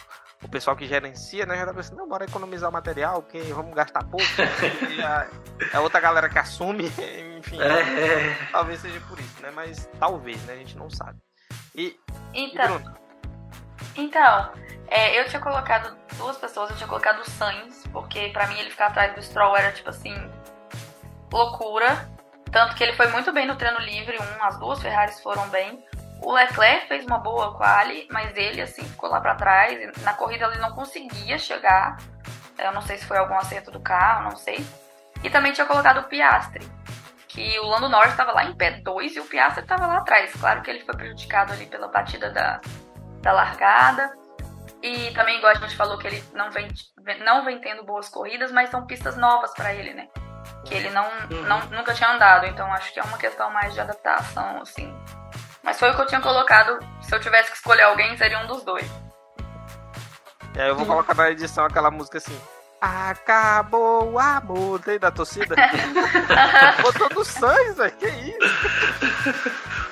o 0.44 0.50
pessoal 0.50 0.76
que 0.76 0.88
gerencia, 0.88 1.46
né, 1.46 1.56
já 1.56 1.66
tá 1.66 1.74
pensando, 1.74 1.98
não, 1.98 2.08
bora 2.08 2.26
economizar 2.26 2.72
material, 2.72 3.22
que 3.24 3.40
vamos 3.54 3.74
gastar 3.76 4.04
pouco. 4.06 4.26
e 4.90 5.02
a, 5.02 5.28
é 5.72 5.80
outra 5.80 6.00
galera 6.00 6.30
que 6.30 6.40
assume, 6.40 6.86
enfim. 7.38 7.60
É, 7.62 8.30
é. 8.30 8.48
Talvez 8.52 8.80
seja 8.80 9.00
por 9.02 9.20
isso, 9.20 9.42
né? 9.42 9.52
Mas 9.54 9.90
talvez, 10.00 10.42
né? 10.46 10.54
A 10.54 10.58
gente 10.58 10.78
não 10.78 10.90
sabe. 10.90 11.20
E, 11.76 11.96
e 12.34 12.46
Então, 12.46 12.80
Bruno? 12.80 12.98
então 13.96 14.52
é, 14.88 15.20
eu 15.20 15.26
tinha 15.26 15.42
colocado 15.42 15.96
duas 16.18 16.38
pessoas, 16.38 16.72
eu 16.72 16.76
tinha 16.76 16.88
colocado 16.88 17.22
o 17.22 17.30
Sainz, 17.30 17.84
porque 17.94 18.30
pra 18.30 18.48
mim 18.48 18.60
ele 18.60 18.70
ficar 18.70 18.88
atrás 18.88 19.16
do 19.16 19.22
Stroll 19.22 19.56
era 19.56 19.72
tipo 19.72 19.90
assim, 19.90 20.14
loucura. 21.32 22.10
Tanto 22.52 22.76
que 22.76 22.84
ele 22.84 22.94
foi 22.94 23.08
muito 23.08 23.32
bem 23.32 23.48
no 23.48 23.56
treino 23.56 23.80
livre, 23.80 24.18
um, 24.18 24.44
as 24.44 24.60
duas 24.60 24.82
Ferraris 24.82 25.22
foram 25.22 25.48
bem. 25.48 25.82
O 26.22 26.32
Leclerc 26.34 26.88
fez 26.88 27.06
uma 27.06 27.18
boa 27.18 27.56
quali, 27.56 28.08
mas 28.12 28.36
ele 28.38 28.62
assim 28.62 28.84
ficou 28.84 29.10
lá 29.10 29.20
pra 29.20 29.36
trás. 29.36 29.78
Na 30.04 30.14
corrida 30.14 30.46
ele 30.46 30.60
não 30.60 30.72
conseguia 30.72 31.38
chegar. 31.38 31.98
Eu 32.58 32.72
não 32.72 32.82
sei 32.82 32.98
se 32.98 33.06
foi 33.06 33.18
algum 33.18 33.36
acerto 33.36 33.72
do 33.72 33.80
carro, 33.80 34.30
não 34.30 34.36
sei. 34.36 34.64
E 35.24 35.30
também 35.30 35.52
tinha 35.52 35.66
colocado 35.66 36.00
o 36.00 36.04
Piastri, 36.04 36.66
que 37.28 37.60
o 37.60 37.66
Lando 37.66 37.90
Norris 37.90 38.12
estava 38.12 38.32
lá 38.32 38.44
em 38.44 38.54
P2 38.54 39.16
e 39.16 39.20
o 39.20 39.26
Piastri 39.26 39.64
estava 39.64 39.88
lá 39.88 39.98
atrás. 39.98 40.32
Claro 40.34 40.62
que 40.62 40.70
ele 40.70 40.86
foi 40.86 40.96
prejudicado 40.96 41.54
ali 41.54 41.66
pela 41.66 41.88
batida 41.88 42.30
da, 42.30 42.62
da 43.22 43.32
largada. 43.32 44.12
E 44.82 45.12
também, 45.12 45.38
igual 45.38 45.52
a 45.52 45.56
gente 45.56 45.76
falou, 45.76 45.98
que 45.98 46.08
ele 46.08 46.24
não 46.34 46.50
vem, 46.52 46.68
não 47.24 47.46
vem 47.46 47.60
tendo 47.60 47.84
boas 47.84 48.10
corridas, 48.10 48.52
mas 48.52 48.70
são 48.70 48.86
pistas 48.86 49.16
novas 49.16 49.54
para 49.54 49.74
ele, 49.74 49.94
né? 49.94 50.08
Que 50.66 50.74
ele 50.74 50.90
não, 50.90 51.08
não, 51.48 51.60
nunca 51.68 51.94
tinha 51.94 52.12
andado, 52.12 52.48
então 52.48 52.72
acho 52.74 52.92
que 52.92 53.00
é 53.00 53.04
uma 53.04 53.18
questão 53.18 53.52
mais 53.52 53.74
de 53.74 53.82
adaptação, 53.82 54.62
assim. 54.62 54.92
Mas 55.63 55.80
foi 55.80 55.91
o 55.91 55.95
que 55.95 56.02
eu 56.02 56.08
tinha 56.08 56.21
colocado. 56.21 56.80
Se 57.02 57.13
eu 57.13 57.19
tivesse 57.19 57.52
que 57.52 57.58
escolher 57.58 57.84
alguém, 57.84 58.17
seria 58.17 58.39
um 58.39 58.47
dos 58.47 58.63
dois. 58.63 58.86
E 60.56 60.60
aí 60.62 60.67
eu 60.69 60.76
vou 60.76 60.86
colocar 60.86 61.13
na 61.13 61.30
edição 61.32 61.65
aquela 61.65 61.89
música 61.91 62.17
assim. 62.17 62.39
Acabou 62.82 64.12
o 64.13 64.19
amor 64.19 64.80
tem 64.80 64.97
da 64.97 65.12
torcida. 65.12 65.56
Botou 66.82 67.10
do 67.10 67.24
Sainz, 67.24 67.78
velho. 67.78 67.91
Que 67.91 68.08
isso? 68.08 68.38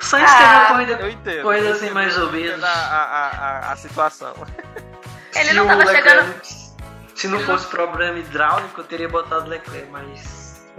Sainz 0.00 0.28
teve 0.30 0.42
uma 0.44 0.62
Ah, 0.62 0.66
corrida, 0.68 0.92
Eu 0.94 1.08
entendo. 1.10 1.42
corrida 1.42 1.66
eu 1.68 1.72
assim 1.74 1.90
mais 1.90 2.18
ou 2.18 2.32
menos. 2.32 2.64
A, 2.64 2.68
a, 2.68 3.28
a, 3.28 3.72
a 3.72 3.76
situação. 3.76 4.34
Ele 5.36 5.48
se 5.50 5.54
não 5.54 5.64
o 5.64 5.68
tava 5.68 5.84
Leclerc- 5.84 6.08
chegando. 6.08 6.42
Se 7.14 7.28
não 7.28 7.38
fosse 7.40 7.66
problema 7.68 8.18
hidráulico, 8.18 8.80
eu 8.80 8.84
teria 8.84 9.08
botado 9.08 9.48
Leclerc, 9.48 9.88
mas 9.90 10.20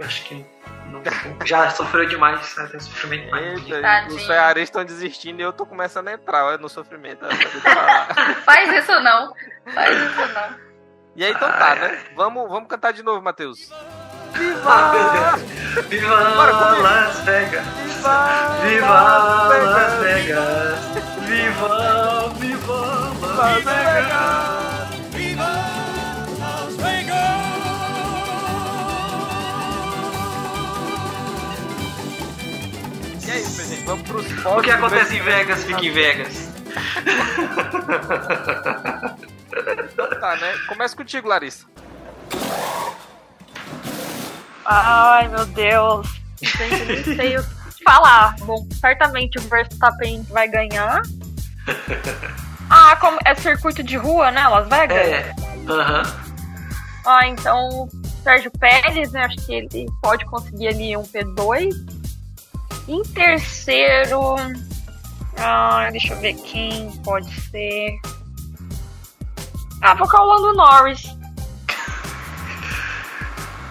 acho 0.00 0.24
que 0.24 0.46
não, 0.86 1.02
já 1.46 1.70
sofreu 1.70 2.06
demais, 2.06 2.58
até 2.58 2.78
sofrimento 2.78 3.30
mais. 3.30 3.44
Eita, 3.44 3.80
Tadinho. 3.80 4.16
os 4.16 4.26
Ferraris 4.26 4.64
estão 4.64 4.84
desistindo 4.84 5.40
e 5.40 5.42
eu 5.42 5.52
tô 5.52 5.64
começando 5.66 6.08
a 6.08 6.12
entrar 6.12 6.44
olha, 6.44 6.58
no 6.58 6.68
sofrimento. 6.68 7.24
Faz 8.44 8.72
isso 8.72 9.00
não. 9.00 9.32
Faz 9.72 9.96
isso 9.96 10.34
não. 10.34 10.72
E 11.14 11.24
aí, 11.24 11.32
então 11.32 11.50
tá, 11.50 11.74
né? 11.74 11.98
Vamos, 12.16 12.48
vamos 12.48 12.68
cantar 12.68 12.92
de 12.92 13.02
novo, 13.02 13.22
Matheus. 13.22 13.70
Ah, 14.64 14.92
meu 14.92 15.10
Deus. 15.12 15.88
Viva 15.88 16.16
comigo. 16.16 16.82
Las 16.82 17.20
Vegas! 17.24 17.66
Viva 18.62 19.48
Las 19.48 19.98
Vegas! 20.00 20.78
Viva, 21.26 22.32
viva 22.38 23.12
Las 23.36 23.64
Vegas! 23.64 24.61
Vamos 33.92 34.08
pros 34.08 34.46
O 34.46 34.62
que 34.62 34.70
acontece 34.70 35.16
em. 35.16 35.20
Vegas, 35.20 35.64
fica 35.64 35.84
em 35.84 35.90
Vegas. 35.90 36.48
Então 39.92 40.08
tá, 40.18 40.36
né? 40.36 40.54
Começa 40.66 40.96
contigo, 40.96 41.28
Larissa. 41.28 41.66
Ai, 44.64 45.28
meu 45.28 45.44
Deus. 45.44 46.08
Gente, 46.40 46.80
eu 46.80 46.86
nem 46.86 47.04
sei 47.16 47.36
o 47.36 47.42
que 47.42 47.84
falar. 47.84 48.34
Bom, 48.40 48.66
certamente 48.80 49.36
o 49.36 49.42
Verstappen 49.42 50.22
vai 50.30 50.48
ganhar. 50.48 51.02
Ah, 52.74 52.96
como 52.96 53.18
é 53.26 53.34
circuito 53.34 53.82
de 53.82 53.98
rua, 53.98 54.30
né? 54.30 54.48
Las 54.48 54.66
Vegas? 54.66 54.96
É, 54.96 55.34
aham. 55.68 56.02
Ah, 57.04 57.28
então 57.28 57.86
Sérgio 58.22 58.50
Pérez, 58.52 59.12
né? 59.12 59.24
Acho 59.24 59.36
que 59.44 59.52
ele 59.52 59.86
pode 60.00 60.24
conseguir 60.24 60.68
ali 60.68 60.96
um 60.96 61.02
P2. 61.02 62.01
Em 62.88 63.02
terceiro. 63.02 64.36
Ah, 65.38 65.88
deixa 65.90 66.14
eu 66.14 66.20
ver 66.20 66.34
quem 66.34 66.90
pode 67.04 67.30
ser. 67.50 67.98
Ah, 69.80 69.94
vou 69.94 70.08
colocar 70.08 70.22
o 70.22 70.26
Lando 70.26 70.52
Norris. 70.56 71.02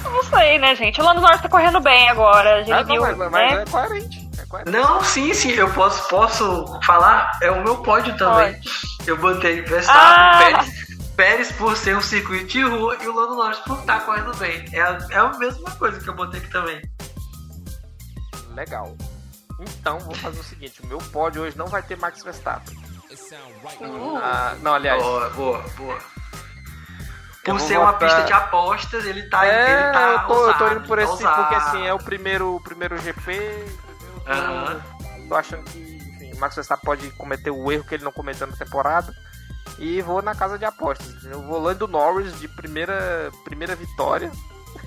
Não 0.03 0.23
sei, 0.23 0.57
né, 0.59 0.75
gente? 0.75 0.99
O 0.99 1.03
Lando 1.05 1.21
Norris 1.21 1.41
tá 1.41 1.47
correndo 1.49 1.79
bem 1.79 2.09
agora. 2.09 2.57
A 2.57 2.63
gente 2.63 2.71
Ah, 2.73 2.83
viu, 2.83 2.95
não, 3.01 3.17
mas, 3.17 3.17
né? 3.17 3.29
mas 3.29 3.59
é 3.59 3.65
coerente. 3.65 4.29
É 4.41 4.45
coerente. 4.45 4.71
Não, 4.71 5.03
sim, 5.03 5.33
sim, 5.33 5.51
eu 5.51 5.71
posso, 5.73 6.07
posso 6.09 6.79
falar, 6.83 7.31
é 7.41 7.49
o 7.51 7.63
meu 7.63 7.77
pódio 7.77 8.15
também. 8.17 8.59
Eu 9.07 9.17
botei 9.17 9.61
Verstappen, 9.61 10.01
Ah! 10.03 10.37
Pérez, 10.39 10.87
Pérez 11.15 11.51
por 11.53 11.77
ser 11.77 11.95
um 11.95 12.01
circuito 12.01 12.45
de 12.47 12.63
rua 12.63 12.97
e 13.01 13.07
o 13.07 13.15
Lando 13.15 13.35
Norris 13.35 13.59
por 13.59 13.79
estar 13.79 14.01
correndo 14.05 14.35
bem. 14.37 14.65
É 14.73 14.81
a, 14.81 14.97
é 15.11 15.17
a 15.17 15.29
mesma 15.37 15.71
coisa 15.71 15.99
que 15.99 16.09
eu 16.09 16.15
botei 16.15 16.39
aqui 16.41 16.49
também. 16.49 16.81
Legal. 18.55 18.95
Então, 19.59 19.99
vou 19.99 20.15
fazer 20.15 20.39
o 20.39 20.43
seguinte: 20.43 20.81
o 20.81 20.87
meu 20.87 20.97
pódio 20.97 21.43
hoje 21.43 21.57
não 21.57 21.67
vai 21.67 21.81
ter 21.83 21.97
Max 21.97 22.23
Verstappen. 22.23 22.75
Uh, 23.79 24.17
Ah, 24.21 24.55
não, 24.61 24.73
aliás. 24.73 25.01
Boa, 25.01 25.29
boa, 25.31 25.65
boa. 25.77 25.99
Por 27.43 27.59
ser 27.59 27.77
uma 27.79 27.91
votar- 27.93 28.07
pista 28.07 28.23
de 28.23 28.33
apostas, 28.33 29.05
ele 29.05 29.23
tá, 29.29 29.45
é, 29.47 29.71
ele 29.83 29.91
tá 29.93 30.01
eu, 30.11 30.19
tô, 30.27 30.33
eu 30.47 30.53
tô 30.57 30.63
ousado, 30.63 30.75
indo 30.79 30.87
por 30.87 30.97
tá 30.97 31.03
esse, 31.03 31.11
ousado. 31.11 31.35
porque 31.41 31.55
assim, 31.55 31.85
é 31.87 31.93
o 31.93 31.97
primeiro, 31.97 32.55
o 32.55 32.61
primeiro 32.61 32.97
GP. 32.99 33.31
Eu 33.33 34.23
tô, 34.25 34.31
Aham. 34.31 34.81
tô 35.27 35.35
achando 35.35 35.63
que 35.63 35.79
enfim, 35.79 36.33
o 36.33 36.39
Max 36.39 36.53
Verstappen 36.55 36.85
pode 36.85 37.09
cometer 37.11 37.49
o 37.49 37.71
erro 37.71 37.83
que 37.83 37.95
ele 37.95 38.03
não 38.03 38.11
cometeu 38.11 38.45
na 38.47 38.55
temporada. 38.55 39.11
E 39.79 40.01
vou 40.03 40.21
na 40.21 40.35
casa 40.35 40.59
de 40.59 40.65
apostas. 40.65 41.23
Eu 41.25 41.41
vou 41.41 41.59
Lando 41.59 41.87
Norris 41.87 42.39
de 42.39 42.47
primeira, 42.47 43.31
primeira 43.43 43.75
vitória. 43.75 44.31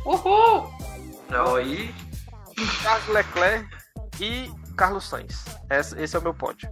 Uhul! 0.04 0.72
Não, 1.28 1.56
aí, 1.56 1.92
Charles 2.82 3.08
Leclerc 3.08 3.68
e 4.20 4.50
Carlos 4.76 5.08
Sainz. 5.08 5.44
Esse, 5.70 6.00
esse 6.00 6.16
é 6.16 6.18
o 6.18 6.22
meu 6.22 6.34
pódio. 6.34 6.68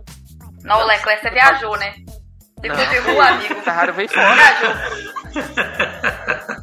Não, 0.63 0.81
o 0.81 0.87
Leclerc, 0.87 1.23
você 1.23 1.31
viajou, 1.31 1.77
né? 1.77 1.95
Circuito 2.61 2.91
de 2.91 2.99
rua, 2.99 3.27
amigo. 3.27 3.55
Ferrari 3.63 3.93
vem 3.93 4.09
fora. 4.09 4.35
Viajou. 4.35 4.75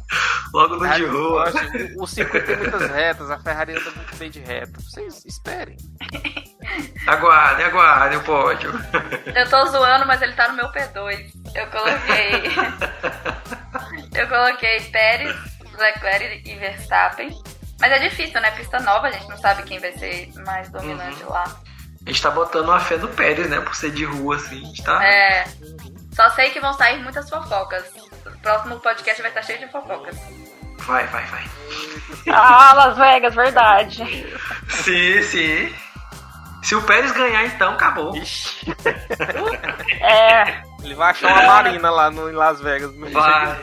logo 0.52 0.76
no 0.76 0.94
de 0.94 1.04
rua. 1.04 1.52
o 1.98 2.06
circuito 2.06 2.46
tem 2.46 2.56
muitas 2.56 2.90
retas, 2.90 3.30
a 3.30 3.38
Ferrari 3.38 3.72
anda 3.72 3.90
muito 3.90 4.16
bem 4.16 4.30
de 4.30 4.40
reta. 4.40 4.80
Vocês 4.80 5.24
esperem. 5.24 5.76
Aguardem, 7.06 7.66
aguardem 7.66 8.18
o 8.18 8.22
pódio. 8.22 8.72
Eu 9.34 9.48
tô 9.48 9.66
zoando, 9.66 10.06
mas 10.06 10.22
ele 10.22 10.32
tá 10.32 10.48
no 10.48 10.54
meu 10.54 10.70
P2. 10.72 11.32
Eu 11.54 11.66
coloquei. 11.68 12.42
eu 14.14 14.28
coloquei 14.28 14.80
Pérez, 14.90 15.36
Leclerc 15.78 16.48
e 16.48 16.54
Verstappen. 16.56 17.30
Mas 17.80 17.92
é 17.92 17.98
difícil, 17.98 18.40
né? 18.40 18.50
Pista 18.52 18.78
nova, 18.80 19.06
a 19.08 19.10
gente 19.10 19.28
não 19.28 19.38
sabe 19.38 19.62
quem 19.62 19.78
vai 19.78 19.92
ser 19.92 20.30
mais 20.44 20.68
dominante 20.70 21.22
lá. 21.24 21.44
A 22.06 22.10
gente 22.10 22.22
tá 22.22 22.30
botando 22.30 22.68
uma 22.68 22.80
fé 22.80 22.96
no 22.96 23.08
Pérez, 23.08 23.48
né? 23.48 23.60
Por 23.60 23.74
ser 23.74 23.90
de 23.90 24.04
rua, 24.04 24.36
assim. 24.36 24.62
A 24.62 24.66
gente 24.66 24.82
tá... 24.82 25.04
É. 25.04 25.44
Só 26.14 26.28
sei 26.30 26.50
que 26.50 26.60
vão 26.60 26.72
sair 26.74 27.02
muitas 27.02 27.28
fofocas. 27.28 27.84
O 28.26 28.38
próximo 28.42 28.80
podcast 28.80 29.20
vai 29.22 29.30
estar 29.30 29.42
cheio 29.42 29.58
de 29.58 29.68
fofocas. 29.68 30.16
Vai, 30.80 31.06
vai, 31.08 31.24
vai. 31.26 31.44
Ah, 32.32 32.72
Las 32.72 32.96
Vegas, 32.96 33.34
verdade. 33.34 34.02
Sim, 34.68 35.22
sim. 35.22 35.74
Se 36.62 36.74
o 36.74 36.82
Pérez 36.82 37.12
ganhar, 37.12 37.44
então, 37.44 37.74
acabou. 37.74 38.14
Ixi, 38.16 38.66
É. 40.00 40.62
ele 40.82 40.94
vai 40.94 41.10
achar 41.10 41.32
uma 41.32 41.42
marina 41.44 41.90
lá 41.90 42.10
no, 42.10 42.28
em 42.30 42.34
Las 42.34 42.60
Vegas. 42.60 42.90
Vai. 43.12 43.58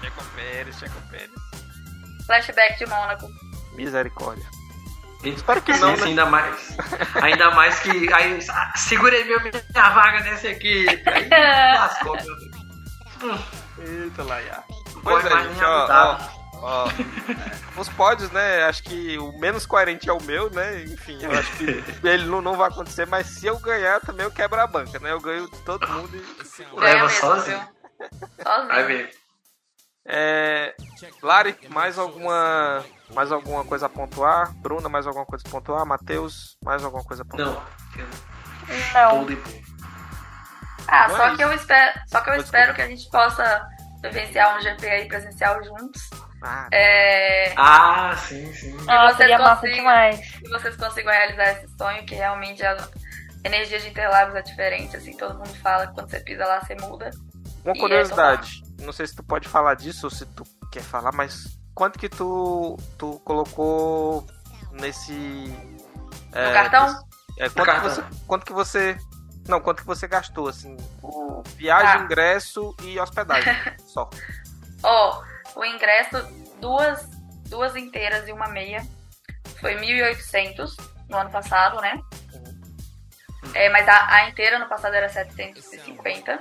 Checo 0.00 0.24
Pérez, 0.36 0.78
Checo 0.78 1.00
Pérez. 1.10 1.30
Flashback 2.26 2.78
de 2.78 2.86
Mônaco. 2.86 3.26
Misericórdia. 3.72 4.44
Espero 5.24 5.62
que 5.62 5.72
não, 5.78 5.96
né? 5.96 6.04
Ainda 6.04 6.26
mais. 6.26 6.76
Ainda 7.22 7.50
mais 7.52 7.80
que. 7.80 8.12
Aí, 8.12 8.38
segurei 8.76 9.24
meu, 9.24 9.40
minha 9.40 9.90
vaga 9.90 10.20
nesse 10.20 10.48
aqui. 10.48 10.86
Aí 11.06 11.28
lascou, 11.78 12.14
meu 12.16 12.36
Deus. 12.36 13.40
Eita, 13.78 14.22
Laia. 14.22 14.62
Pois 15.02 15.24
é, 15.24 15.30
mais 15.30 15.46
gente, 15.46 15.56
nem 15.56 15.64
ó, 15.64 15.86
ó, 15.88 16.18
ó. 16.60 16.88
Os 17.80 17.88
pódios, 17.88 18.30
né? 18.32 18.64
Acho 18.64 18.82
que 18.82 19.16
o 19.18 19.32
menos 19.38 19.64
coerente 19.64 20.08
é 20.10 20.12
o 20.12 20.22
meu, 20.22 20.50
né? 20.50 20.82
Enfim, 20.84 21.18
eu 21.22 21.32
acho 21.32 21.50
que 21.56 21.82
ele 22.06 22.26
não, 22.26 22.42
não 22.42 22.54
vai 22.56 22.68
acontecer, 22.68 23.06
mas 23.06 23.26
se 23.26 23.46
eu 23.46 23.58
ganhar, 23.58 24.00
também 24.00 24.24
eu 24.26 24.30
quebro 24.30 24.60
a 24.60 24.66
banca, 24.66 24.98
né? 24.98 25.10
Eu 25.10 25.20
ganho 25.20 25.50
de 25.50 25.58
todo 25.60 25.88
mundo 25.88 26.14
e. 26.14 26.20
Ganha 26.78 26.94
Leva 27.04 27.08
sozinho. 27.08 27.58
viu? 27.58 28.28
Vai 28.44 28.82
Sozinho. 28.82 28.86
ver. 28.86 29.10
É, 30.06 30.74
Lari, 31.22 31.56
mais 31.70 31.98
alguma, 31.98 32.84
mais 33.14 33.30
alguma 33.32 33.64
coisa 33.64 33.86
a 33.86 33.88
pontuar? 33.88 34.52
Bruna, 34.54 34.88
mais 34.88 35.06
alguma 35.06 35.26
coisa 35.26 35.44
a 35.46 35.50
pontuar? 35.50 35.84
Matheus, 35.86 36.56
mais 36.62 36.84
alguma 36.84 37.04
coisa 37.04 37.22
a 37.22 37.26
pontuar? 37.26 37.48
Não. 37.48 39.14
Não. 39.16 39.26
Ah, 40.86 41.08
Não 41.08 41.16
só 41.16 41.26
é 41.28 41.36
que 41.36 41.42
eu 41.44 41.52
espero, 41.52 42.00
só 42.06 42.20
que 42.20 42.30
eu 42.30 42.34
espero 42.36 42.74
que 42.74 42.82
a 42.82 42.86
gente 42.88 43.08
possa 43.10 43.66
vivenciar 44.02 44.56
um 44.56 44.60
GP 44.60 44.86
aí 44.86 45.08
presencial 45.08 45.62
juntos. 45.64 46.10
Ah, 46.42 46.68
É, 46.72 47.54
Ah, 47.56 48.14
sim, 48.18 48.52
sim. 48.52 48.76
Ah, 48.86 49.10
vocês 49.12 49.30
consigam- 49.38 49.76
demais. 49.76 50.20
que 50.20 50.48
vocês 50.50 50.76
consigam 50.76 51.10
realizar 51.12 51.52
esse 51.52 51.68
sonho, 51.76 52.04
que 52.04 52.14
realmente 52.14 52.64
a 52.64 52.76
energia 53.44 53.78
de 53.80 53.88
Interlagos 53.88 54.34
é 54.34 54.42
diferente, 54.42 54.94
assim, 54.96 55.16
todo 55.16 55.34
mundo 55.38 55.54
fala 55.62 55.86
que 55.86 55.94
quando 55.94 56.10
você 56.10 56.20
pisa 56.20 56.44
lá, 56.44 56.60
você 56.60 56.74
muda. 56.74 57.10
Uma 57.64 57.74
curiosidade, 57.74 58.62
não 58.82 58.92
sei 58.92 59.06
se 59.06 59.16
tu 59.16 59.22
pode 59.22 59.48
falar 59.48 59.74
disso 59.74 60.06
ou 60.06 60.10
se 60.10 60.26
tu 60.26 60.44
quer 60.74 60.82
falar, 60.82 61.12
mas 61.12 61.56
quanto 61.74 61.98
que 61.98 62.08
tu, 62.08 62.76
tu 62.98 63.18
colocou 63.20 64.26
nesse. 64.72 65.12
No 65.12 66.52
cartão? 66.52 66.86
nesse- 66.86 67.04
é, 67.38 67.48
quanto, 67.48 67.56
No 67.58 67.64
que 67.64 67.70
cartão. 67.70 67.90
você, 67.90 68.04
quanto 68.26 68.44
que 68.46 68.52
você. 68.52 68.98
Não, 69.48 69.60
quanto 69.60 69.82
que 69.82 69.86
você 69.86 70.08
gastou, 70.08 70.48
assim, 70.48 70.76
por 71.00 71.42
viagem, 71.56 71.98
Tá. 71.98 72.04
ingresso 72.04 72.74
e 72.82 72.98
hospedagem. 72.98 73.52
só. 73.86 74.08
Ó, 74.82 75.22
o 75.54 75.64
ingresso, 75.64 76.16
duas, 76.60 77.06
duas 77.48 77.76
inteiras 77.76 78.26
e 78.26 78.32
uma 78.32 78.48
meia, 78.48 78.84
foi 79.60 79.74
1.800 79.76 80.74
no 81.08 81.16
ano 81.18 81.30
passado, 81.30 81.80
né? 81.80 82.00
É, 83.52 83.68
mas 83.68 83.86
a, 83.86 84.14
a 84.14 84.28
inteira 84.30 84.58
no 84.58 84.66
passado 84.66 84.94
era 84.94 85.08
750. 85.08 86.40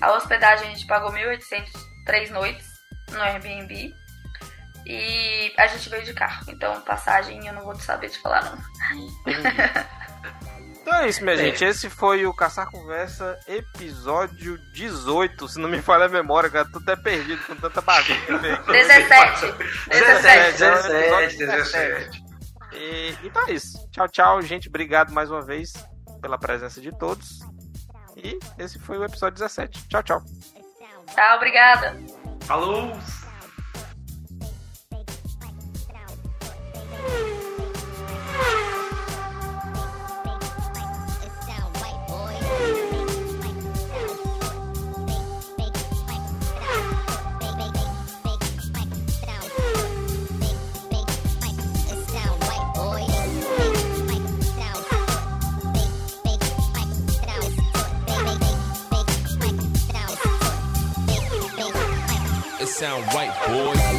A 0.00 0.12
hospedagem 0.12 0.68
a 0.68 0.70
gente 0.74 0.86
pagou 0.86 1.12
1.800 1.12 1.70
três 2.06 2.30
noites 2.30 2.66
no 3.12 3.20
Airbnb. 3.20 3.94
E 4.86 5.52
a 5.58 5.66
gente 5.66 5.88
veio 5.88 6.04
de 6.04 6.14
carro. 6.14 6.44
Então, 6.48 6.80
passagem 6.82 7.46
eu 7.46 7.52
não 7.52 7.62
vou 7.62 7.74
saber 7.76 8.08
te 8.08 8.18
falar, 8.18 8.42
não. 8.44 8.58
Então 10.82 10.94
é 10.94 11.08
isso, 11.08 11.22
minha 11.22 11.34
É. 11.34 11.38
gente. 11.38 11.62
Esse 11.62 11.90
foi 11.90 12.24
o 12.26 12.32
Caçar 12.34 12.68
Conversa, 12.70 13.38
episódio 13.46 14.56
18. 14.72 15.46
Se 15.46 15.58
não 15.60 15.68
me 15.68 15.80
falha 15.82 16.06
a 16.06 16.08
memória, 16.08 16.48
cara, 16.48 16.66
tô 16.72 16.78
até 16.78 16.96
perdido 16.96 17.40
com 17.46 17.54
tanta 17.54 17.80
aqui. 17.80 18.14
17. 18.66 19.52
17, 19.88 19.88
17. 19.88 20.58
17, 20.58 20.92
episódio 20.92 21.38
17. 21.38 22.24
E, 22.72 23.14
então 23.22 23.46
é 23.46 23.52
isso. 23.52 23.88
Tchau, 23.90 24.08
tchau, 24.08 24.42
gente. 24.42 24.68
Obrigado 24.68 25.12
mais 25.12 25.30
uma 25.30 25.42
vez 25.42 25.74
pela 26.22 26.38
presença 26.38 26.80
de 26.80 26.90
todos. 26.98 27.40
E 28.16 28.38
esse 28.58 28.78
foi 28.78 28.96
o 28.96 29.04
episódio 29.04 29.38
17. 29.38 29.86
Tchau, 29.86 30.02
tchau. 30.02 30.22
Tchau, 31.14 31.36
obrigada. 31.36 31.94
Falou! 32.50 32.98
white 63.20 63.46
boy. 63.46 63.89